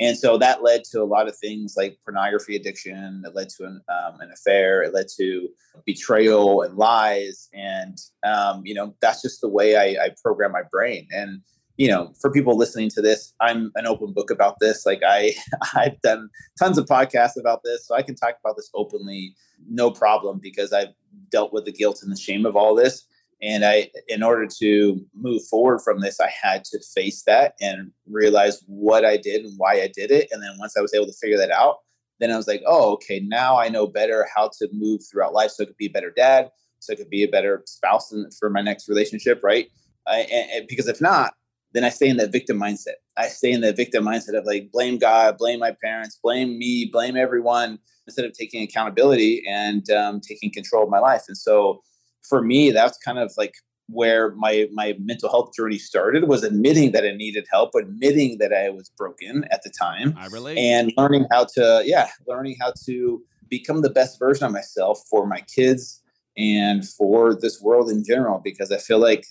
And 0.00 0.16
so 0.16 0.38
that 0.38 0.62
led 0.62 0.84
to 0.92 1.02
a 1.02 1.04
lot 1.04 1.28
of 1.28 1.36
things 1.36 1.74
like 1.76 1.98
pornography 2.04 2.56
addiction. 2.56 3.22
It 3.26 3.34
led 3.34 3.50
to 3.50 3.64
an, 3.64 3.82
um, 3.90 4.20
an 4.20 4.30
affair. 4.32 4.82
It 4.82 4.94
led 4.94 5.06
to 5.18 5.50
betrayal 5.84 6.62
and 6.62 6.78
lies. 6.78 7.50
And, 7.52 7.98
um, 8.24 8.62
you 8.64 8.72
know, 8.72 8.94
that's 9.02 9.20
just 9.20 9.42
the 9.42 9.48
way 9.48 9.76
I, 9.76 10.04
I 10.04 10.10
program 10.22 10.52
my 10.52 10.62
brain. 10.70 11.06
And, 11.10 11.42
you 11.80 11.88
know, 11.88 12.12
for 12.20 12.30
people 12.30 12.58
listening 12.58 12.90
to 12.90 13.00
this, 13.00 13.32
I'm 13.40 13.72
an 13.74 13.86
open 13.86 14.12
book 14.12 14.30
about 14.30 14.56
this. 14.60 14.84
Like 14.84 15.00
I, 15.02 15.32
I've 15.74 15.98
done 16.02 16.28
tons 16.58 16.76
of 16.76 16.84
podcasts 16.84 17.40
about 17.40 17.62
this, 17.64 17.86
so 17.86 17.94
I 17.94 18.02
can 18.02 18.14
talk 18.14 18.34
about 18.44 18.56
this 18.56 18.68
openly, 18.74 19.34
no 19.66 19.90
problem, 19.90 20.40
because 20.42 20.74
I've 20.74 20.92
dealt 21.30 21.54
with 21.54 21.64
the 21.64 21.72
guilt 21.72 22.00
and 22.02 22.12
the 22.12 22.20
shame 22.20 22.44
of 22.44 22.54
all 22.54 22.74
this. 22.74 23.06
And 23.40 23.64
I, 23.64 23.88
in 24.08 24.22
order 24.22 24.46
to 24.58 25.00
move 25.14 25.42
forward 25.46 25.78
from 25.78 26.00
this, 26.00 26.20
I 26.20 26.28
had 26.28 26.64
to 26.66 26.80
face 26.94 27.22
that 27.22 27.54
and 27.62 27.92
realize 28.06 28.62
what 28.66 29.06
I 29.06 29.16
did 29.16 29.46
and 29.46 29.54
why 29.56 29.80
I 29.80 29.90
did 29.90 30.10
it. 30.10 30.28
And 30.32 30.42
then 30.42 30.58
once 30.58 30.76
I 30.76 30.82
was 30.82 30.92
able 30.92 31.06
to 31.06 31.14
figure 31.14 31.38
that 31.38 31.50
out, 31.50 31.78
then 32.18 32.30
I 32.30 32.36
was 32.36 32.46
like, 32.46 32.60
oh, 32.66 32.92
okay, 32.92 33.20
now 33.20 33.58
I 33.58 33.70
know 33.70 33.86
better 33.86 34.28
how 34.36 34.50
to 34.58 34.68
move 34.74 35.00
throughout 35.10 35.32
life. 35.32 35.52
So 35.52 35.64
I 35.64 35.66
could 35.68 35.78
be 35.78 35.86
a 35.86 35.90
better 35.90 36.12
dad, 36.14 36.50
so 36.78 36.92
I 36.92 36.96
could 36.96 37.08
be 37.08 37.22
a 37.22 37.28
better 37.28 37.62
spouse 37.64 38.12
for 38.38 38.50
my 38.50 38.60
next 38.60 38.86
relationship, 38.86 39.40
right? 39.42 39.68
I, 40.06 40.20
and, 40.30 40.50
and 40.50 40.66
because 40.68 40.86
if 40.86 41.00
not, 41.00 41.32
then 41.72 41.84
I 41.84 41.88
stay 41.88 42.08
in 42.08 42.16
that 42.16 42.32
victim 42.32 42.58
mindset. 42.58 42.98
I 43.16 43.28
stay 43.28 43.52
in 43.52 43.60
the 43.60 43.72
victim 43.72 44.04
mindset 44.04 44.36
of 44.36 44.44
like 44.44 44.70
blame 44.72 44.98
God, 44.98 45.38
blame 45.38 45.60
my 45.60 45.74
parents, 45.82 46.18
blame 46.22 46.58
me, 46.58 46.88
blame 46.92 47.16
everyone 47.16 47.78
instead 48.06 48.24
of 48.24 48.32
taking 48.32 48.62
accountability 48.62 49.44
and 49.46 49.88
um, 49.90 50.20
taking 50.20 50.50
control 50.50 50.84
of 50.84 50.90
my 50.90 50.98
life. 50.98 51.24
And 51.28 51.36
so 51.36 51.82
for 52.28 52.42
me, 52.42 52.70
that's 52.70 52.98
kind 52.98 53.18
of 53.18 53.32
like 53.36 53.54
where 53.92 54.34
my 54.36 54.68
my 54.72 54.94
mental 55.00 55.28
health 55.28 55.52
journey 55.54 55.78
started 55.78 56.28
was 56.28 56.44
admitting 56.44 56.92
that 56.92 57.04
I 57.04 57.12
needed 57.12 57.46
help, 57.50 57.74
admitting 57.74 58.38
that 58.38 58.52
I 58.52 58.70
was 58.70 58.90
broken 58.96 59.44
at 59.50 59.62
the 59.62 59.70
time. 59.70 60.14
I 60.16 60.26
relate. 60.26 60.58
And 60.58 60.92
learning 60.96 61.26
how 61.30 61.46
to, 61.54 61.82
yeah, 61.84 62.08
learning 62.26 62.56
how 62.60 62.72
to 62.86 63.22
become 63.48 63.82
the 63.82 63.90
best 63.90 64.18
version 64.18 64.46
of 64.46 64.52
myself 64.52 65.02
for 65.10 65.26
my 65.26 65.40
kids 65.40 66.02
and 66.36 66.88
for 66.88 67.34
this 67.34 67.60
world 67.60 67.90
in 67.90 68.04
general. 68.04 68.40
Because 68.42 68.70
I 68.70 68.78
feel 68.78 68.98
like, 68.98 69.26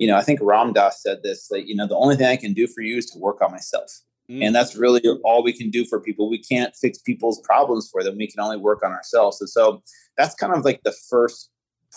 you 0.00 0.06
know, 0.06 0.16
I 0.16 0.22
think 0.22 0.40
Ram 0.42 0.72
Dass 0.72 1.02
said 1.02 1.22
this, 1.22 1.50
like, 1.50 1.68
you 1.68 1.76
know, 1.76 1.86
the 1.86 1.94
only 1.94 2.16
thing 2.16 2.26
I 2.26 2.36
can 2.36 2.54
do 2.54 2.66
for 2.66 2.80
you 2.80 2.96
is 2.96 3.06
to 3.10 3.18
work 3.18 3.42
on 3.42 3.52
myself. 3.52 3.90
Mm. 4.30 4.46
And 4.46 4.54
that's 4.54 4.74
really 4.74 5.02
all 5.24 5.44
we 5.44 5.52
can 5.52 5.68
do 5.68 5.84
for 5.84 6.00
people. 6.00 6.30
We 6.30 6.42
can't 6.42 6.74
fix 6.74 6.98
people's 6.98 7.38
problems 7.42 7.90
for 7.92 8.02
them. 8.02 8.16
We 8.16 8.26
can 8.26 8.40
only 8.40 8.56
work 8.56 8.82
on 8.82 8.92
ourselves. 8.92 9.42
And 9.42 9.50
so 9.50 9.82
that's 10.16 10.34
kind 10.34 10.54
of 10.54 10.64
like 10.64 10.80
the 10.84 10.94
first 11.10 11.50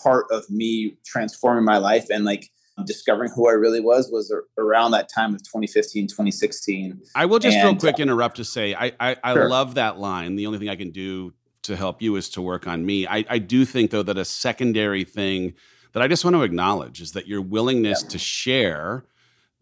part 0.03 0.25
of 0.31 0.49
me 0.49 0.97
transforming 1.05 1.63
my 1.63 1.77
life 1.77 2.07
and 2.11 2.25
like 2.25 2.49
discovering 2.85 3.31
who 3.33 3.47
I 3.47 3.53
really 3.53 3.79
was 3.79 4.09
was 4.11 4.35
around 4.57 4.91
that 4.91 5.07
time 5.07 5.33
of 5.33 5.41
2015, 5.43 6.07
2016. 6.07 6.99
I 7.15 7.25
will 7.25 7.39
just 7.39 7.55
and, 7.55 7.65
real 7.65 7.79
quick 7.79 7.99
interrupt 7.99 8.35
to 8.37 8.43
say 8.43 8.73
I 8.73 8.91
I, 8.99 9.15
I 9.23 9.33
sure. 9.33 9.47
love 9.47 9.75
that 9.75 9.99
line. 9.99 10.35
The 10.35 10.47
only 10.47 10.59
thing 10.59 10.69
I 10.69 10.75
can 10.75 10.89
do 10.89 11.33
to 11.61 11.77
help 11.77 12.01
you 12.01 12.15
is 12.17 12.29
to 12.31 12.41
work 12.41 12.67
on 12.67 12.85
me. 12.85 13.07
I, 13.07 13.23
I 13.29 13.37
do 13.37 13.63
think 13.63 13.91
though 13.91 14.03
that 14.03 14.17
a 14.17 14.25
secondary 14.25 15.05
thing 15.05 15.53
that 15.93 16.03
I 16.03 16.07
just 16.07 16.25
want 16.25 16.35
to 16.35 16.43
acknowledge 16.43 17.01
is 17.01 17.13
that 17.13 17.27
your 17.27 17.41
willingness 17.41 18.03
yeah. 18.03 18.09
to 18.09 18.17
share 18.17 19.05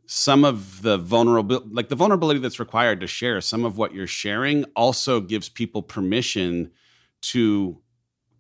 some 0.06 0.44
of 0.44 0.82
the 0.82 0.98
vulnerability 0.98 1.70
like 1.72 1.88
the 1.88 1.96
vulnerability 1.96 2.40
that's 2.40 2.60
required 2.60 3.00
to 3.00 3.08
share 3.08 3.40
some 3.40 3.64
of 3.64 3.78
what 3.78 3.94
you're 3.94 4.08
sharing 4.08 4.66
also 4.76 5.22
gives 5.22 5.48
people 5.48 5.82
permission 5.82 6.72
to 7.22 7.82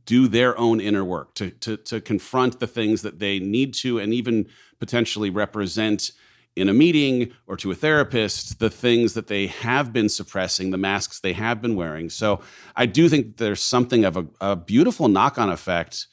do 0.06 0.28
their 0.28 0.58
own 0.58 0.82
inner 0.82 1.06
work, 1.06 1.34
to, 1.36 1.52
to, 1.52 1.78
to 1.78 2.02
confront 2.02 2.60
the 2.60 2.68
things 2.68 3.02
that 3.04 3.20
they 3.20 3.40
need 3.40 3.74
to, 3.74 4.00
and 4.00 4.14
even 4.14 4.48
potentially 4.80 5.30
represent 5.30 6.12
in 6.56 6.68
a 6.68 6.74
meeting 6.74 7.32
or 7.48 7.56
to 7.56 7.72
a 7.72 7.76
therapist 7.76 8.60
the 8.60 8.70
things 8.70 9.14
that 9.14 9.28
they 9.28 9.48
have 9.48 9.94
been 9.94 10.10
suppressing, 10.10 10.72
the 10.72 10.78
masks 10.78 11.22
they 11.22 11.32
have 11.34 11.62
been 11.62 11.76
wearing. 11.76 12.10
So 12.10 12.42
I 12.76 12.88
do 12.88 13.08
think 13.08 13.38
there's 13.38 13.62
something 13.62 14.04
of 14.04 14.18
a, 14.18 14.26
a 14.42 14.56
beautiful 14.56 15.08
knock 15.08 15.38
on 15.38 15.50
effect 15.50 16.08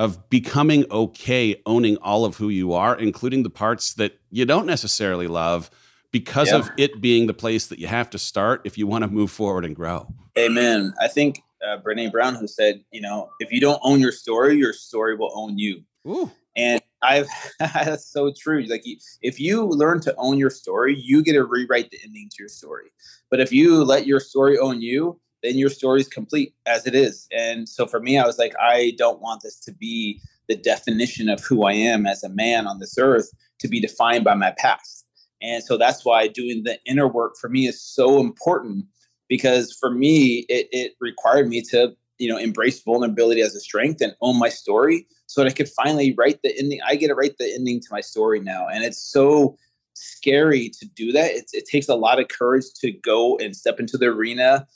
of 0.00 0.30
becoming 0.30 0.86
okay 0.90 1.60
owning 1.66 1.98
all 1.98 2.24
of 2.24 2.38
who 2.38 2.48
you 2.48 2.72
are, 2.72 2.98
including 2.98 3.42
the 3.42 3.50
parts 3.50 3.92
that 3.92 4.18
you 4.30 4.46
don't 4.46 4.64
necessarily 4.64 5.26
love 5.26 5.70
because 6.10 6.48
yeah. 6.48 6.56
of 6.56 6.70
it 6.78 7.02
being 7.02 7.26
the 7.26 7.34
place 7.34 7.66
that 7.66 7.78
you 7.78 7.86
have 7.86 8.08
to 8.08 8.18
start 8.18 8.62
if 8.64 8.78
you 8.78 8.86
want 8.86 9.04
to 9.04 9.10
move 9.10 9.30
forward 9.30 9.62
and 9.62 9.76
grow. 9.76 10.10
Amen. 10.38 10.94
I 11.02 11.06
think 11.06 11.42
uh, 11.62 11.76
Brene 11.82 12.10
Brown 12.10 12.34
who 12.34 12.48
said, 12.48 12.82
you 12.90 13.02
know, 13.02 13.28
if 13.40 13.52
you 13.52 13.60
don't 13.60 13.78
own 13.82 14.00
your 14.00 14.10
story, 14.10 14.56
your 14.56 14.72
story 14.72 15.16
will 15.16 15.32
own 15.34 15.58
you. 15.58 15.82
Ooh. 16.08 16.30
And 16.56 16.80
I've 17.02 17.28
that's 17.58 18.06
so 18.06 18.32
true. 18.34 18.62
Like 18.62 18.84
if 19.20 19.38
you 19.38 19.66
learn 19.66 20.00
to 20.00 20.14
own 20.16 20.38
your 20.38 20.48
story, 20.48 20.98
you 20.98 21.22
get 21.22 21.34
to 21.34 21.44
rewrite 21.44 21.90
the 21.90 21.98
ending 22.02 22.30
to 22.30 22.36
your 22.38 22.48
story. 22.48 22.90
But 23.30 23.40
if 23.40 23.52
you 23.52 23.84
let 23.84 24.06
your 24.06 24.18
story 24.20 24.58
own 24.58 24.80
you, 24.80 25.20
then 25.42 25.56
your 25.56 25.70
story 25.70 26.00
is 26.00 26.08
complete 26.08 26.54
as 26.66 26.86
it 26.86 26.94
is. 26.94 27.26
And 27.36 27.68
so 27.68 27.86
for 27.86 28.00
me, 28.00 28.18
I 28.18 28.26
was 28.26 28.38
like, 28.38 28.54
I 28.60 28.94
don't 28.98 29.20
want 29.20 29.42
this 29.42 29.58
to 29.60 29.72
be 29.72 30.20
the 30.48 30.56
definition 30.56 31.28
of 31.28 31.42
who 31.42 31.64
I 31.64 31.72
am 31.72 32.06
as 32.06 32.22
a 32.22 32.28
man 32.28 32.66
on 32.66 32.78
this 32.78 32.98
earth 32.98 33.30
to 33.60 33.68
be 33.68 33.80
defined 33.80 34.24
by 34.24 34.34
my 34.34 34.52
past. 34.58 35.06
And 35.42 35.62
so 35.62 35.76
that's 35.78 36.04
why 36.04 36.28
doing 36.28 36.64
the 36.64 36.78
inner 36.84 37.08
work 37.08 37.36
for 37.40 37.48
me 37.48 37.66
is 37.66 37.80
so 37.80 38.20
important 38.20 38.84
because 39.30 39.72
for 39.72 39.90
me 39.90 40.44
it, 40.50 40.68
it 40.72 40.92
required 41.00 41.48
me 41.48 41.62
to 41.62 41.96
you 42.18 42.28
know 42.28 42.36
embrace 42.36 42.82
vulnerability 42.82 43.40
as 43.40 43.54
a 43.54 43.60
strength 43.60 44.02
and 44.02 44.14
own 44.20 44.38
my 44.38 44.50
story 44.50 45.06
so 45.26 45.40
that 45.40 45.48
i 45.48 45.54
could 45.54 45.70
finally 45.70 46.14
write 46.18 46.42
the 46.42 46.56
ending 46.58 46.80
i 46.86 46.94
get 46.94 47.08
to 47.08 47.14
write 47.14 47.38
the 47.38 47.54
ending 47.54 47.80
to 47.80 47.86
my 47.90 48.00
story 48.00 48.40
now 48.40 48.68
and 48.68 48.84
it's 48.84 49.02
so 49.02 49.56
scary 49.94 50.68
to 50.68 50.86
do 50.94 51.12
that 51.12 51.30
it, 51.30 51.46
it 51.52 51.64
takes 51.64 51.88
a 51.88 51.94
lot 51.94 52.20
of 52.20 52.28
courage 52.28 52.64
to 52.74 52.92
go 52.92 53.38
and 53.38 53.56
step 53.56 53.80
into 53.80 53.96
the 53.96 54.06
arena 54.06 54.66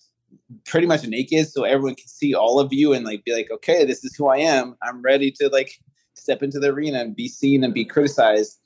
pretty 0.65 0.87
much 0.87 1.07
naked 1.07 1.49
so 1.49 1.65
everyone 1.65 1.95
can 1.95 2.09
see 2.09 2.35
all 2.35 2.59
of 2.59 2.73
you 2.73 2.93
and 2.93 3.05
like 3.05 3.25
be 3.25 3.35
like 3.35 3.51
okay 3.51 3.85
this 3.85 4.05
is 4.05 4.15
who 4.17 4.29
i 4.29 4.37
am 4.37 4.77
i'm 4.83 5.03
ready 5.03 5.31
to 5.31 5.49
like 5.49 5.81
step 6.15 6.43
into 6.43 6.59
the 6.59 6.69
arena 6.69 7.01
and 7.01 7.17
be 7.17 7.29
seen 7.29 7.65
and 7.65 7.75
be 7.75 7.85
criticized 7.85 8.61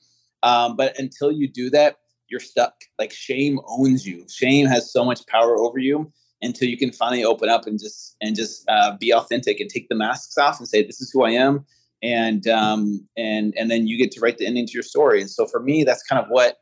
um, 0.45 0.77
but 0.77 0.99
until 0.99 1.33
you 1.33 1.49
do 1.49 1.69
that 1.71 1.97
you're 2.29 2.41
stuck. 2.41 2.75
Like 2.99 3.13
shame 3.13 3.61
owns 3.67 4.07
you. 4.07 4.25
Shame 4.29 4.67
has 4.67 4.93
so 4.93 5.05
much 5.05 5.27
power 5.27 5.57
over 5.59 5.79
you 5.79 6.13
until 6.43 6.69
you 6.69 6.79
can 6.79 6.93
finally 6.93 7.25
open 7.25 7.49
up 7.49 7.67
and 7.67 7.79
just 7.79 8.17
and 8.21 8.37
just 8.37 8.69
uh, 8.69 8.97
be 8.97 9.13
authentic 9.13 9.61
and 9.61 9.69
take 9.69 9.89
the 9.89 9.95
masks 9.95 10.39
off 10.39 10.59
and 10.59 10.69
say, 10.69 10.85
"This 10.85 11.01
is 11.01 11.11
who 11.11 11.25
I 11.25 11.31
am," 11.31 11.65
and 12.03 12.47
um, 12.47 13.07
and 13.17 13.55
and 13.57 13.71
then 13.71 13.87
you 13.87 13.99
get 13.99 14.13
to 14.13 14.21
write 14.21 14.39
the 14.39 14.47
ending 14.47 14.67
to 14.67 14.73
your 14.73 14.83
story. 14.83 15.21
And 15.21 15.31
so 15.31 15.47
for 15.47 15.61
me, 15.61 15.85
that's 15.85 16.03
kind 16.03 16.23
of 16.23 16.29
what 16.29 16.59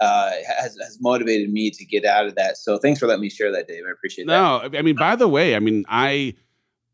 uh, 0.00 0.30
has, 0.60 0.76
has 0.82 0.98
motivated 1.00 1.50
me 1.50 1.70
to 1.70 1.84
get 1.84 2.04
out 2.04 2.26
of 2.26 2.34
that. 2.34 2.56
So 2.56 2.78
thanks 2.78 3.00
for 3.00 3.06
letting 3.06 3.22
me 3.22 3.30
share 3.30 3.52
that, 3.52 3.68
Dave. 3.68 3.84
I 3.88 3.92
appreciate 3.92 4.26
no, 4.26 4.60
that. 4.60 4.72
No, 4.72 4.78
I 4.78 4.82
mean, 4.82 4.96
by 4.96 5.16
the 5.16 5.28
way, 5.28 5.56
I 5.56 5.60
mean, 5.60 5.84
I 5.88 6.34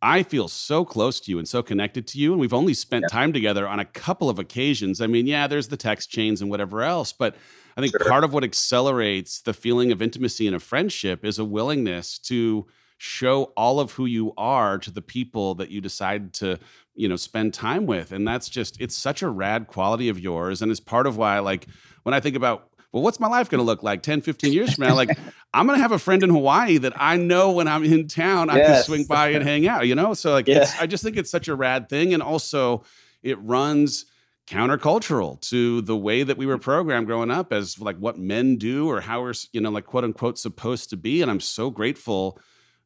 I 0.02 0.22
feel 0.22 0.48
so 0.48 0.84
close 0.84 1.20
to 1.20 1.30
you 1.30 1.38
and 1.38 1.46
so 1.46 1.62
connected 1.62 2.06
to 2.08 2.18
you, 2.18 2.32
and 2.32 2.40
we've 2.40 2.54
only 2.54 2.74
spent 2.74 3.04
yeah. 3.04 3.08
time 3.08 3.32
together 3.32 3.68
on 3.68 3.80
a 3.80 3.84
couple 3.84 4.30
of 4.30 4.38
occasions. 4.38 5.00
I 5.00 5.06
mean, 5.06 5.26
yeah, 5.26 5.46
there's 5.46 5.68
the 5.68 5.76
text 5.76 6.10
chains 6.10 6.40
and 6.40 6.50
whatever 6.50 6.82
else, 6.82 7.12
but 7.12 7.36
I 7.76 7.80
think 7.80 7.92
sure. 7.92 8.08
part 8.08 8.24
of 8.24 8.32
what 8.32 8.44
accelerates 8.44 9.40
the 9.42 9.52
feeling 9.52 9.92
of 9.92 10.00
intimacy 10.00 10.46
in 10.46 10.54
a 10.54 10.60
friendship 10.60 11.24
is 11.24 11.38
a 11.38 11.44
willingness 11.44 12.18
to 12.20 12.66
show 12.96 13.44
all 13.56 13.80
of 13.80 13.92
who 13.92 14.04
you 14.04 14.32
are 14.36 14.78
to 14.78 14.90
the 14.90 15.00
people 15.00 15.54
that 15.54 15.70
you 15.70 15.80
decide 15.80 16.34
to 16.34 16.58
you 16.94 17.08
know 17.08 17.16
spend 17.16 17.54
time 17.54 17.86
with 17.86 18.12
and 18.12 18.28
that's 18.28 18.46
just 18.46 18.78
it's 18.78 18.94
such 18.94 19.22
a 19.22 19.28
rad 19.28 19.66
quality 19.66 20.10
of 20.10 20.20
yours 20.20 20.60
and 20.60 20.70
it's 20.70 20.80
part 20.80 21.06
of 21.06 21.16
why 21.16 21.38
like 21.38 21.66
when 22.02 22.12
i 22.12 22.20
think 22.20 22.36
about 22.36 22.68
well 22.92 23.02
what's 23.02 23.20
my 23.20 23.28
life 23.28 23.48
going 23.48 23.58
to 23.60 23.64
look 23.64 23.82
like 23.82 24.02
10 24.02 24.20
15 24.20 24.52
years 24.52 24.74
from 24.74 24.86
now 24.86 24.94
like 24.94 25.10
i'm 25.54 25.66
going 25.66 25.78
to 25.78 25.82
have 25.82 25.92
a 25.92 25.98
friend 25.98 26.22
in 26.22 26.30
hawaii 26.30 26.78
that 26.78 26.92
i 26.96 27.16
know 27.16 27.52
when 27.52 27.68
i'm 27.68 27.84
in 27.84 28.06
town 28.06 28.48
yes. 28.48 28.56
i 28.56 28.60
can 28.60 28.82
swing 28.84 29.04
by 29.04 29.28
and 29.28 29.44
hang 29.44 29.66
out 29.66 29.86
you 29.86 29.94
know 29.94 30.14
so 30.14 30.32
like 30.32 30.48
yeah. 30.48 30.70
i 30.80 30.86
just 30.86 31.02
think 31.02 31.16
it's 31.16 31.30
such 31.30 31.48
a 31.48 31.54
rad 31.54 31.88
thing 31.88 32.14
and 32.14 32.22
also 32.22 32.84
it 33.22 33.38
runs 33.42 34.06
countercultural 34.46 35.40
to 35.40 35.80
the 35.82 35.96
way 35.96 36.22
that 36.24 36.36
we 36.36 36.44
were 36.44 36.58
programmed 36.58 37.06
growing 37.06 37.30
up 37.30 37.52
as 37.52 37.78
like 37.78 37.96
what 37.98 38.18
men 38.18 38.56
do 38.56 38.88
or 38.90 39.00
how 39.00 39.22
we're 39.22 39.34
you 39.52 39.60
know 39.60 39.70
like 39.70 39.86
quote 39.86 40.04
unquote 40.04 40.38
supposed 40.38 40.90
to 40.90 40.96
be 40.96 41.22
and 41.22 41.30
i'm 41.30 41.40
so 41.40 41.70
grateful 41.70 42.38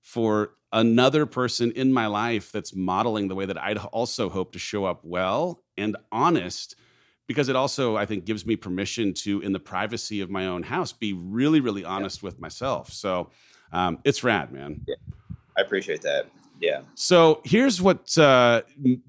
for 0.03 0.51
another 0.73 1.25
person 1.25 1.71
in 1.73 1.91
my 1.91 2.07
life 2.07 2.53
that's 2.53 2.75
modeling 2.75 3.29
the 3.29 3.35
way 3.35 3.47
that 3.47 3.61
i'd 3.63 3.79
also 3.79 4.29
hope 4.29 4.53
to 4.53 4.59
show 4.59 4.85
up 4.85 5.01
well 5.05 5.63
and 5.79 5.97
honest 6.13 6.77
because 7.27 7.49
it 7.49 7.57
also 7.57 7.97
i 7.97 8.07
think 8.07 8.25
gives 8.25 8.45
me 8.47 8.57
permission 8.57 9.13
to 9.13 9.41
in 9.41 9.53
the 9.53 9.61
privacy 9.61 10.21
of 10.21 10.31
my 10.31 10.47
own 10.47 10.63
house 10.63 10.93
be 10.93 11.13
really 11.13 11.61
really 11.61 11.85
honest 11.85 12.23
yeah. 12.23 12.27
with 12.27 12.41
myself 12.41 12.93
so 12.93 13.31
um, 13.73 13.99
it's 14.05 14.23
rad 14.23 14.53
man 14.53 14.81
yeah. 14.87 14.95
i 15.57 15.61
appreciate 15.61 16.03
that 16.03 16.27
Yeah. 16.61 16.83
So 16.95 17.41
here's 17.45 17.83
what 17.83 18.17
uh, 18.17 18.63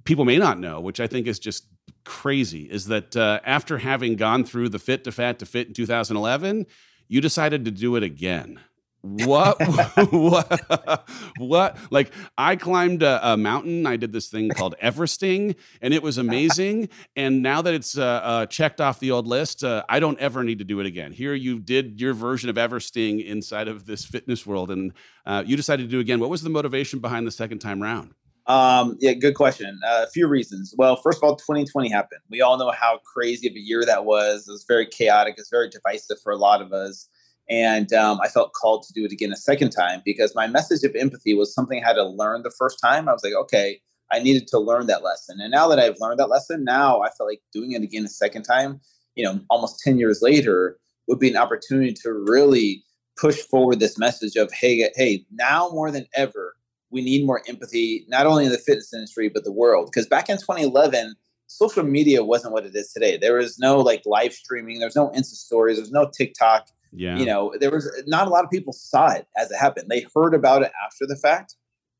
people 0.04 0.26
may 0.26 0.38
not 0.38 0.60
know, 0.60 0.80
which 0.80 1.00
I 1.00 1.08
think 1.08 1.28
is 1.28 1.40
just 1.40 1.66
crazy, 2.04 2.64
is 2.64 2.88
that 2.88 3.16
uh, 3.16 3.40
after 3.46 3.78
having 3.78 4.16
gone 4.16 4.44
through 4.44 4.70
the 4.70 4.80
Fit 4.80 5.04
to 5.06 5.12
Fat 5.12 5.40
to 5.40 5.46
Fit 5.46 5.68
in 5.68 5.74
2011, 5.74 6.66
you 7.08 7.22
decided 7.22 7.66
to 7.66 7.72
do 7.72 7.96
it 7.96 8.04
again 8.04 8.60
what 9.06 9.60
what 10.12 11.08
what 11.38 11.78
like 11.92 12.12
i 12.38 12.56
climbed 12.56 13.04
a, 13.04 13.34
a, 13.34 13.38
mountain 13.38 13.86
i 13.86 13.96
did 13.96 14.12
this 14.12 14.28
thing 14.28 14.50
called 14.50 14.74
everesting 14.82 15.56
and 15.80 15.94
it 15.94 16.02
was 16.02 16.18
amazing 16.18 16.90
and 17.16 17.44
now 17.44 17.62
that 17.62 17.74
it's 17.74 17.98
uh, 17.98 18.04
uh, 18.04 18.46
checked 18.48 18.82
off 18.82 19.00
the 19.00 19.12
old 19.12 19.28
list 19.28 19.64
uh, 19.64 19.84
i 19.90 20.00
don't 20.00 20.20
ever 20.20 20.44
need 20.44 20.58
to 20.58 20.66
do 20.66 20.80
it 20.80 20.88
again 20.88 21.12
here 21.12 21.36
you 21.36 21.60
did 21.60 22.02
your 22.02 22.14
version 22.14 22.50
of 22.50 22.58
everesting 22.58 23.20
inside 23.20 23.68
of 23.68 23.86
this 23.86 24.04
fitness 24.04 24.46
world 24.46 24.72
and 24.72 24.92
uh, 25.28 25.44
you 25.46 25.56
decided 25.56 25.84
to 25.84 25.90
do 25.90 26.00
again 26.00 26.20
what 26.20 26.30
was 26.30 26.42
the 26.42 26.50
motivation 26.50 27.00
behind 27.00 27.28
the 27.28 27.32
second 27.32 27.60
time 27.60 27.82
round 27.82 28.14
um, 28.48 28.96
yeah, 29.00 29.14
good 29.14 29.34
question. 29.34 29.80
Uh, 29.84 30.06
a 30.08 30.12
few 30.12 30.28
reasons. 30.28 30.76
Well, 30.78 30.98
first 30.98 31.18
of 31.18 31.24
all, 31.24 31.36
2020 31.36 31.90
happened. 31.90 32.22
We 32.30 32.42
all 32.42 32.60
know 32.60 32.70
how 32.70 33.00
crazy 33.00 33.48
of 33.48 33.56
a 33.56 33.60
year 33.60 33.84
that 33.86 34.06
was. 34.06 34.48
It 34.48 34.52
was 34.52 34.66
very 34.68 34.86
chaotic. 34.86 35.34
It's 35.40 35.50
very 35.50 35.68
divisive 35.68 36.18
for 36.24 36.32
a 36.32 36.38
lot 36.38 36.62
of 36.62 36.72
us. 36.72 37.10
And 37.50 37.94
um, 37.94 38.20
I 38.24 38.28
felt 38.28 38.54
called 38.54 38.84
to 38.84 38.94
do 38.94 39.06
it 39.06 39.12
again 39.12 39.32
a 39.32 39.38
second 39.38 39.70
time 39.70 40.02
because 40.04 40.34
my 40.34 40.48
message 40.48 40.84
of 40.84 40.96
empathy 40.96 41.34
was 41.34 41.54
something 41.54 41.84
I 41.84 41.88
had 41.88 41.94
to 41.94 42.04
learn 42.04 42.44
the 42.44 42.54
first 42.58 42.80
time. 42.84 43.08
I 43.08 43.14
was 43.14 43.24
like, 43.24 43.34
okay, 43.34 43.80
I 44.12 44.20
needed 44.20 44.48
to 44.48 44.60
learn 44.60 44.88
that 44.88 45.04
lesson. 45.04 45.40
And 45.40 45.52
now 45.52 45.68
that 45.68 45.80
I've 45.80 46.00
learned 46.00 46.20
that 46.20 46.30
lesson, 46.30 46.64
now 46.64 47.02
I 47.02 47.10
feel 47.18 47.28
like 47.28 47.42
doing 47.54 47.74
it 47.74 47.84
again 47.84 48.06
a 48.06 48.10
second 48.10 48.44
time, 48.44 48.82
you 49.16 49.24
know, 49.24 49.40
almost 49.50 49.80
10 49.84 49.98
years 49.98 50.22
later, 50.22 50.78
would 51.08 51.20
be 51.20 51.30
an 51.30 51.38
opportunity 51.38 51.94
to 51.94 52.12
really 52.14 52.84
push 53.18 53.38
forward 53.38 53.80
this 53.80 53.98
message 53.98 54.36
of, 54.36 54.52
hey, 54.52 54.90
hey, 54.96 55.26
now 55.32 55.70
more 55.70 55.92
than 55.92 56.06
ever, 56.16 56.56
we 56.90 57.02
need 57.02 57.26
more 57.26 57.44
empathy, 57.48 58.06
not 58.08 58.26
only 58.26 58.46
in 58.46 58.52
the 58.52 58.58
fitness 58.58 58.94
industry, 58.94 59.30
but 59.30 59.44
the 59.44 59.52
world. 59.52 59.90
Because 59.92 60.08
back 60.08 60.30
in 60.30 60.38
2011, 60.38 61.16
social 61.48 61.84
media 61.84 62.24
wasn't 62.24 62.54
what 62.54 62.66
it 62.66 62.76
is 62.76 62.92
today. 62.92 63.18
There 63.18 63.36
was 63.36 63.60
no 63.60 63.80
like 63.80 64.02
live 64.06 64.34
streaming, 64.34 64.80
there's 64.80 64.96
no 64.96 65.10
Insta 65.10 65.36
stories, 65.36 65.78
there's 65.78 65.92
no 65.92 66.10
TikTok 66.10 66.68
yeah. 66.96 67.18
You 67.18 67.26
know, 67.26 67.54
there 67.60 67.72
was 67.72 67.90
not 68.08 68.28
a 68.28 68.30
lot 68.30 68.44
of 68.44 68.50
people 68.50 68.74
saw 68.74 69.12
it 69.12 69.28
as 69.38 69.52
it 69.52 69.58
happened. 69.58 69.90
They 69.90 70.06
heard 70.14 70.34
about 70.34 70.64
it 70.64 70.72
after 70.86 71.06
the 71.06 71.16
fact. 71.16 71.56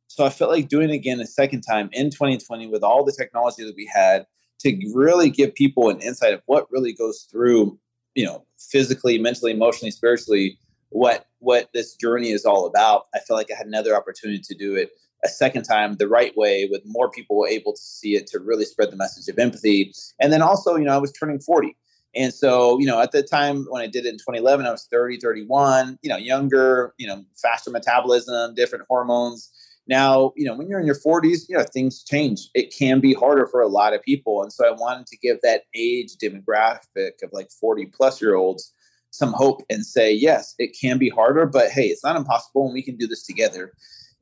So 0.08 0.26
I 0.26 0.30
felt 0.30 0.52
like 0.52 0.70
doing 0.70 0.90
it 0.90 0.94
again 0.94 1.20
a 1.20 1.26
second 1.26 1.62
time 1.62 1.90
in 1.92 2.10
2020 2.10 2.68
with 2.68 2.84
all 2.84 3.04
the 3.04 3.12
technology 3.12 3.66
that 3.66 3.76
we 3.76 3.90
had 3.94 4.26
to 4.60 4.92
really 4.94 5.30
give 5.30 5.54
people 5.54 5.90
an 5.90 6.00
insight 6.00 6.34
of 6.34 6.42
what 6.46 6.72
really 6.72 6.94
goes 6.94 7.28
through, 7.30 7.78
you 8.14 8.26
know, 8.26 8.46
physically, 8.58 9.18
mentally, 9.18 9.52
emotionally, 9.52 9.92
spiritually, 9.92 10.58
what 10.90 11.28
what 11.40 11.70
this 11.74 11.96
journey 11.96 12.32
is 12.32 12.46
all 12.46 12.66
about. 12.66 13.06
I 13.14 13.20
felt 13.20 13.38
like 13.38 13.52
I 13.52 13.58
had 13.58 13.68
another 13.68 13.96
opportunity 13.96 14.40
to 14.40 14.56
do 14.56 14.76
it 14.76 14.92
a 15.24 15.28
second 15.28 15.64
time 15.64 15.96
the 15.96 16.08
right 16.08 16.36
way 16.38 16.68
with 16.72 16.82
more 16.86 17.10
people 17.10 17.46
able 17.50 17.74
to 17.74 17.82
see 17.82 18.16
it 18.16 18.28
to 18.28 18.40
really 18.40 18.66
spread 18.66 18.92
the 18.92 18.96
message 18.96 19.28
of 19.28 19.40
empathy. 19.40 19.92
And 20.20 20.32
then 20.32 20.42
also, 20.42 20.76
you 20.76 20.86
know, 20.86 20.94
I 20.94 20.98
was 20.98 21.12
turning 21.12 21.40
40. 21.40 21.76
And 22.16 22.34
so, 22.34 22.80
you 22.80 22.86
know, 22.86 23.02
at 23.02 23.12
the 23.12 23.22
time 23.22 23.66
when 23.70 23.82
I 23.82 23.88
did 23.88 24.06
it 24.06 24.10
in 24.10 24.16
2011, 24.16 24.66
I 24.66 24.72
was 24.72 24.88
30, 24.90 25.18
31, 25.18 26.00
you 26.02 26.10
know, 26.10 26.16
younger, 26.16 26.94
you 26.98 27.08
know, 27.08 27.26
faster 27.42 27.70
metabolism, 27.70 28.56
different 28.56 28.86
hormones. 28.88 29.52
Now, 29.88 30.32
you 30.36 30.46
know, 30.46 30.56
when 30.56 30.70
you're 30.70 30.80
in 30.80 30.86
your 30.86 30.96
40s, 30.96 31.50
you 31.50 31.58
know, 31.58 31.66
things 31.74 32.04
change. 32.04 32.50
It 32.54 32.74
can 32.76 33.02
be 33.02 33.14
harder 33.14 33.46
for 33.46 33.62
a 33.62 33.68
lot 33.68 33.94
of 33.94 34.02
people. 34.02 34.42
And 34.42 34.52
so 34.52 34.66
I 34.66 34.72
wanted 34.72 35.08
to 35.08 35.18
give 35.18 35.42
that 35.42 35.64
age 35.76 36.16
demographic 36.24 37.22
of 37.22 37.32
like 37.34 37.52
40 37.52 37.88
plus 37.88 38.22
year 38.22 38.36
olds 38.36 38.74
some 39.12 39.34
hope 39.34 39.62
and 39.70 39.86
say, 39.86 40.12
yes, 40.12 40.56
it 40.58 40.76
can 40.80 40.98
be 40.98 41.10
harder, 41.10 41.46
but 41.46 41.70
hey, 41.70 41.88
it's 41.88 42.04
not 42.04 42.16
impossible 42.16 42.66
and 42.66 42.74
we 42.74 42.82
can 42.82 42.98
do 42.98 43.08
this 43.08 43.26
together. 43.26 43.74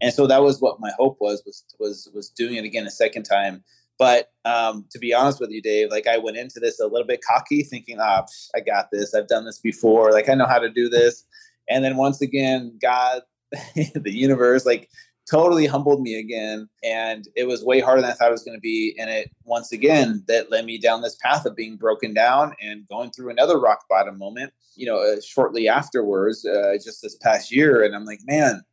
And 0.02 0.14
so 0.14 0.28
that 0.28 0.44
was 0.44 0.60
what 0.60 0.80
my 0.80 0.92
hope 0.98 1.18
was, 1.20 1.42
was, 1.46 1.64
was, 1.80 2.10
was 2.14 2.30
doing 2.30 2.56
it 2.56 2.66
again 2.66 2.86
a 2.86 2.92
second 2.92 3.24
time 3.24 3.64
but 4.04 4.34
um, 4.44 4.86
to 4.92 5.00
be 5.00 5.14
honest 5.14 5.40
with 5.40 5.50
you, 5.50 5.62
Dave, 5.62 5.90
like 5.90 6.08
I 6.08 6.18
went 6.18 6.36
into 6.36 6.60
this 6.60 6.78
a 6.82 6.88
little 6.88 7.08
bit 7.08 7.22
cocky, 7.26 7.64
thinking, 7.64 8.00
"Ah, 8.02 8.24
oh, 8.24 8.32
I 8.54 8.60
got 8.60 8.90
this. 8.92 9.16
I've 9.16 9.30
done 9.30 9.46
this 9.46 9.60
before. 9.60 10.12
Like 10.12 10.28
I 10.28 10.34
know 10.34 10.46
how 10.46 10.60
to 10.60 10.70
do 10.70 10.90
this." 10.90 11.24
And 11.70 11.86
then 11.86 11.96
once 11.96 12.20
again, 12.20 12.78
God, 12.82 13.22
the 13.76 14.12
universe, 14.12 14.66
like 14.66 14.90
totally 15.32 15.68
humbled 15.68 16.02
me 16.02 16.20
again, 16.20 16.68
and 16.84 17.30
it 17.38 17.48
was 17.48 17.64
way 17.64 17.80
harder 17.80 18.02
than 18.02 18.12
I 18.12 18.14
thought 18.14 18.28
it 18.28 18.32
was 18.32 18.44
going 18.44 18.58
to 18.58 18.62
be. 18.62 18.94
And 19.00 19.10
it 19.10 19.32
once 19.46 19.72
again 19.72 20.26
that 20.28 20.52
led 20.52 20.66
me 20.66 20.78
down 20.78 21.02
this 21.02 21.16
path 21.24 21.46
of 21.46 21.56
being 21.56 21.78
broken 21.78 22.14
down 22.14 22.56
and 22.62 22.86
going 22.90 23.12
through 23.12 23.30
another 23.30 23.58
rock 23.58 23.86
bottom 23.90 24.18
moment. 24.18 24.52
You 24.76 24.88
know, 24.88 24.98
uh, 24.98 25.22
shortly 25.26 25.70
afterwards, 25.70 26.46
uh, 26.46 26.74
just 26.84 27.02
this 27.02 27.16
past 27.22 27.56
year, 27.56 27.86
and 27.86 27.96
I'm 27.96 28.04
like, 28.04 28.20
man, 28.26 28.64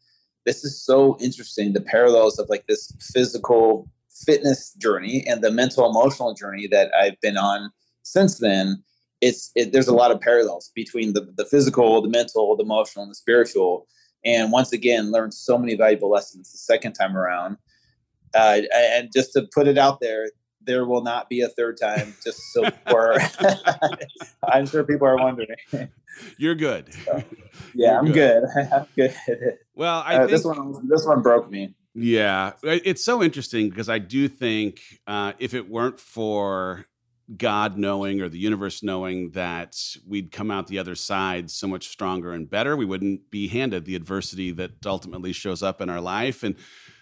this 0.45 0.65
is 0.65 0.85
so 0.85 1.17
interesting. 1.21 1.73
The 1.73 1.83
parallels 1.83 2.41
of 2.41 2.49
like 2.49 2.67
this 2.67 2.91
physical 3.15 3.89
fitness 4.25 4.73
journey 4.75 5.25
and 5.27 5.43
the 5.43 5.51
mental 5.51 5.89
emotional 5.89 6.35
journey 6.35 6.67
that 6.69 6.91
I've 6.95 7.21
been 7.21 7.37
on 7.37 7.71
since 8.03 8.39
then, 8.39 8.83
it's 9.21 9.51
it, 9.55 9.73
there's 9.73 9.89
a 9.89 9.95
lot 9.95 10.11
of 10.11 10.21
parallels 10.21 10.71
between 10.75 11.13
the, 11.13 11.33
the 11.37 11.45
physical, 11.45 12.01
the 12.03 12.09
mental, 12.09 12.57
the 12.57 12.65
emotional, 12.65 13.03
and 13.03 13.11
the 13.11 13.15
spiritual. 13.15 13.87
And 14.25 14.53
once 14.53 14.73
again, 14.73 15.11
learned 15.11 15.35
so 15.35 15.59
many 15.59 15.75
valuable 15.75 16.11
lessons 16.11 16.53
the 16.53 16.59
second 16.59 16.95
time 16.95 17.17
around. 17.17 17.57
Uh, 18.35 18.63
and 18.75 19.11
just 19.13 19.33
to 19.33 19.49
put 19.53 19.67
it 19.67 19.79
out 19.79 20.01
there, 20.01 20.29
there 20.63 20.85
will 20.85 21.03
not 21.03 21.29
be 21.29 21.41
a 21.41 21.49
third 21.49 21.79
time. 21.81 22.15
Just 22.23 22.41
so 22.53 22.65
for, 22.91 23.19
I'm 24.45 24.67
sure 24.67 24.85
people 24.85 25.07
are 25.07 25.17
wondering. 25.17 25.57
You're 26.39 26.55
good. 26.55 26.93
So, 27.05 27.23
yeah, 27.75 27.93
You're 27.93 27.99
I'm 27.99 28.13
good. 28.13 28.43
good. 28.55 28.69
I'm 28.73 28.87
good. 28.97 29.15
Well, 29.75 30.03
I 30.05 30.17
uh, 30.17 30.19
think... 30.21 30.31
this 30.31 30.45
one 30.45 30.89
this 30.89 31.07
one 31.07 31.23
broke 31.23 31.51
me. 31.51 31.75
Yeah, 31.95 32.53
it's 32.63 33.05
so 33.05 33.23
interesting 33.23 33.69
because 33.69 33.89
I 33.89 33.99
do 33.99 34.29
think 34.29 34.81
uh, 35.07 35.33
if 35.41 35.55
it 35.55 35.69
weren't 35.69 35.99
for 35.99 36.87
God 37.37 37.77
knowing 37.77 38.21
or 38.21 38.29
the 38.29 38.39
universe 38.39 38.83
knowing 38.83 39.31
that 39.33 39.77
we'd 40.07 40.31
come 40.31 40.51
out 40.51 40.69
the 40.69 40.79
other 40.79 40.95
side 40.95 41.51
so 41.51 41.67
much 41.67 41.89
stronger 41.89 42.33
and 42.33 42.49
better, 42.49 42.77
we 42.77 42.85
wouldn't 42.85 43.31
be 43.31 43.49
handed 43.49 43.85
the 43.85 43.97
adversity 43.97 44.53
that 44.53 44.87
ultimately 44.87 45.33
shows 45.33 45.63
up 45.63 45.81
in 45.81 45.91
our 45.91 46.01
life. 46.01 46.45
And 46.45 46.55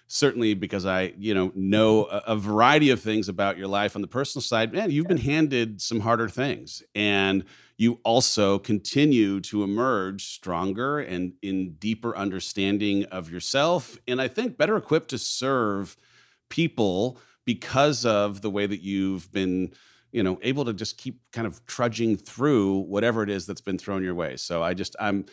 certainly 0.07 0.55
because 0.55 0.87
I, 0.87 1.13
you 1.19 1.35
know, 1.35 1.53
know 1.55 2.07
a, 2.07 2.23
a 2.29 2.37
variety 2.37 2.89
of 2.91 3.01
things 3.01 3.29
about 3.29 3.59
your 3.59 3.69
life 3.69 3.95
on 3.95 4.01
the 4.03 4.09
personal 4.09 4.43
side, 4.43 4.73
man, 4.73 4.91
you've 4.91 5.07
been 5.07 5.19
handed 5.19 5.83
some 5.83 6.01
harder 6.01 6.29
things. 6.31 6.83
And 6.95 7.45
you 7.79 8.01
also 8.05 8.59
continue 8.59 9.41
to 9.41 9.63
emerge 9.63 10.25
stronger 10.25 10.99
and 10.99 11.33
in 11.43 11.75
deeper 11.75 12.15
understanding 12.17 13.05
of 13.07 13.31
yourself. 13.31 13.97
And 14.09 14.21
I 14.21 14.27
think 14.27 14.59
better 14.59 14.77
equipped 14.77 15.11
to 15.11 15.19
serve 15.19 15.97
people 16.51 17.21
because 17.47 18.05
of 18.05 18.43
the 18.43 18.51
way 18.51 18.67
that 18.67 18.83
you've 18.83 19.31
been 19.33 19.73
you 20.11 20.23
know 20.23 20.39
able 20.43 20.65
to 20.65 20.73
just 20.73 20.99
keep 20.99 21.21
kind 21.33 21.47
of 21.47 21.65
trudging 21.67 22.17
through 22.17 22.79
whatever 22.81 23.23
it 23.23 23.31
is 23.31 23.47
that's 23.47 23.61
been 23.61 23.79
thrown 23.79 24.03
your 24.03 24.15
way 24.15 24.37
so 24.37 24.63
i 24.63 24.73
just 24.73 24.97
i'm 25.01 25.27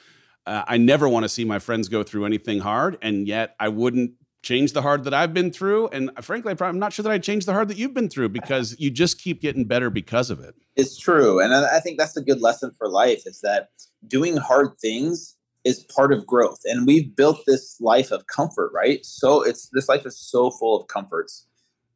uh, 0.46 0.64
i 0.68 0.76
never 0.76 1.08
want 1.08 1.24
to 1.24 1.30
see 1.30 1.46
my 1.46 1.60
friends 1.60 1.88
go 1.88 2.04
through 2.04 2.26
anything 2.26 2.60
hard 2.60 2.98
and 3.02 3.26
yet 3.26 3.56
i 3.58 3.70
wouldn't 3.70 4.12
change 4.46 4.72
the 4.72 4.82
hard 4.84 5.04
that 5.04 5.14
I've 5.14 5.34
been 5.34 5.52
through. 5.52 5.90
And 5.90 6.12
frankly, 6.22 6.56
I'm 6.62 6.80
not 6.80 6.94
sure 6.94 7.04
that 7.04 7.12
I 7.12 7.18
changed 7.18 7.48
the 7.48 7.54
hard 7.54 7.68
that 7.68 7.78
you've 7.78 7.94
been 7.96 8.10
through 8.10 8.30
because 8.30 8.76
you 8.80 8.92
just 8.92 9.20
keep 9.20 9.42
getting 9.42 9.66
better 9.66 9.90
because 9.90 10.30
of 10.30 10.40
it. 10.40 10.56
It's 10.76 10.98
true. 10.98 11.42
And 11.42 11.54
I 11.54 11.80
think 11.80 11.98
that's 11.98 12.16
a 12.16 12.22
good 12.22 12.42
lesson 12.42 12.72
for 12.78 12.88
life 12.88 13.24
is 13.26 13.42
that 13.42 13.70
doing 14.08 14.38
hard 14.38 14.78
things 14.80 15.36
is 15.64 15.84
part 15.96 16.14
of 16.14 16.28
growth. 16.28 16.60
And 16.66 16.86
we've 16.86 17.16
built 17.16 17.40
this 17.48 17.82
life 17.82 18.12
of 18.12 18.28
comfort, 18.28 18.72
right? 18.72 19.04
So 19.04 19.42
it's 19.42 19.68
this 19.74 19.90
life 19.90 20.06
is 20.06 20.18
so 20.18 20.52
full 20.52 20.80
of 20.80 20.88
comforts. 20.88 21.48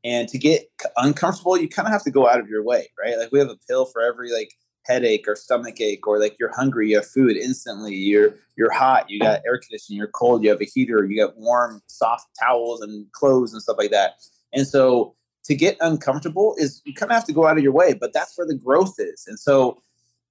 And 0.04 0.28
to 0.30 0.40
get 0.40 0.72
uncomfortable, 0.98 1.56
you 1.56 1.70
kind 1.70 1.88
of 1.88 1.92
have 1.92 2.04
to 2.04 2.12
go 2.12 2.28
out 2.28 2.40
of 2.40 2.50
your 2.50 2.64
way, 2.64 2.90
right? 3.00 3.18
Like 3.18 3.32
we 3.32 3.38
have 3.40 3.50
a 3.50 3.58
pill 3.68 3.86
for 3.86 4.02
every 4.02 4.34
like 4.34 4.54
headache 4.90 5.26
or 5.28 5.36
stomach 5.36 5.80
ache 5.80 6.08
or 6.08 6.20
like 6.20 6.36
you're 6.40 6.54
hungry 6.54 6.90
you 6.90 6.96
have 6.96 7.06
food 7.06 7.38
instantly 7.38 7.96
you're 7.96 8.34
you're 8.58 8.72
hot 8.72 9.08
you 9.10 9.20
got 9.20 9.42
air 9.46 9.58
conditioning 9.58 9.98
you're 9.98 10.08
cold 10.08 10.44
you 10.44 10.50
have 10.50 10.60
a 10.60 10.66
heater 10.66 11.06
you 11.06 11.16
got 11.16 11.38
warm 11.38 11.82
soft 11.88 12.28
towels 12.42 12.82
and 12.82 13.10
clothes 13.12 13.54
and 13.54 13.62
stuff 13.62 13.78
like 13.78 13.92
that. 13.92 14.16
And 14.52 14.68
so 14.68 15.16
to 15.46 15.56
get 15.56 15.78
uncomfortable 15.80 16.56
is 16.58 16.82
you 16.86 16.94
kind 16.94 17.12
of 17.12 17.16
have 17.16 17.26
to 17.26 17.34
go 17.34 17.46
out 17.46 17.58
of 17.58 17.64
your 17.64 17.72
way 17.72 17.94
but 17.94 18.14
that's 18.14 18.38
where 18.38 18.48
the 18.48 18.56
growth 18.56 18.96
is. 18.98 19.26
And 19.28 19.40
so 19.40 19.82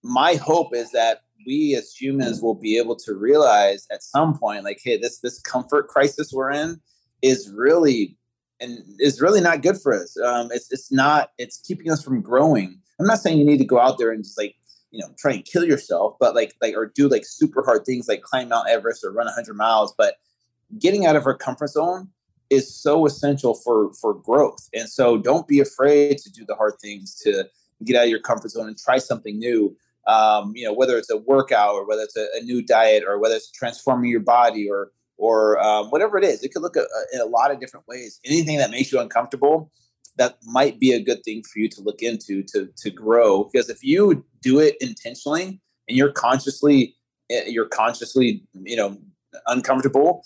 my 0.03 0.35
hope 0.35 0.75
is 0.75 0.91
that 0.91 1.23
we 1.47 1.77
as 1.77 1.95
humans 1.95 2.43
will 2.43 2.55
be 2.55 2.77
able 2.79 2.97
to 2.97 3.15
realize 3.15 3.87
at 3.93 4.03
some 4.03 4.37
point 4.37 4.65
like 4.65 4.81
hey 4.83 4.99
this 4.99 5.21
this 5.21 5.41
comfort 5.41 5.87
crisis 5.87 6.33
we're 6.33 6.51
in 6.51 6.81
is 7.23 7.51
really 7.55 8.17
and 8.61 8.81
is 8.99 9.21
really 9.21 9.41
not 9.41 9.63
good 9.63 9.81
for 9.81 9.95
us. 9.95 10.19
Um, 10.21 10.49
it's, 10.53 10.73
it's 10.73 10.91
not 10.91 11.31
it's 11.39 11.59
keeping 11.59 11.91
us 11.93 12.03
from 12.03 12.21
growing 12.21 12.81
I'm 13.01 13.07
not 13.07 13.19
saying 13.19 13.39
you 13.39 13.45
need 13.45 13.59
to 13.59 13.65
go 13.65 13.79
out 13.79 13.99
there 13.99 14.11
and 14.11 14.25
just 14.25 14.39
like, 14.39 14.57
you 14.91 15.01
know, 15.01 15.09
try 15.19 15.33
and 15.33 15.45
kill 15.45 15.65
yourself, 15.65 16.17
but 16.19 16.35
like, 16.35 16.55
like, 16.63 16.75
or 16.75 16.87
do 16.87 17.09
like 17.09 17.25
super 17.25 17.63
hard 17.63 17.85
things 17.85 18.09
like 18.09 18.23
climb 18.23 18.49
Mount 18.49 18.69
Everest 18.69 19.05
or 19.05 19.13
run 19.13 19.27
100 19.27 19.55
miles. 19.55 19.95
But 19.97 20.17
getting 20.79 21.07
out 21.07 21.17
of 21.17 21.27
our 21.27 21.37
comfort 21.37 21.69
zone 21.69 22.09
is 22.51 22.75
so 22.75 23.05
essential 23.07 23.55
for 23.55 23.93
for 23.95 24.15
growth. 24.15 24.69
And 24.75 24.89
so, 24.89 25.19
don't 25.19 25.47
be 25.47 25.61
afraid 25.61 26.19
to 26.19 26.31
do 26.31 26.45
the 26.47 26.55
hard 26.55 26.75
things 26.81 27.15
to 27.25 27.45
get 27.85 27.97
out 27.97 28.05
of 28.05 28.11
your 28.11 28.21
comfort 28.21 28.51
zone 28.51 28.69
and 28.69 28.79
try 28.79 28.99
something 28.99 29.39
new. 29.39 29.77
Um, 30.07 30.53
you 30.57 30.65
know, 30.65 30.73
whether 30.73 30.97
it's 30.97 31.11
a 31.11 31.19
workout 31.19 31.75
or 31.75 31.87
whether 31.87 32.03
it's 32.03 32.17
a, 32.17 32.27
a 32.35 32.41
new 32.43 32.63
diet 32.63 33.05
or 33.07 33.19
whether 33.19 33.35
it's 33.35 33.51
transforming 33.51 34.11
your 34.11 34.21
body 34.21 34.69
or 34.69 34.91
or 35.19 35.59
um, 35.61 35.89
whatever 35.89 36.17
it 36.17 36.25
is. 36.25 36.43
It 36.43 36.53
could 36.53 36.63
look 36.63 36.77
a, 36.77 36.81
a, 36.81 37.17
in 37.17 37.21
a 37.21 37.27
lot 37.27 37.51
of 37.51 37.61
different 37.61 37.87
ways. 37.87 38.21
Anything 38.25 38.57
that 38.59 38.71
makes 38.71 38.91
you 38.91 39.01
uncomfortable, 39.01 39.71
that 40.19 40.39
might 40.45 40.79
be 40.79 40.93
a 40.93 41.03
good 41.03 41.23
thing 41.25 41.43
for 41.43 41.59
you 41.59 41.69
to 41.71 41.81
look 41.81 42.03
into 42.03 42.43
to 42.45 42.69
to 42.77 42.91
grow. 42.91 43.45
Because 43.45 43.71
if 43.71 43.83
you 43.83 44.25
do 44.43 44.59
it 44.59 44.77
intentionally 44.81 45.61
and 45.89 45.97
you're 45.97 46.13
consciously 46.13 46.97
eh, 47.31 47.45
you're 47.47 47.69
consciously 47.69 48.45
you 48.65 48.77
know 48.77 48.99
uncomfortable, 49.47 50.25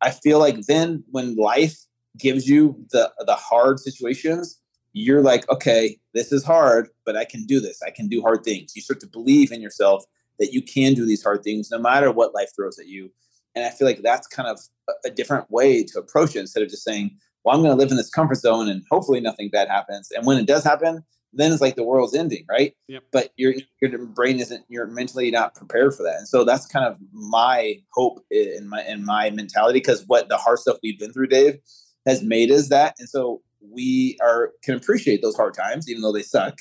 I 0.00 0.10
feel 0.10 0.38
like 0.38 0.66
then 0.66 1.02
when 1.10 1.36
life 1.36 1.76
gives 2.18 2.48
you 2.48 2.84
the 2.92 3.12
the 3.26 3.34
hard 3.34 3.80
situations, 3.80 4.60
you're 4.92 5.22
like, 5.22 5.48
okay, 5.50 5.98
this 6.14 6.32
is 6.32 6.44
hard, 6.44 6.88
but 7.04 7.16
I 7.16 7.24
can 7.24 7.44
do 7.44 7.60
this. 7.60 7.80
I 7.82 7.90
can 7.90 8.08
do 8.08 8.20
hard 8.20 8.44
things. 8.44 8.76
You 8.76 8.82
start 8.82 9.00
to 9.00 9.06
believe 9.06 9.50
in 9.50 9.62
yourself 9.62 10.04
that 10.38 10.52
you 10.52 10.62
can 10.62 10.94
do 10.94 11.06
these 11.06 11.22
hard 11.22 11.42
things 11.42 11.70
no 11.70 11.78
matter 11.78 12.10
what 12.10 12.34
life 12.34 12.50
throws 12.54 12.78
at 12.78 12.86
you. 12.86 13.10
And 13.54 13.64
I 13.64 13.70
feel 13.70 13.86
like 13.86 14.02
that's 14.02 14.26
kind 14.26 14.48
of 14.48 14.58
a, 14.88 15.08
a 15.08 15.10
different 15.10 15.50
way 15.50 15.84
to 15.84 15.98
approach 15.98 16.36
it 16.36 16.40
instead 16.40 16.62
of 16.62 16.68
just 16.68 16.84
saying, 16.84 17.16
well, 17.44 17.54
I'm 17.56 17.62
going 17.62 17.76
to 17.76 17.78
live 17.78 17.90
in 17.90 17.96
this 17.96 18.10
comfort 18.10 18.36
zone 18.36 18.68
and 18.68 18.82
hopefully 18.90 19.20
nothing 19.20 19.50
bad 19.50 19.68
happens. 19.68 20.10
And 20.10 20.26
when 20.26 20.38
it 20.38 20.46
does 20.46 20.64
happen, 20.64 21.04
then 21.32 21.52
it's 21.52 21.60
like 21.60 21.76
the 21.76 21.82
world's 21.82 22.14
ending, 22.14 22.44
right? 22.48 22.74
Yep. 22.88 23.04
But 23.10 23.32
your 23.36 23.54
your 23.80 24.06
brain 24.06 24.38
isn't 24.38 24.64
you're 24.68 24.86
mentally 24.86 25.30
not 25.30 25.54
prepared 25.54 25.94
for 25.94 26.02
that, 26.02 26.18
and 26.18 26.28
so 26.28 26.44
that's 26.44 26.66
kind 26.66 26.84
of 26.84 26.98
my 27.12 27.76
hope 27.92 28.24
in 28.30 28.68
my 28.68 28.84
in 28.84 29.04
my 29.04 29.30
mentality 29.30 29.78
because 29.78 30.04
what 30.06 30.28
the 30.28 30.36
hard 30.36 30.58
stuff 30.58 30.76
we've 30.82 30.98
been 30.98 31.12
through, 31.12 31.28
Dave, 31.28 31.58
has 32.06 32.22
made 32.22 32.50
us 32.50 32.68
that, 32.68 32.96
and 32.98 33.08
so 33.08 33.40
we 33.60 34.18
are 34.20 34.52
can 34.62 34.74
appreciate 34.74 35.22
those 35.22 35.36
hard 35.36 35.54
times 35.54 35.88
even 35.88 36.02
though 36.02 36.12
they 36.12 36.22
suck, 36.22 36.58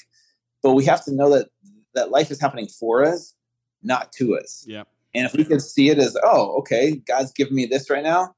but 0.63 0.71
we 0.73 0.85
have 0.85 1.03
to 1.05 1.13
know 1.13 1.29
that 1.29 1.49
that 1.93 2.11
life 2.11 2.31
is 2.31 2.39
happening 2.39 2.67
for 2.67 3.03
us, 3.03 3.35
not 3.83 4.11
to 4.13 4.37
us. 4.37 4.63
Yeah. 4.65 4.83
And 5.13 5.25
if 5.25 5.33
we 5.33 5.43
can 5.43 5.59
see 5.59 5.89
it 5.89 5.99
as, 5.99 6.15
oh, 6.23 6.57
okay, 6.59 7.01
God's 7.05 7.33
giving 7.33 7.53
me 7.55 7.65
this 7.65 7.89
right 7.89 8.03
now. 8.03 8.33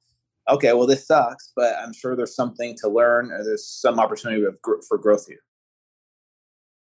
Okay, 0.49 0.73
well, 0.73 0.87
this 0.87 1.07
sucks, 1.07 1.53
but 1.55 1.75
I'm 1.79 1.93
sure 1.93 2.15
there's 2.15 2.35
something 2.35 2.75
to 2.81 2.89
learn 2.89 3.31
or 3.31 3.43
there's 3.43 3.65
some 3.65 3.99
opportunity 3.99 4.45
for 4.61 4.97
growth 4.97 5.27
here. 5.27 5.39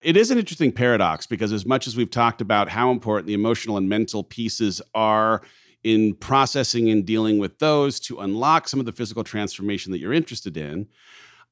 It 0.01 0.17
is 0.17 0.33
an 0.33 0.39
interesting 0.39 0.73
paradox 0.73 1.27
because, 1.27 1.53
as 1.53 1.65
much 1.65 1.87
as 1.87 1.97
we've 1.97 2.11
talked 2.11 2.41
about 2.41 2.69
how 2.69 2.91
important 2.91 3.29
the 3.29 3.35
emotional 3.35 3.77
and 3.77 3.89
mental 3.89 4.25
pieces 4.25 4.83
are 4.95 5.43
in 5.85 6.15
processing 6.15 6.91
and 6.91 7.07
dealing 7.07 7.39
with 7.39 7.59
those 7.61 8.01
to 8.01 8.19
unlock 8.19 8.69
some 8.69 8.81
of 8.81 8.87
the 8.87 8.93
physical 8.93 9.23
transformation 9.23 9.93
that 9.93 9.99
you're 9.99 10.13
interested 10.13 10.57
in, 10.57 10.89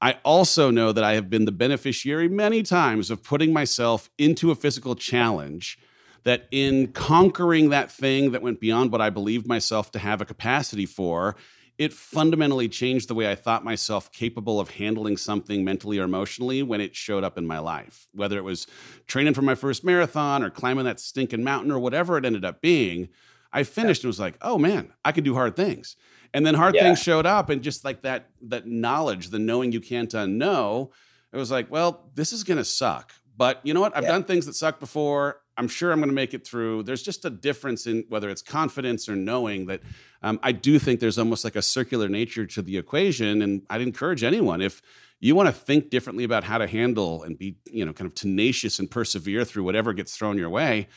I 0.00 0.18
also 0.24 0.70
know 0.70 0.90
that 0.90 1.04
I 1.04 1.12
have 1.12 1.30
been 1.30 1.44
the 1.44 1.52
beneficiary 1.52 2.28
many 2.28 2.64
times 2.64 3.10
of 3.10 3.22
putting 3.22 3.52
myself 3.52 4.10
into 4.18 4.50
a 4.50 4.56
physical 4.56 4.96
challenge 4.96 5.78
that 6.24 6.48
in 6.50 6.88
conquering 6.88 7.70
that 7.70 7.90
thing 7.90 8.32
that 8.32 8.42
went 8.42 8.60
beyond 8.60 8.90
what 8.92 9.00
I 9.00 9.10
believed 9.10 9.46
myself 9.46 9.90
to 9.92 9.98
have 9.98 10.20
a 10.20 10.24
capacity 10.24 10.86
for, 10.86 11.36
it 11.80 11.94
fundamentally 11.94 12.68
changed 12.68 13.08
the 13.08 13.14
way 13.14 13.30
I 13.30 13.34
thought 13.34 13.64
myself 13.64 14.12
capable 14.12 14.60
of 14.60 14.68
handling 14.68 15.16
something 15.16 15.64
mentally 15.64 15.98
or 15.98 16.04
emotionally 16.04 16.62
when 16.62 16.78
it 16.78 16.94
showed 16.94 17.24
up 17.24 17.38
in 17.38 17.46
my 17.46 17.58
life. 17.58 18.06
Whether 18.12 18.36
it 18.36 18.44
was 18.44 18.66
training 19.06 19.32
for 19.32 19.40
my 19.40 19.54
first 19.54 19.82
marathon 19.82 20.42
or 20.42 20.50
climbing 20.50 20.84
that 20.84 21.00
stinking 21.00 21.42
mountain 21.42 21.72
or 21.72 21.78
whatever 21.78 22.18
it 22.18 22.26
ended 22.26 22.44
up 22.44 22.60
being, 22.60 23.08
I 23.50 23.62
finished 23.62 24.04
and 24.04 24.10
was 24.10 24.20
like, 24.20 24.36
oh 24.42 24.58
man, 24.58 24.92
I 25.06 25.12
can 25.12 25.24
do 25.24 25.32
hard 25.32 25.56
things. 25.56 25.96
And 26.34 26.44
then 26.44 26.54
hard 26.54 26.74
yeah. 26.74 26.82
things 26.82 26.98
showed 26.98 27.24
up 27.24 27.48
and 27.48 27.62
just 27.62 27.82
like 27.82 28.02
that 28.02 28.28
that 28.42 28.66
knowledge, 28.66 29.30
the 29.30 29.38
knowing 29.38 29.72
you 29.72 29.80
can't 29.80 30.10
unknow, 30.10 30.90
it 31.32 31.38
was 31.38 31.50
like, 31.50 31.70
well, 31.70 32.10
this 32.14 32.34
is 32.34 32.44
gonna 32.44 32.62
suck. 32.62 33.10
But 33.38 33.58
you 33.62 33.72
know 33.72 33.80
what? 33.80 33.96
I've 33.96 34.02
yeah. 34.02 34.10
done 34.10 34.24
things 34.24 34.44
that 34.44 34.54
suck 34.54 34.80
before. 34.80 35.39
I'm 35.60 35.68
sure 35.68 35.92
I'm 35.92 35.98
going 35.98 36.08
to 36.08 36.14
make 36.14 36.32
it 36.32 36.46
through. 36.46 36.84
There's 36.84 37.02
just 37.02 37.26
a 37.26 37.30
difference 37.30 37.86
in 37.86 38.06
whether 38.08 38.30
it's 38.30 38.40
confidence 38.40 39.10
or 39.10 39.14
knowing 39.14 39.66
that 39.66 39.82
um, 40.22 40.40
I 40.42 40.52
do 40.52 40.78
think 40.78 41.00
there's 41.00 41.18
almost 41.18 41.44
like 41.44 41.54
a 41.54 41.60
circular 41.60 42.08
nature 42.08 42.46
to 42.46 42.62
the 42.62 42.78
equation. 42.78 43.42
And 43.42 43.62
I'd 43.68 43.82
encourage 43.82 44.24
anyone 44.24 44.62
if 44.62 44.80
you 45.20 45.34
want 45.34 45.48
to 45.48 45.52
think 45.52 45.90
differently 45.90 46.24
about 46.24 46.44
how 46.44 46.56
to 46.56 46.66
handle 46.66 47.24
and 47.24 47.36
be, 47.38 47.58
you 47.70 47.84
know, 47.84 47.92
kind 47.92 48.06
of 48.06 48.14
tenacious 48.14 48.78
and 48.78 48.90
persevere 48.90 49.44
through 49.44 49.64
whatever 49.64 49.92
gets 49.92 50.16
thrown 50.16 50.38
your 50.38 50.48
way. 50.48 50.88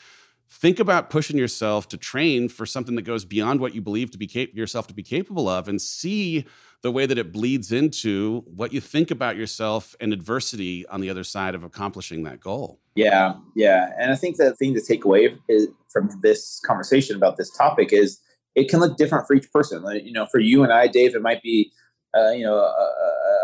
Think 0.49 0.80
about 0.80 1.09
pushing 1.09 1.38
yourself 1.38 1.89
to 1.89 1.97
train 1.97 2.47
for 2.47 2.66
something 2.66 2.95
that 2.95 3.01
goes 3.01 3.26
beyond 3.26 3.59
what 3.59 3.76
you 3.76 3.82
believe 3.82 4.11
to 4.11 4.18
be 4.18 4.28
cap- 4.28 4.53
yourself 4.53 4.88
to 4.88 4.93
be 4.93 5.03
capable 5.03 5.49
of, 5.49 5.68
and 5.68 5.82
see 5.82 6.45
the 6.84 6.91
way 6.91 7.05
that 7.05 7.18
it 7.18 7.34
bleeds 7.34 7.72
into 7.72 8.45
what 8.45 8.72
you 8.72 8.80
think 8.80 9.11
about 9.11 9.36
yourself 9.36 9.93
and 9.99 10.14
adversity 10.14 10.86
on 10.88 11.01
the 11.01 11.09
other 11.09 11.24
side 11.26 11.53
of 11.53 11.64
accomplishing 11.66 12.24
that 12.24 12.39
goal. 12.39 12.80
Yeah, 12.96 13.36
yeah. 13.56 13.89
And 13.98 14.12
I 14.12 14.16
think 14.16 14.38
the 14.38 14.54
thing 14.56 14.74
to 14.76 14.82
take 14.82 15.04
away 15.06 15.36
is, 15.50 15.68
from 15.91 16.10
this 16.22 16.60
conversation 16.66 17.16
about 17.16 17.38
this 17.38 17.52
topic 17.56 17.94
is 17.94 18.20
it 18.56 18.70
can 18.70 18.80
look 18.80 18.98
different 18.98 19.28
for 19.28 19.36
each 19.36 19.52
person. 19.52 19.84
Like, 19.84 20.04
you 20.04 20.12
know, 20.12 20.26
for 20.26 20.39
you 20.39 20.64
and 20.64 20.74
I, 20.74 20.88
Dave, 20.88 21.16
it 21.16 21.22
might 21.22 21.41
be, 21.41 21.72
uh, 22.18 22.32
you 22.32 22.44
know, 22.44 22.58
a, 22.58 22.88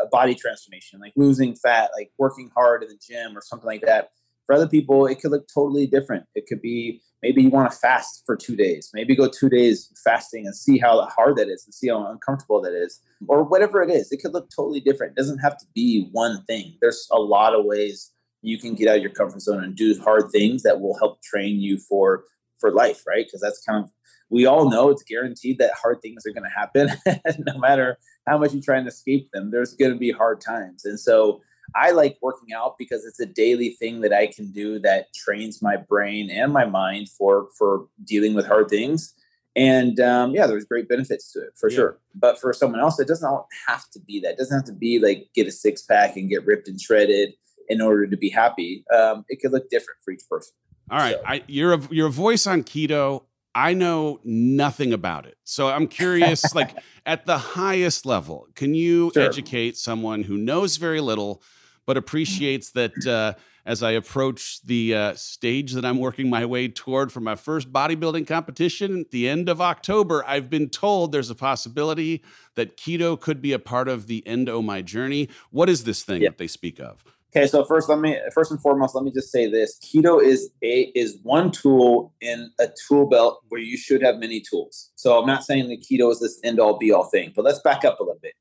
a 0.04 0.08
body 0.12 0.36
transformation, 0.36 1.00
like 1.00 1.14
losing 1.16 1.56
fat, 1.56 1.92
like 1.96 2.12
working 2.18 2.50
hard 2.56 2.84
in 2.84 2.90
the 2.90 2.98
gym 3.00 3.38
or 3.38 3.42
something 3.42 3.68
like 3.68 3.82
that. 3.82 4.10
For 4.46 4.56
other 4.56 4.68
people, 4.68 5.06
it 5.06 5.20
could 5.20 5.32
look 5.32 5.48
totally 5.54 5.86
different. 5.86 6.26
It 6.34 6.46
could 6.48 6.62
be 6.62 7.02
maybe 7.22 7.44
you 7.44 7.50
want 7.50 7.72
to 7.72 7.78
fast 7.78 8.24
for 8.26 8.36
two 8.36 8.56
days, 8.56 8.90
maybe 8.94 9.16
go 9.16 9.28
two 9.28 9.50
days 9.50 9.92
fasting 10.04 10.46
and 10.48 10.56
see 10.56 10.80
how 10.80 11.06
hard 11.16 11.38
that 11.38 11.50
is 11.50 11.66
and 11.66 11.74
see 11.74 11.90
how 11.90 12.08
uncomfortable 12.08 12.62
that 12.62 12.74
is, 12.74 13.00
or 13.28 13.44
whatever 13.44 13.84
it 13.84 13.92
is. 13.92 14.12
It 14.12 14.22
could 14.22 14.34
look 14.34 14.50
totally 14.56 14.80
different. 14.80 15.12
It 15.12 15.18
doesn't 15.18 15.40
have 15.40 15.58
to 15.60 15.66
be 15.76 16.10
one 16.12 16.44
thing. 16.46 16.78
There's 16.82 17.08
a 17.12 17.20
lot 17.20 17.54
of 17.54 17.66
ways 17.66 18.12
you 18.42 18.58
can 18.58 18.76
get 18.76 18.88
out 18.88 18.98
of 18.98 19.02
your 19.02 19.12
comfort 19.12 19.42
zone 19.42 19.64
and 19.64 19.76
do 19.76 20.00
hard 20.02 20.32
things 20.32 20.64
that 20.64 20.80
will 20.80 20.98
help 20.98 21.22
train 21.22 21.60
you 21.60 21.78
for 21.78 22.24
for 22.60 22.72
life, 22.72 23.04
right? 23.08 23.26
Because 23.26 23.42
that's 23.42 23.64
kind 23.64 23.84
of 23.84 23.90
we 24.30 24.46
all 24.46 24.70
know 24.70 24.90
it's 24.90 25.04
guaranteed 25.04 25.58
that 25.60 25.72
hard 25.82 26.02
things 26.02 26.24
are 26.26 26.34
going 26.34 26.44
to 26.44 26.50
happen 26.50 26.90
no 27.46 27.58
matter 27.58 27.98
how 28.28 28.38
much 28.38 28.54
you 28.54 28.62
try 28.62 28.78
and 28.78 28.88
escape 28.88 29.28
them 29.34 29.50
there's 29.50 29.74
going 29.74 29.92
to 29.92 29.98
be 29.98 30.12
hard 30.12 30.40
times 30.40 30.86
and 30.86 31.00
so 31.00 31.42
I 31.76 31.92
like 31.92 32.18
working 32.22 32.54
out 32.54 32.78
because 32.78 33.06
it's 33.06 33.20
a 33.20 33.26
daily 33.26 33.72
thing 33.72 34.02
that 34.02 34.14
I 34.14 34.28
can 34.28 34.52
do 34.52 34.80
that 34.80 35.14
trains 35.14 35.62
my 35.62 35.78
brain 35.78 36.30
and 36.30 36.52
my 36.52 36.66
mind 36.66 37.10
for 37.10 37.50
for 37.58 37.88
dealing 38.04 38.34
with 38.34 38.48
hard 38.48 38.70
things. 38.70 39.14
And 39.56 40.00
um, 40.00 40.34
yeah, 40.34 40.48
there's 40.48 40.66
great 40.66 40.88
benefits 40.88 41.32
to 41.34 41.42
it 41.42 41.54
for 41.60 41.70
yeah. 41.70 41.76
sure. 41.76 42.00
But 42.16 42.40
for 42.40 42.54
someone 42.54 42.80
else, 42.80 43.00
it 43.00 43.08
doesn't 43.08 43.44
have 43.68 43.90
to 43.92 44.00
be 44.00 44.20
that. 44.22 44.34
It 44.34 44.38
doesn't 44.38 44.58
have 44.58 44.66
to 44.66 44.74
be 44.74 45.00
like 45.00 45.30
get 45.36 45.48
a 45.48 45.52
six 45.52 45.82
pack 45.82 46.16
and 46.16 46.30
get 46.30 46.46
ripped 46.46 46.68
and 46.68 46.80
shredded 46.80 47.34
in 47.70 47.82
order 47.82 48.08
to 48.08 48.18
be 48.18 48.30
happy. 48.30 48.84
Um, 48.94 49.24
it 49.30 49.40
could 49.42 49.52
look 49.52 49.70
different 49.70 50.00
for 50.04 50.12
each 50.12 50.24
person. 50.30 50.54
All 50.92 50.98
right, 50.98 51.16
so. 51.16 51.24
I, 51.26 51.44
you're 51.48 51.74
a 51.74 51.82
you're 51.92 52.08
a 52.08 52.12
voice 52.12 52.48
on 52.48 52.64
keto. 52.64 53.24
I 53.56 53.74
know 53.74 54.20
nothing 54.24 54.94
about 54.94 55.26
it. 55.26 55.38
So 55.44 55.70
I'm 55.70 55.88
curious, 55.88 56.54
like 56.56 56.76
at 57.06 57.26
the 57.26 57.38
highest 57.38 58.06
level, 58.06 58.48
can 58.56 58.74
you 58.74 59.12
sure. 59.14 59.24
educate 59.24 59.78
someone 59.78 60.24
who 60.24 60.38
knows 60.38 60.78
very 60.78 61.02
little 61.02 61.42
but 61.90 61.98
appreciates 61.98 62.70
that 62.70 63.08
uh, 63.08 63.34
as 63.66 63.82
I 63.82 63.94
approach 63.94 64.62
the 64.62 64.94
uh, 64.94 65.14
stage 65.16 65.74
that 65.74 65.84
I'm 65.84 65.98
working 65.98 66.30
my 66.30 66.46
way 66.46 66.68
toward 66.68 67.12
for 67.12 67.20
my 67.20 67.34
first 67.34 67.74
bodybuilding 67.74 68.28
competition 68.28 69.00
at 69.00 69.10
the 69.10 69.28
end 69.28 69.50
of 69.50 69.60
October, 69.60 70.24
I've 70.28 70.52
been 70.52 70.70
told 70.70 71.12
there's 71.12 71.32
a 71.32 71.36
possibility 71.36 72.24
that 72.54 72.78
keto 72.78 73.20
could 73.20 73.42
be 73.42 73.54
a 73.54 73.60
part 73.60 73.88
of 73.88 74.06
the 74.06 74.26
end 74.28 74.50
of 74.50 74.64
my 74.64 74.84
journey. 74.84 75.30
What 75.50 75.68
is 75.68 75.84
this 75.84 76.04
thing 76.04 76.22
that 76.22 76.38
they 76.38 76.46
speak 76.46 76.80
of? 76.80 77.04
Okay, 77.32 77.46
so 77.46 77.64
first, 77.64 77.88
let 77.88 78.00
me 78.00 78.18
first 78.34 78.50
and 78.50 78.60
foremost, 78.60 78.96
let 78.96 79.04
me 79.04 79.12
just 79.12 79.32
say 79.32 79.48
this: 79.48 79.80
keto 79.84 80.22
is 80.22 80.50
a 80.64 80.92
is 80.96 81.20
one 81.22 81.52
tool 81.52 82.14
in 82.22 82.50
a 82.60 82.68
tool 82.88 83.08
belt 83.08 83.44
where 83.50 83.62
you 83.62 83.78
should 83.78 84.02
have 84.02 84.18
many 84.18 84.42
tools. 84.42 84.92
So 84.96 85.20
I'm 85.20 85.28
not 85.28 85.44
saying 85.44 85.70
that 85.70 85.82
keto 85.82 86.12
is 86.12 86.20
this 86.20 86.40
end 86.44 86.60
all 86.60 86.78
be 86.78 86.92
all 86.92 87.04
thing, 87.04 87.32
but 87.36 87.46
let's 87.46 87.60
back 87.60 87.86
up 87.86 88.00
a 88.00 88.04
little 88.04 88.20
bit 88.20 88.34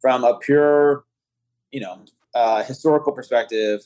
from 0.00 0.24
a 0.24 0.38
pure, 0.38 1.04
you 1.70 1.80
know, 1.80 2.04
uh, 2.34 2.64
historical 2.64 3.12
perspective, 3.12 3.80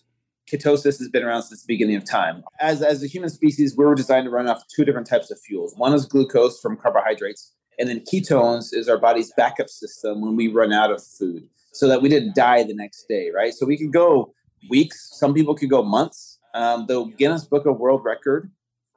ketosis 0.50 0.98
has 0.98 1.08
been 1.08 1.22
around 1.22 1.42
since 1.42 1.62
the 1.62 1.66
beginning 1.66 1.96
of 1.96 2.04
time. 2.04 2.42
As, 2.60 2.82
as 2.82 3.02
a 3.02 3.06
human 3.06 3.30
species, 3.30 3.76
we 3.76 3.84
were 3.84 3.94
designed 3.94 4.24
to 4.24 4.30
run 4.30 4.48
off 4.48 4.62
two 4.74 4.84
different 4.84 5.06
types 5.06 5.30
of 5.30 5.40
fuels. 5.40 5.74
One 5.76 5.92
is 5.92 6.06
glucose 6.06 6.60
from 6.60 6.76
carbohydrates, 6.76 7.52
and 7.78 7.88
then 7.88 8.00
ketones 8.00 8.74
is 8.74 8.88
our 8.88 8.98
body's 8.98 9.32
backup 9.36 9.68
system 9.68 10.20
when 10.20 10.34
we 10.34 10.48
run 10.48 10.72
out 10.72 10.90
of 10.90 11.02
food 11.04 11.48
so 11.72 11.88
that 11.88 12.02
we 12.02 12.08
didn't 12.08 12.34
die 12.34 12.62
the 12.62 12.74
next 12.74 13.06
day, 13.08 13.30
right? 13.34 13.52
So 13.54 13.66
we 13.66 13.76
could 13.76 13.92
go 13.92 14.32
weeks, 14.68 15.10
some 15.18 15.34
people 15.34 15.54
could 15.54 15.70
go 15.70 15.82
months. 15.82 16.38
Um, 16.54 16.86
the 16.86 17.04
Guinness 17.16 17.44
Book 17.44 17.66
of 17.66 17.78
World 17.78 18.02
Record 18.04 18.50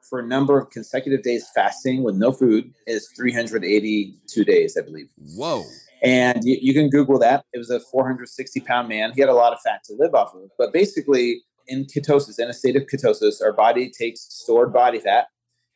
for 0.08 0.18
a 0.18 0.26
number 0.26 0.58
of 0.58 0.70
consecutive 0.70 1.22
days 1.22 1.46
fasting 1.54 2.02
with 2.02 2.16
no 2.16 2.32
food 2.32 2.72
is 2.86 3.08
382 3.16 4.44
days, 4.44 4.76
I 4.76 4.84
believe. 4.84 5.08
Whoa. 5.34 5.62
And 6.02 6.44
you, 6.44 6.58
you, 6.60 6.74
can 6.74 6.90
Google 6.90 7.18
that. 7.20 7.44
It 7.52 7.58
was 7.58 7.70
a 7.70 7.80
460 7.80 8.60
pound 8.60 8.88
man. 8.88 9.12
He 9.14 9.20
had 9.20 9.30
a 9.30 9.34
lot 9.34 9.52
of 9.52 9.60
fat 9.60 9.82
to 9.84 9.94
live 9.98 10.14
off 10.14 10.34
of. 10.34 10.50
But 10.58 10.72
basically, 10.72 11.42
in 11.66 11.86
ketosis, 11.86 12.38
in 12.38 12.48
a 12.48 12.52
state 12.52 12.76
of 12.76 12.82
ketosis, 12.82 13.42
our 13.42 13.52
body 13.52 13.90
takes 13.90 14.20
stored 14.20 14.72
body 14.72 14.98
fat, 14.98 15.28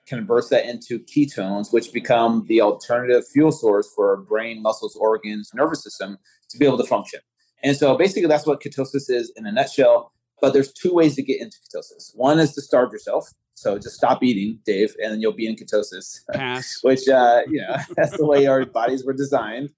converts 0.08 0.48
that 0.48 0.66
into 0.66 0.98
ketones, 1.00 1.72
which 1.72 1.92
become 1.92 2.44
the 2.48 2.60
alternative 2.60 3.24
fuel 3.28 3.52
source 3.52 3.90
for 3.94 4.10
our 4.10 4.16
brain, 4.16 4.62
muscles, 4.62 4.96
organs, 4.96 5.50
nervous 5.54 5.82
system 5.82 6.18
to 6.48 6.58
be 6.58 6.66
able 6.66 6.78
to 6.78 6.84
function. 6.84 7.20
And 7.62 7.76
so 7.76 7.96
basically, 7.96 8.28
that's 8.28 8.46
what 8.46 8.62
ketosis 8.62 9.10
is 9.10 9.32
in 9.36 9.46
a 9.46 9.52
nutshell. 9.52 10.12
But 10.40 10.52
there's 10.52 10.72
two 10.72 10.94
ways 10.94 11.16
to 11.16 11.22
get 11.22 11.40
into 11.40 11.56
ketosis. 11.58 12.14
One 12.14 12.38
is 12.38 12.54
to 12.54 12.62
starve 12.62 12.92
yourself. 12.92 13.28
So 13.54 13.76
just 13.76 13.96
stop 13.96 14.22
eating, 14.22 14.60
Dave, 14.64 14.94
and 15.02 15.12
then 15.12 15.20
you'll 15.20 15.32
be 15.32 15.48
in 15.48 15.56
ketosis. 15.56 16.20
Pass. 16.32 16.78
Which, 16.82 17.08
uh, 17.08 17.42
you 17.48 17.60
know, 17.60 17.76
that's 17.96 18.16
the 18.16 18.24
way 18.24 18.46
our 18.46 18.64
bodies 18.64 19.04
were 19.04 19.12
designed. 19.12 19.70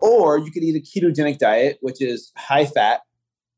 Or 0.00 0.38
you 0.38 0.50
could 0.50 0.62
eat 0.62 0.76
a 0.76 0.80
ketogenic 0.80 1.38
diet, 1.38 1.78
which 1.80 2.02
is 2.02 2.30
high 2.36 2.66
fat, 2.66 3.00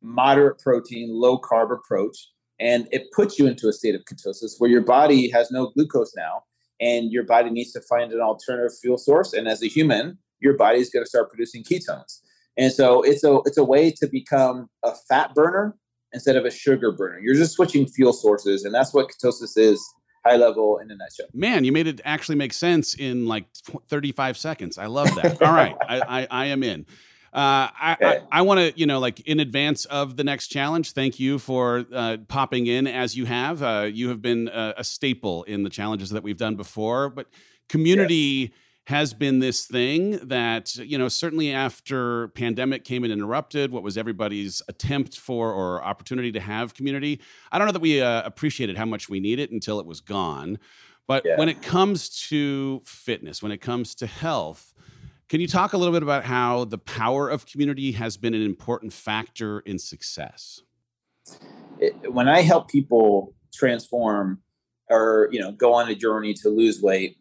moderate 0.00 0.60
protein, 0.60 1.08
low 1.10 1.40
carb 1.40 1.72
approach. 1.72 2.28
And 2.60 2.88
it 2.90 3.10
puts 3.12 3.38
you 3.38 3.46
into 3.46 3.68
a 3.68 3.72
state 3.72 3.94
of 3.94 4.04
ketosis 4.04 4.54
where 4.58 4.70
your 4.70 4.80
body 4.80 5.30
has 5.30 5.50
no 5.50 5.68
glucose 5.68 6.12
now 6.16 6.42
and 6.80 7.12
your 7.12 7.24
body 7.24 7.50
needs 7.50 7.72
to 7.72 7.80
find 7.80 8.12
an 8.12 8.20
alternative 8.20 8.76
fuel 8.80 8.98
source. 8.98 9.32
And 9.32 9.48
as 9.48 9.62
a 9.62 9.68
human, 9.68 10.18
your 10.40 10.56
body 10.56 10.78
is 10.78 10.90
going 10.90 11.04
to 11.04 11.08
start 11.08 11.28
producing 11.30 11.64
ketones. 11.64 12.20
And 12.56 12.72
so 12.72 13.02
it's 13.02 13.22
a 13.22 13.38
it's 13.44 13.56
a 13.56 13.64
way 13.64 13.92
to 13.92 14.08
become 14.08 14.68
a 14.84 14.92
fat 15.08 15.34
burner 15.34 15.76
instead 16.12 16.36
of 16.36 16.44
a 16.44 16.50
sugar 16.50 16.90
burner. 16.90 17.20
You're 17.20 17.36
just 17.36 17.54
switching 17.54 17.86
fuel 17.86 18.12
sources, 18.12 18.64
and 18.64 18.74
that's 18.74 18.92
what 18.92 19.08
ketosis 19.08 19.56
is 19.56 19.80
high 20.26 20.36
level 20.36 20.78
in 20.78 20.90
a 20.90 20.96
nutshell. 20.96 21.26
Man, 21.32 21.62
you 21.62 21.70
made 21.70 21.86
it 21.86 22.00
actually 22.04 22.34
make 22.34 22.52
sense 22.52 22.94
in 22.94 23.26
like 23.26 23.46
35 23.88 24.36
seconds. 24.36 24.76
I 24.76 24.86
love 24.86 25.14
that. 25.14 25.40
All 25.40 25.52
right, 25.52 25.76
I, 25.88 26.00
I, 26.00 26.26
I 26.30 26.44
am 26.46 26.64
in. 26.64 26.86
Uh, 27.32 27.68
I, 27.78 27.96
I, 28.00 28.20
I 28.32 28.42
want 28.42 28.60
to, 28.60 28.78
you 28.78 28.86
know, 28.86 28.98
like 28.98 29.20
in 29.20 29.38
advance 29.38 29.84
of 29.84 30.16
the 30.16 30.24
next 30.24 30.48
challenge, 30.48 30.92
thank 30.92 31.20
you 31.20 31.38
for 31.38 31.84
uh, 31.92 32.16
popping 32.26 32.66
in 32.66 32.86
as 32.86 33.16
you 33.16 33.26
have. 33.26 33.62
Uh, 33.62 33.88
you 33.90 34.08
have 34.08 34.22
been 34.22 34.48
a, 34.48 34.74
a, 34.78 34.84
staple 34.84 35.42
in 35.42 35.62
the 35.62 35.68
challenges 35.68 36.08
that 36.10 36.22
we've 36.22 36.38
done 36.38 36.56
before, 36.56 37.10
but 37.10 37.26
community 37.68 38.54
has 38.86 39.12
been 39.12 39.40
this 39.40 39.66
thing 39.66 40.12
that, 40.26 40.74
you 40.76 40.96
know, 40.96 41.08
certainly 41.08 41.52
after 41.52 42.28
pandemic 42.28 42.84
came 42.84 43.04
and 43.04 43.12
interrupted 43.12 43.70
what 43.70 43.82
was 43.82 43.98
everybody's 43.98 44.62
attempt 44.66 45.18
for 45.18 45.52
or 45.52 45.84
opportunity 45.84 46.32
to 46.32 46.40
have 46.40 46.72
community. 46.72 47.20
I 47.52 47.58
don't 47.58 47.66
know 47.66 47.72
that 47.72 47.82
we 47.82 48.00
uh, 48.00 48.22
appreciated 48.22 48.78
how 48.78 48.86
much 48.86 49.10
we 49.10 49.20
need 49.20 49.38
it 49.38 49.50
until 49.50 49.78
it 49.78 49.84
was 49.84 50.00
gone. 50.00 50.58
But 51.06 51.24
yeah. 51.26 51.36
when 51.36 51.50
it 51.50 51.60
comes 51.60 52.08
to 52.28 52.80
fitness, 52.86 53.42
when 53.42 53.52
it 53.52 53.58
comes 53.58 53.94
to 53.96 54.06
health, 54.06 54.67
can 55.28 55.40
you 55.40 55.46
talk 55.46 55.72
a 55.72 55.76
little 55.76 55.92
bit 55.92 56.02
about 56.02 56.24
how 56.24 56.64
the 56.64 56.78
power 56.78 57.28
of 57.28 57.46
community 57.46 57.92
has 57.92 58.16
been 58.16 58.34
an 58.34 58.42
important 58.42 58.92
factor 58.92 59.60
in 59.60 59.78
success? 59.78 60.62
It, 61.78 62.12
when 62.12 62.28
I 62.28 62.40
help 62.40 62.68
people 62.68 63.34
transform 63.52 64.40
or 64.90 65.28
you 65.30 65.40
know 65.40 65.52
go 65.52 65.74
on 65.74 65.88
a 65.88 65.94
journey 65.94 66.34
to 66.34 66.48
lose 66.48 66.80
weight, 66.80 67.18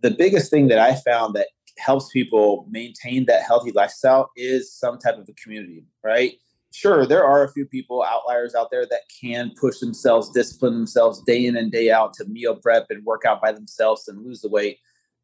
the 0.00 0.10
biggest 0.10 0.50
thing 0.50 0.68
that 0.68 0.78
I 0.78 0.94
found 0.94 1.34
that 1.34 1.48
helps 1.78 2.10
people 2.10 2.66
maintain 2.70 3.26
that 3.26 3.42
healthy 3.42 3.72
lifestyle 3.72 4.30
is 4.36 4.72
some 4.72 4.98
type 4.98 5.18
of 5.18 5.28
a 5.28 5.32
community, 5.32 5.84
right? 6.04 6.34
Sure, 6.72 7.06
there 7.06 7.24
are 7.24 7.44
a 7.44 7.52
few 7.52 7.66
people, 7.66 8.02
outliers 8.02 8.54
out 8.54 8.70
there 8.70 8.86
that 8.86 9.02
can 9.20 9.52
push 9.60 9.78
themselves, 9.78 10.30
discipline 10.30 10.74
themselves 10.74 11.22
day 11.22 11.46
in 11.46 11.56
and 11.56 11.70
day 11.70 11.90
out 11.90 12.12
to 12.14 12.24
meal 12.26 12.56
prep 12.56 12.86
and 12.90 13.04
work 13.04 13.24
out 13.24 13.40
by 13.40 13.52
themselves 13.52 14.08
and 14.08 14.24
lose 14.24 14.40
the 14.40 14.48
weight. 14.48 14.78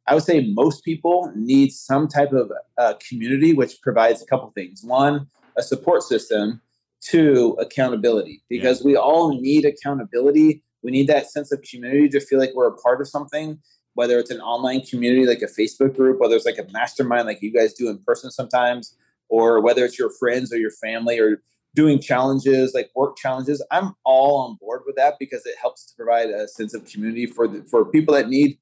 I 0.06 0.14
would 0.14 0.24
say 0.24 0.50
most 0.52 0.84
people 0.84 1.32
need 1.36 1.70
some 1.72 2.08
type 2.08 2.32
of 2.32 2.50
uh, 2.78 2.94
community, 3.08 3.52
which 3.52 3.80
provides 3.82 4.22
a 4.22 4.26
couple 4.26 4.50
things. 4.50 4.82
One, 4.82 5.26
a 5.56 5.62
support 5.62 6.02
system. 6.02 6.60
Two, 7.02 7.56
accountability, 7.58 8.42
because 8.50 8.80
yeah. 8.80 8.86
we 8.88 8.94
all 8.94 9.40
need 9.40 9.64
accountability. 9.64 10.62
We 10.82 10.90
need 10.90 11.06
that 11.06 11.30
sense 11.30 11.50
of 11.50 11.62
community 11.62 12.10
to 12.10 12.20
feel 12.20 12.38
like 12.38 12.50
we're 12.54 12.68
a 12.68 12.76
part 12.76 13.00
of 13.00 13.08
something, 13.08 13.58
whether 13.94 14.18
it's 14.18 14.30
an 14.30 14.42
online 14.42 14.82
community 14.82 15.24
like 15.24 15.40
a 15.40 15.46
Facebook 15.46 15.96
group, 15.96 16.20
whether 16.20 16.36
it's 16.36 16.44
like 16.44 16.58
a 16.58 16.70
mastermind 16.72 17.26
like 17.26 17.40
you 17.40 17.54
guys 17.54 17.72
do 17.72 17.88
in 17.88 18.00
person 18.06 18.30
sometimes, 18.30 18.98
or 19.30 19.62
whether 19.62 19.82
it's 19.82 19.98
your 19.98 20.10
friends 20.10 20.52
or 20.52 20.58
your 20.58 20.72
family 20.72 21.18
or 21.18 21.42
doing 21.74 22.00
challenges 22.00 22.74
like 22.74 22.90
work 22.94 23.16
challenges. 23.16 23.64
I'm 23.70 23.94
all 24.04 24.42
on 24.42 24.58
board 24.60 24.82
with 24.84 24.96
that 24.96 25.14
because 25.18 25.46
it 25.46 25.54
helps 25.58 25.86
to 25.86 25.96
provide 25.96 26.28
a 26.28 26.48
sense 26.48 26.74
of 26.74 26.84
community 26.84 27.24
for 27.24 27.48
the, 27.48 27.62
for 27.70 27.86
people 27.86 28.14
that 28.14 28.28
need 28.28 28.58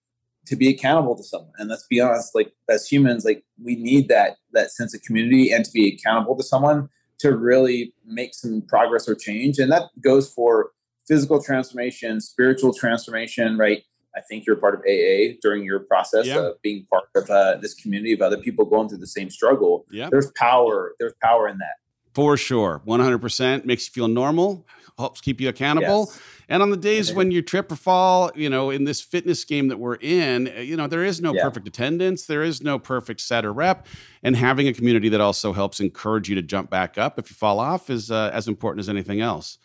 to 0.48 0.56
be 0.56 0.68
accountable 0.68 1.14
to 1.14 1.22
someone. 1.22 1.52
And 1.58 1.68
let's 1.68 1.86
be 1.86 2.00
honest, 2.00 2.34
like 2.34 2.52
as 2.68 2.88
humans, 2.88 3.24
like 3.24 3.44
we 3.62 3.76
need 3.76 4.08
that 4.08 4.38
that 4.52 4.70
sense 4.70 4.94
of 4.94 5.02
community 5.02 5.52
and 5.52 5.64
to 5.64 5.70
be 5.70 5.94
accountable 5.94 6.36
to 6.36 6.42
someone 6.42 6.88
to 7.18 7.36
really 7.36 7.92
make 8.06 8.34
some 8.34 8.62
progress 8.62 9.08
or 9.08 9.14
change. 9.14 9.58
And 9.58 9.70
that 9.72 9.84
goes 10.00 10.32
for 10.32 10.70
physical 11.06 11.42
transformation, 11.42 12.20
spiritual 12.20 12.72
transformation, 12.72 13.58
right? 13.58 13.82
I 14.16 14.20
think 14.20 14.46
you're 14.46 14.56
part 14.56 14.74
of 14.74 14.80
AA 14.80 15.36
during 15.42 15.64
your 15.64 15.80
process 15.80 16.26
yeah. 16.26 16.38
of 16.38 16.62
being 16.62 16.86
part 16.90 17.04
of 17.14 17.28
uh, 17.30 17.56
this 17.60 17.74
community 17.74 18.12
of 18.12 18.22
other 18.22 18.38
people 18.38 18.64
going 18.64 18.88
through 18.88 18.98
the 18.98 19.06
same 19.06 19.30
struggle. 19.30 19.84
Yeah. 19.90 20.08
There's 20.10 20.30
power. 20.32 20.94
There's 20.98 21.14
power 21.22 21.46
in 21.48 21.58
that. 21.58 21.76
For 22.14 22.36
sure. 22.36 22.82
100% 22.86 23.64
makes 23.64 23.86
you 23.86 23.92
feel 23.92 24.08
normal, 24.08 24.66
helps 24.98 25.20
keep 25.20 25.40
you 25.40 25.48
accountable. 25.48 26.06
Yes. 26.08 26.20
And 26.50 26.62
on 26.62 26.70
the 26.70 26.76
days 26.76 27.12
when 27.12 27.30
you 27.30 27.42
trip 27.42 27.70
or 27.70 27.76
fall, 27.76 28.30
you 28.34 28.48
know, 28.48 28.70
in 28.70 28.84
this 28.84 29.02
fitness 29.02 29.44
game 29.44 29.68
that 29.68 29.78
we're 29.78 29.96
in, 29.96 30.48
uh, 30.48 30.60
you 30.60 30.76
know, 30.76 30.86
there 30.86 31.04
is 31.04 31.20
no 31.20 31.34
yeah. 31.34 31.42
perfect 31.42 31.68
attendance, 31.68 32.24
there 32.24 32.42
is 32.42 32.62
no 32.62 32.78
perfect 32.78 33.20
set 33.20 33.44
or 33.44 33.52
rep, 33.52 33.86
and 34.22 34.34
having 34.34 34.66
a 34.66 34.72
community 34.72 35.10
that 35.10 35.20
also 35.20 35.52
helps 35.52 35.78
encourage 35.78 36.28
you 36.28 36.34
to 36.34 36.42
jump 36.42 36.70
back 36.70 36.96
up 36.96 37.18
if 37.18 37.30
you 37.30 37.34
fall 37.34 37.60
off 37.60 37.90
is 37.90 38.10
uh, 38.10 38.30
as 38.32 38.48
important 38.48 38.80
as 38.80 38.88
anything 38.88 39.20
else. 39.20 39.58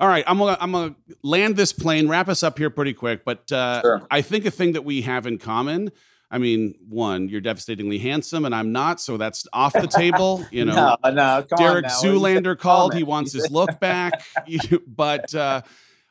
All 0.00 0.08
right, 0.08 0.24
I'm 0.26 0.38
gonna 0.38 0.56
I'm 0.60 0.72
gonna 0.72 0.96
land 1.22 1.56
this 1.56 1.72
plane, 1.72 2.08
wrap 2.08 2.28
us 2.28 2.42
up 2.42 2.58
here 2.58 2.68
pretty 2.68 2.94
quick. 2.94 3.24
But 3.24 3.52
uh, 3.52 3.80
sure. 3.80 4.06
I 4.10 4.22
think 4.22 4.44
a 4.44 4.50
thing 4.50 4.72
that 4.72 4.84
we 4.84 5.02
have 5.02 5.26
in 5.26 5.38
common. 5.38 5.92
I 6.30 6.38
mean, 6.38 6.74
one, 6.88 7.28
you're 7.28 7.40
devastatingly 7.40 7.98
handsome, 7.98 8.44
and 8.44 8.54
I'm 8.54 8.72
not, 8.72 9.00
so 9.00 9.16
that's 9.16 9.46
off 9.52 9.72
the 9.72 9.86
table. 9.86 10.44
You 10.50 10.64
know, 10.64 10.96
no, 11.04 11.10
no, 11.10 11.44
Derek 11.56 11.86
Zoolander 11.86 12.56
called. 12.56 12.94
He 12.94 13.02
wants 13.02 13.32
his 13.32 13.50
look 13.52 13.80
back, 13.80 14.22
but. 14.86 15.34
Uh, 15.34 15.62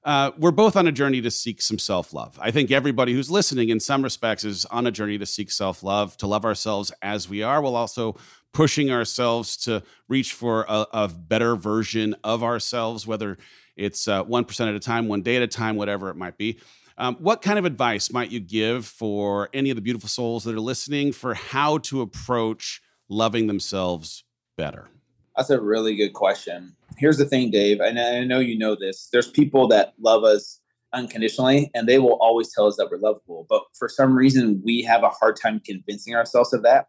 uh, 0.06 0.32
we're 0.38 0.52
both 0.52 0.76
on 0.76 0.86
a 0.86 0.92
journey 0.92 1.22
to 1.22 1.32
seek 1.32 1.62
some 1.62 1.80
self 1.80 2.14
love. 2.14 2.38
I 2.42 2.52
think 2.52 2.72
everybody 2.72 3.14
who's 3.14 3.32
listening, 3.32 3.70
in 3.70 3.80
some 3.80 4.02
respects, 4.02 4.44
is 4.44 4.66
on 4.66 4.86
a 4.86 4.92
journey 4.92 5.18
to 5.18 5.26
seek 5.26 5.50
self 5.50 5.82
love, 5.82 6.18
to 6.18 6.28
love 6.28 6.44
ourselves 6.44 6.92
as 7.02 7.30
we 7.30 7.42
are, 7.42 7.62
while 7.62 7.78
also 7.78 8.18
pushing 8.54 8.92
ourselves 8.92 9.58
to 9.58 9.82
reach 10.10 10.34
for 10.34 10.66
a, 10.68 10.86
a 10.94 11.08
better 11.08 11.56
version 11.56 12.16
of 12.24 12.44
ourselves, 12.44 13.08
whether 13.08 13.38
it's 13.76 14.08
uh, 14.08 14.24
1% 14.24 14.68
at 14.68 14.76
a 14.76 14.80
time, 14.80 15.08
one 15.08 15.22
day 15.22 15.36
at 15.36 15.42
a 15.42 15.48
time, 15.48 15.76
whatever 15.76 16.10
it 16.10 16.16
might 16.16 16.38
be. 16.38 16.60
Um, 16.98 17.16
what 17.16 17.42
kind 17.42 17.58
of 17.58 17.66
advice 17.66 18.12
might 18.12 18.32
you 18.32 18.40
give 18.40 18.86
for 18.86 19.50
any 19.54 19.70
of 19.70 19.76
the 19.76 19.82
beautiful 19.82 20.10
souls 20.10 20.44
that 20.44 20.56
are 20.56 20.60
listening 20.60 21.12
for 21.12 21.34
how 21.34 21.80
to 21.80 22.02
approach 22.02 22.82
loving 23.10 23.48
themselves 23.48 24.24
better? 24.58 24.90
That's 25.36 25.50
a 25.50 25.60
really 25.60 25.96
good 25.96 26.14
question. 26.14 26.76
Here's 26.98 27.18
the 27.18 27.26
thing, 27.26 27.50
Dave, 27.50 27.80
and 27.80 28.00
I 28.00 28.24
know 28.24 28.40
you 28.40 28.58
know 28.58 28.76
this. 28.76 29.10
There's 29.12 29.30
people 29.30 29.68
that 29.70 29.94
love 30.00 30.24
us 30.24 30.60
unconditionally, 30.94 31.72
and 31.74 31.88
they 31.88 31.98
will 31.98 32.20
always 32.22 32.54
tell 32.54 32.68
us 32.68 32.78
that 32.78 32.90
we're 32.92 33.00
lovable. 33.00 33.48
But 33.50 33.64
for 33.78 33.90
some 33.90 34.16
reason, 34.16 34.62
we 34.64 34.84
have 34.84 35.02
a 35.02 35.10
hard 35.10 35.36
time 35.36 35.60
convincing 35.66 36.14
ourselves 36.16 36.54
of 36.54 36.62
that. 36.64 36.88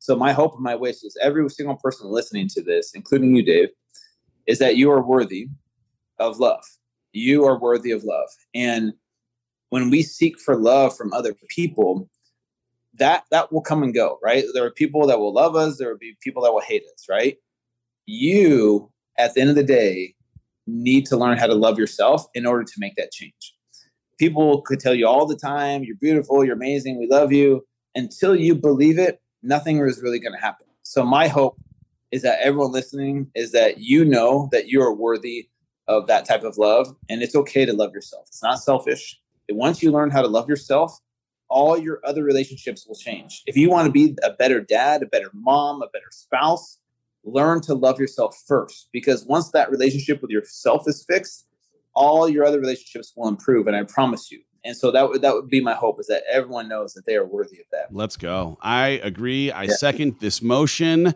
So, 0.00 0.14
my 0.14 0.32
hope 0.32 0.54
and 0.54 0.62
my 0.62 0.74
wish 0.74 0.96
is 0.96 1.16
every 1.22 1.48
single 1.48 1.76
person 1.76 2.10
listening 2.10 2.48
to 2.48 2.62
this, 2.62 2.92
including 2.94 3.34
you, 3.34 3.42
Dave, 3.42 3.70
is 4.46 4.58
that 4.58 4.76
you 4.76 4.90
are 4.90 5.02
worthy 5.02 5.48
of 6.18 6.38
love. 6.38 6.64
You 7.12 7.46
are 7.46 7.58
worthy 7.58 7.90
of 7.90 8.04
love. 8.04 8.28
And 8.54 8.92
when 9.70 9.90
we 9.90 10.02
seek 10.02 10.38
for 10.38 10.56
love 10.56 10.96
from 10.96 11.12
other 11.12 11.34
people, 11.48 12.08
that 12.94 13.24
that 13.30 13.52
will 13.52 13.60
come 13.60 13.82
and 13.82 13.94
go, 13.94 14.18
right? 14.22 14.44
There 14.54 14.64
are 14.64 14.70
people 14.70 15.06
that 15.06 15.18
will 15.18 15.32
love 15.32 15.56
us, 15.56 15.78
there 15.78 15.90
will 15.90 15.98
be 15.98 16.16
people 16.22 16.42
that 16.42 16.52
will 16.52 16.60
hate 16.60 16.84
us, 16.94 17.06
right? 17.08 17.36
You 18.06 18.90
at 19.18 19.34
the 19.34 19.40
end 19.40 19.50
of 19.50 19.56
the 19.56 19.64
day 19.64 20.14
need 20.66 21.06
to 21.06 21.16
learn 21.16 21.38
how 21.38 21.46
to 21.46 21.54
love 21.54 21.78
yourself 21.78 22.26
in 22.34 22.46
order 22.46 22.64
to 22.64 22.72
make 22.78 22.96
that 22.96 23.12
change. 23.12 23.54
People 24.18 24.62
could 24.62 24.80
tell 24.80 24.94
you 24.94 25.06
all 25.06 25.26
the 25.26 25.36
time, 25.36 25.84
you're 25.84 25.96
beautiful, 25.96 26.44
you're 26.44 26.56
amazing, 26.56 26.98
we 26.98 27.06
love 27.06 27.32
you. 27.32 27.64
Until 27.94 28.34
you 28.34 28.54
believe 28.54 28.98
it, 28.98 29.20
nothing 29.42 29.78
is 29.78 30.02
really 30.02 30.18
going 30.18 30.34
to 30.34 30.40
happen. 30.40 30.66
So 30.82 31.04
my 31.04 31.28
hope 31.28 31.58
is 32.10 32.22
that 32.22 32.40
everyone 32.40 32.72
listening 32.72 33.30
is 33.34 33.52
that 33.52 33.78
you 33.78 34.04
know 34.04 34.48
that 34.52 34.68
you 34.68 34.82
are 34.82 34.94
worthy 34.94 35.48
of 35.86 36.06
that 36.06 36.24
type 36.24 36.42
of 36.42 36.58
love 36.58 36.94
and 37.08 37.22
it's 37.22 37.34
okay 37.34 37.64
to 37.64 37.72
love 37.72 37.92
yourself. 37.92 38.24
It's 38.28 38.42
not 38.42 38.60
selfish. 38.60 39.18
And 39.48 39.58
once 39.58 39.82
you 39.82 39.90
learn 39.90 40.10
how 40.10 40.22
to 40.22 40.28
love 40.28 40.48
yourself, 40.48 40.98
all 41.48 41.78
your 41.78 42.00
other 42.04 42.24
relationships 42.24 42.86
will 42.86 42.96
change. 42.96 43.42
If 43.46 43.56
you 43.56 43.70
want 43.70 43.86
to 43.86 43.92
be 43.92 44.16
a 44.22 44.30
better 44.30 44.60
dad, 44.60 45.02
a 45.02 45.06
better 45.06 45.30
mom, 45.32 45.82
a 45.82 45.88
better 45.88 46.10
spouse, 46.10 46.78
learn 47.24 47.60
to 47.62 47.74
love 47.74 47.98
yourself 47.98 48.36
first 48.46 48.88
because 48.92 49.24
once 49.24 49.50
that 49.50 49.70
relationship 49.70 50.20
with 50.22 50.30
yourself 50.30 50.84
is 50.86 51.04
fixed 51.08 51.48
all 51.98 52.28
your 52.28 52.44
other 52.44 52.60
relationships 52.60 53.12
will 53.16 53.28
improve 53.28 53.66
and 53.66 53.76
i 53.76 53.82
promise 53.82 54.30
you. 54.30 54.40
And 54.64 54.76
so 54.76 54.90
that 54.90 55.08
would 55.08 55.22
that 55.22 55.34
would 55.34 55.48
be 55.48 55.60
my 55.60 55.74
hope 55.74 56.00
is 56.00 56.08
that 56.08 56.24
everyone 56.30 56.68
knows 56.68 56.92
that 56.94 57.06
they 57.06 57.16
are 57.16 57.24
worthy 57.24 57.58
of 57.60 57.66
that. 57.72 57.94
Let's 57.94 58.16
go. 58.16 58.58
I 58.60 59.00
agree. 59.02 59.50
I 59.50 59.64
yeah. 59.64 59.74
second 59.74 60.16
this 60.20 60.42
motion 60.42 61.14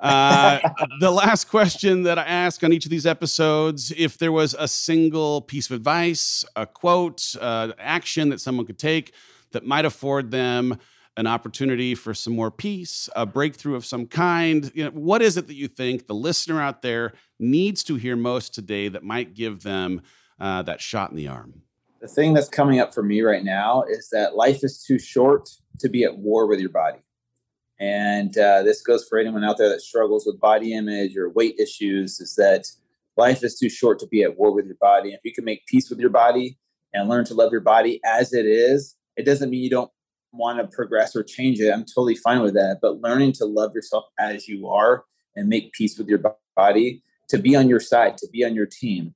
uh, 0.00 0.58
the 1.00 1.10
last 1.10 1.48
question 1.48 2.02
that 2.04 2.18
I 2.18 2.24
ask 2.24 2.64
on 2.64 2.72
each 2.72 2.84
of 2.84 2.90
these 2.90 3.06
episodes 3.06 3.92
if 3.96 4.18
there 4.18 4.32
was 4.32 4.54
a 4.58 4.66
single 4.66 5.42
piece 5.42 5.68
of 5.70 5.76
advice, 5.76 6.44
a 6.56 6.66
quote, 6.66 7.34
uh, 7.40 7.72
action 7.78 8.30
that 8.30 8.40
someone 8.40 8.66
could 8.66 8.78
take 8.78 9.12
that 9.52 9.66
might 9.66 9.84
afford 9.84 10.30
them 10.30 10.78
an 11.16 11.26
opportunity 11.26 11.94
for 11.94 12.14
some 12.14 12.34
more 12.34 12.50
peace, 12.50 13.08
a 13.14 13.26
breakthrough 13.26 13.74
of 13.74 13.84
some 13.84 14.06
kind? 14.06 14.70
You 14.74 14.84
know, 14.84 14.90
what 14.90 15.22
is 15.22 15.36
it 15.36 15.46
that 15.48 15.54
you 15.54 15.68
think 15.68 16.06
the 16.06 16.14
listener 16.14 16.62
out 16.62 16.82
there 16.82 17.12
needs 17.38 17.82
to 17.84 17.96
hear 17.96 18.16
most 18.16 18.54
today 18.54 18.88
that 18.88 19.02
might 19.02 19.34
give 19.34 19.62
them 19.62 20.02
uh, 20.38 20.62
that 20.62 20.80
shot 20.80 21.10
in 21.10 21.16
the 21.16 21.28
arm? 21.28 21.62
The 22.00 22.08
thing 22.08 22.32
that's 22.32 22.48
coming 22.48 22.80
up 22.80 22.94
for 22.94 23.02
me 23.02 23.20
right 23.20 23.44
now 23.44 23.82
is 23.82 24.08
that 24.12 24.34
life 24.34 24.60
is 24.62 24.82
too 24.82 24.98
short 24.98 25.50
to 25.80 25.88
be 25.90 26.04
at 26.04 26.16
war 26.16 26.46
with 26.46 26.60
your 26.60 26.70
body. 26.70 27.00
And 27.80 28.36
uh, 28.36 28.62
this 28.62 28.82
goes 28.82 29.08
for 29.08 29.18
anyone 29.18 29.42
out 29.42 29.56
there 29.56 29.70
that 29.70 29.80
struggles 29.80 30.26
with 30.26 30.38
body 30.38 30.74
image 30.74 31.16
or 31.16 31.30
weight 31.30 31.58
issues 31.58 32.20
is 32.20 32.34
that 32.36 32.66
life 33.16 33.42
is 33.42 33.58
too 33.58 33.70
short 33.70 33.98
to 34.00 34.06
be 34.06 34.22
at 34.22 34.38
war 34.38 34.54
with 34.54 34.66
your 34.66 34.76
body. 34.80 35.12
If 35.14 35.20
you 35.24 35.32
can 35.32 35.44
make 35.44 35.66
peace 35.66 35.88
with 35.88 35.98
your 35.98 36.10
body 36.10 36.58
and 36.92 37.08
learn 37.08 37.24
to 37.24 37.34
love 37.34 37.52
your 37.52 37.62
body 37.62 37.98
as 38.04 38.34
it 38.34 38.44
is, 38.44 38.96
it 39.16 39.24
doesn't 39.24 39.48
mean 39.48 39.62
you 39.62 39.70
don't 39.70 39.90
want 40.32 40.58
to 40.58 40.76
progress 40.76 41.16
or 41.16 41.22
change 41.22 41.58
it. 41.58 41.72
I'm 41.72 41.84
totally 41.84 42.16
fine 42.16 42.42
with 42.42 42.54
that. 42.54 42.78
But 42.82 43.00
learning 43.00 43.32
to 43.34 43.46
love 43.46 43.74
yourself 43.74 44.04
as 44.18 44.46
you 44.46 44.68
are 44.68 45.04
and 45.34 45.48
make 45.48 45.72
peace 45.72 45.98
with 45.98 46.06
your 46.06 46.20
body, 46.56 47.02
to 47.30 47.38
be 47.38 47.56
on 47.56 47.68
your 47.68 47.80
side, 47.80 48.18
to 48.18 48.28
be 48.30 48.44
on 48.44 48.54
your 48.54 48.66
team, 48.66 49.14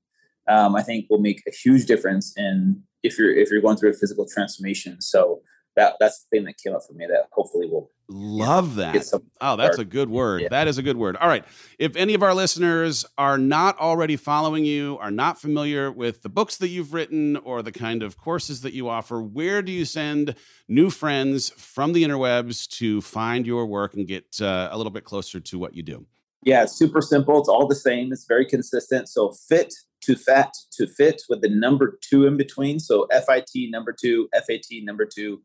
um, 0.49 0.75
I 0.75 0.83
think 0.83 1.07
will 1.11 1.21
make 1.21 1.43
a 1.47 1.53
huge 1.53 1.87
difference 1.87 2.33
in 2.37 2.83
if 3.03 3.19
you're 3.19 3.35
if 3.35 3.51
you're 3.51 3.61
going 3.61 3.77
through 3.77 3.91
a 3.91 3.95
physical 3.95 4.27
transformation. 4.27 5.01
So 5.01 5.43
that 5.77 5.97
that's 6.01 6.25
the 6.25 6.37
thing 6.37 6.45
that 6.45 6.57
came 6.59 6.75
up 6.75 6.83
for 6.87 6.93
me 6.93 7.07
that 7.07 7.29
hopefully 7.33 7.67
will 7.67 7.91
love 8.09 8.77
that. 8.77 8.95
oh 9.41 9.57
that's 9.57 9.79
a 9.79 9.85
good 9.85 10.09
word. 10.09 10.43
Yeah. 10.43 10.49
that 10.51 10.69
is 10.69 10.79
a 10.79 10.83
good 10.83 10.97
word. 10.97 11.17
All 11.17 11.29
right. 11.29 11.45
If 11.79 11.97
any 11.97 12.15
of 12.15 12.23
our 12.23 12.35
listeners 12.35 13.05
are 13.19 13.39
not 13.39 13.79
already 13.79 14.17
following 14.17 14.65
you 14.65 14.99
are 15.01 15.11
not 15.11 15.41
familiar 15.41 15.91
with 15.91 16.23
the 16.23 16.29
books 16.29 16.57
that 16.59 16.69
you've 16.69 16.95
written 16.95 17.37
or 17.39 17.63
the 17.63 17.73
kind 17.73 18.03
of 18.03 18.17
courses 18.17 18.63
that 18.63 18.73
you 18.73 18.89
offer 18.89 19.23
where 19.23 19.63
do 19.63 19.73
you 19.73 19.85
send 19.85 20.35
new 20.69 20.91
friends 20.91 21.51
from 21.51 21.93
the 21.93 22.05
interwebs 22.05 22.69
to 22.69 23.01
find 23.01 23.47
your 23.47 23.67
work 23.67 23.95
and 23.95 24.07
get 24.07 24.41
uh, 24.41 24.69
a 24.71 24.77
little 24.77 24.93
bit 24.93 25.05
closer 25.05 25.41
to 25.41 25.59
what 25.59 25.75
you 25.75 25.83
do? 25.83 26.07
Yeah 26.43 26.63
it's 26.63 26.77
super 26.77 27.01
simple. 27.01 27.39
It's 27.41 27.49
all 27.49 27.67
the 27.67 27.75
same. 27.75 28.13
It's 28.13 28.27
very 28.27 28.47
consistent. 28.47 29.09
So 29.09 29.33
fit 29.49 29.73
to 30.03 30.15
fat 30.15 30.53
to 30.73 30.87
fit 30.87 31.23
with 31.29 31.41
the 31.41 31.49
number 31.49 31.99
two 32.03 32.27
in 32.27 32.37
between. 32.37 32.79
So 32.79 33.09
fit 33.11 33.71
number 33.71 33.93
two 33.93 34.29
fat 34.35 34.85
number 34.85 35.07
two 35.07 35.41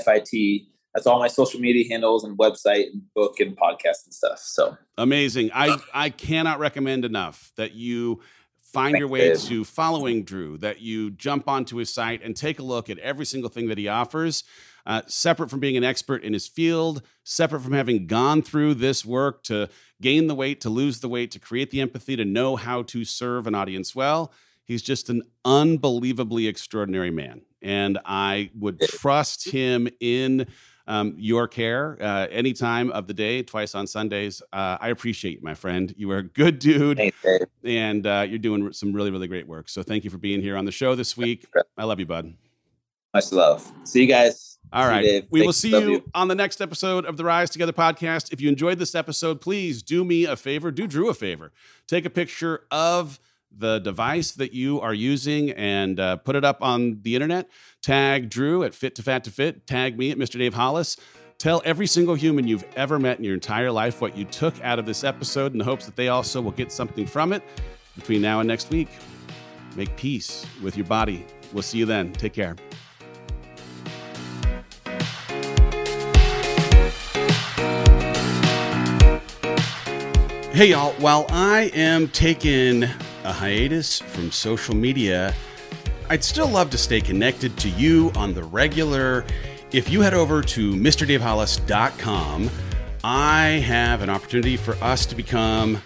FIT. 0.00 0.62
That's 0.94 1.06
all 1.06 1.18
my 1.18 1.28
social 1.28 1.60
media 1.60 1.84
handles 1.90 2.22
and 2.22 2.38
website 2.38 2.92
and 2.92 3.02
book 3.14 3.40
and 3.40 3.56
podcast 3.56 4.04
and 4.04 4.14
stuff. 4.14 4.38
So 4.38 4.76
amazing. 4.96 5.50
I, 5.52 5.76
I 5.92 6.10
cannot 6.10 6.60
recommend 6.60 7.04
enough 7.04 7.52
that 7.56 7.72
you 7.72 8.20
find 8.74 8.98
your 8.98 9.08
way 9.08 9.34
to 9.34 9.64
following 9.64 10.24
Drew, 10.24 10.58
that 10.58 10.80
you 10.80 11.12
jump 11.12 11.48
onto 11.48 11.76
his 11.76 11.94
site 11.94 12.22
and 12.22 12.36
take 12.36 12.58
a 12.58 12.62
look 12.62 12.90
at 12.90 12.98
every 12.98 13.24
single 13.24 13.48
thing 13.48 13.68
that 13.68 13.78
he 13.78 13.88
offers. 13.88 14.44
Uh, 14.86 15.00
separate 15.06 15.48
from 15.48 15.60
being 15.60 15.78
an 15.78 15.84
expert 15.84 16.22
in 16.22 16.34
his 16.34 16.46
field, 16.46 17.00
separate 17.22 17.60
from 17.60 17.72
having 17.72 18.06
gone 18.06 18.42
through 18.42 18.74
this 18.74 19.02
work 19.02 19.42
to 19.44 19.66
gain 20.02 20.26
the 20.26 20.34
weight, 20.34 20.60
to 20.60 20.68
lose 20.68 21.00
the 21.00 21.08
weight, 21.08 21.30
to 21.30 21.38
create 21.38 21.70
the 21.70 21.80
empathy, 21.80 22.16
to 22.16 22.24
know 22.24 22.56
how 22.56 22.82
to 22.82 23.02
serve 23.02 23.46
an 23.46 23.54
audience 23.54 23.94
well. 23.94 24.30
He's 24.66 24.82
just 24.82 25.08
an 25.08 25.22
unbelievably 25.44 26.46
extraordinary 26.46 27.10
man 27.10 27.42
and 27.64 27.98
I 28.04 28.50
would 28.58 28.80
trust 28.80 29.48
him 29.48 29.88
in 29.98 30.46
um, 30.86 31.14
your 31.16 31.48
care 31.48 31.96
uh, 32.00 32.26
any 32.30 32.52
time 32.52 32.90
of 32.92 33.06
the 33.06 33.14
day, 33.14 33.42
twice 33.42 33.74
on 33.74 33.86
Sundays. 33.86 34.42
Uh, 34.52 34.76
I 34.80 34.90
appreciate 34.90 35.38
you, 35.38 35.40
my 35.42 35.54
friend. 35.54 35.92
You 35.96 36.10
are 36.10 36.18
a 36.18 36.22
good 36.22 36.58
dude, 36.58 37.00
and 37.64 38.06
uh, 38.06 38.26
you're 38.28 38.38
doing 38.38 38.72
some 38.72 38.92
really, 38.92 39.10
really 39.10 39.26
great 39.26 39.48
work. 39.48 39.68
So 39.68 39.82
thank 39.82 40.04
you 40.04 40.10
for 40.10 40.18
being 40.18 40.42
here 40.42 40.56
on 40.56 40.66
the 40.66 40.72
show 40.72 40.94
this 40.94 41.16
week. 41.16 41.46
I 41.76 41.84
love 41.84 41.98
you, 41.98 42.06
bud. 42.06 42.34
Much 43.14 43.32
love. 43.32 43.72
See 43.84 44.02
you 44.02 44.08
guys. 44.08 44.58
All 44.72 44.88
right. 44.88 45.04
You, 45.04 45.22
we 45.30 45.42
will 45.42 45.52
see 45.52 45.70
you, 45.70 45.90
you, 45.90 46.10
on 46.14 46.26
the 46.26 46.34
next 46.34 46.60
episode 46.60 47.06
of 47.06 47.16
the 47.16 47.24
Rise 47.24 47.48
Together 47.48 47.72
podcast. 47.72 48.32
If 48.32 48.40
you 48.40 48.48
enjoyed 48.48 48.78
this 48.78 48.94
episode, 48.94 49.40
please 49.40 49.82
do 49.82 50.04
me 50.04 50.24
a 50.24 50.36
favor, 50.36 50.72
do 50.72 50.86
Drew 50.86 51.08
a 51.08 51.14
favor. 51.14 51.52
Take 51.86 52.04
a 52.04 52.10
picture 52.10 52.64
of 52.72 53.20
the 53.56 53.78
device 53.78 54.32
that 54.32 54.52
you 54.52 54.80
are 54.80 54.94
using 54.94 55.50
and 55.50 56.00
uh, 56.00 56.16
put 56.16 56.36
it 56.36 56.44
up 56.44 56.62
on 56.62 57.00
the 57.02 57.14
internet. 57.14 57.48
Tag 57.82 58.30
Drew 58.30 58.64
at 58.64 58.74
Fit 58.74 58.94
to 58.96 59.02
Fat 59.02 59.24
to 59.24 59.30
Fit. 59.30 59.66
Tag 59.66 59.98
me 59.98 60.10
at 60.10 60.18
Mr. 60.18 60.38
Dave 60.38 60.54
Hollis. 60.54 60.96
Tell 61.38 61.60
every 61.64 61.86
single 61.86 62.14
human 62.14 62.46
you've 62.46 62.64
ever 62.76 62.98
met 62.98 63.18
in 63.18 63.24
your 63.24 63.34
entire 63.34 63.70
life 63.70 64.00
what 64.00 64.16
you 64.16 64.24
took 64.24 64.58
out 64.62 64.78
of 64.78 64.86
this 64.86 65.04
episode 65.04 65.52
in 65.52 65.58
the 65.58 65.64
hopes 65.64 65.84
that 65.84 65.96
they 65.96 66.08
also 66.08 66.40
will 66.40 66.52
get 66.52 66.72
something 66.72 67.06
from 67.06 67.32
it 67.32 67.42
between 67.96 68.22
now 68.22 68.40
and 68.40 68.48
next 68.48 68.70
week. 68.70 68.88
Make 69.76 69.94
peace 69.96 70.46
with 70.62 70.76
your 70.76 70.86
body. 70.86 71.26
We'll 71.52 71.62
see 71.62 71.78
you 71.78 71.86
then. 71.86 72.12
Take 72.12 72.32
care. 72.32 72.56
Hey, 80.54 80.70
y'all. 80.70 80.92
While 81.00 81.26
I 81.30 81.72
am 81.74 82.06
taking 82.06 82.84
a 83.24 83.32
hiatus 83.32 84.00
from 84.00 84.30
social 84.30 84.74
media, 84.74 85.34
I'd 86.10 86.22
still 86.22 86.48
love 86.48 86.70
to 86.70 86.78
stay 86.78 87.00
connected 87.00 87.56
to 87.58 87.68
you 87.70 88.12
on 88.14 88.34
the 88.34 88.44
regular. 88.44 89.24
If 89.72 89.90
you 89.90 90.02
head 90.02 90.14
over 90.14 90.42
to 90.42 90.72
MrDaveHollis.com, 90.72 92.50
I 93.02 93.46
have 93.66 94.02
an 94.02 94.10
opportunity 94.10 94.56
for 94.56 94.74
us 94.76 95.06
to 95.06 95.14
become 95.14 95.76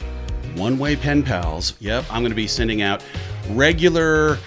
one 0.54 0.78
way 0.78 0.96
pen 0.96 1.22
pals. 1.22 1.74
Yep, 1.80 2.04
I'm 2.10 2.22
going 2.22 2.30
to 2.30 2.36
be 2.36 2.46
sending 2.46 2.82
out 2.82 3.02
regular 3.50 4.38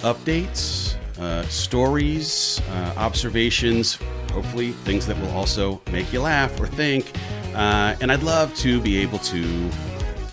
updates, 0.00 0.96
uh, 1.18 1.44
stories, 1.48 2.60
uh, 2.70 2.94
observations, 2.96 3.98
hopefully 4.32 4.72
things 4.72 5.06
that 5.06 5.18
will 5.20 5.30
also 5.30 5.80
make 5.92 6.12
you 6.12 6.20
laugh 6.20 6.58
or 6.60 6.66
think. 6.66 7.12
Uh, 7.54 7.94
and 8.00 8.10
I'd 8.10 8.22
love 8.22 8.54
to 8.56 8.80
be 8.80 8.98
able 8.98 9.18
to 9.20 9.70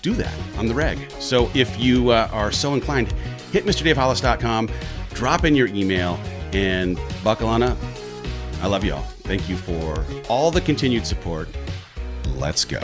do 0.02 0.14
that 0.14 0.34
on 0.58 0.68
the 0.68 0.74
reg. 0.74 1.12
So 1.20 1.50
if 1.54 1.80
you 1.80 2.10
uh, 2.10 2.30
are 2.32 2.52
so 2.52 2.74
inclined, 2.74 3.12
hit 3.52 3.66
MrDaveHollis.com, 3.66 4.70
drop 5.14 5.46
in 5.46 5.56
your 5.56 5.68
email, 5.68 6.20
and 6.54 7.00
buckle 7.24 7.48
on 7.48 7.64
up. 7.64 7.78
I 8.62 8.68
love 8.68 8.84
you 8.84 8.94
all. 8.94 9.02
Thank 9.24 9.50
you 9.50 9.58
for 9.58 10.06
all 10.30 10.52
the 10.52 10.62
continued 10.62 11.06
support. 11.06 11.48
Let's 12.36 12.66
go. 12.66 12.82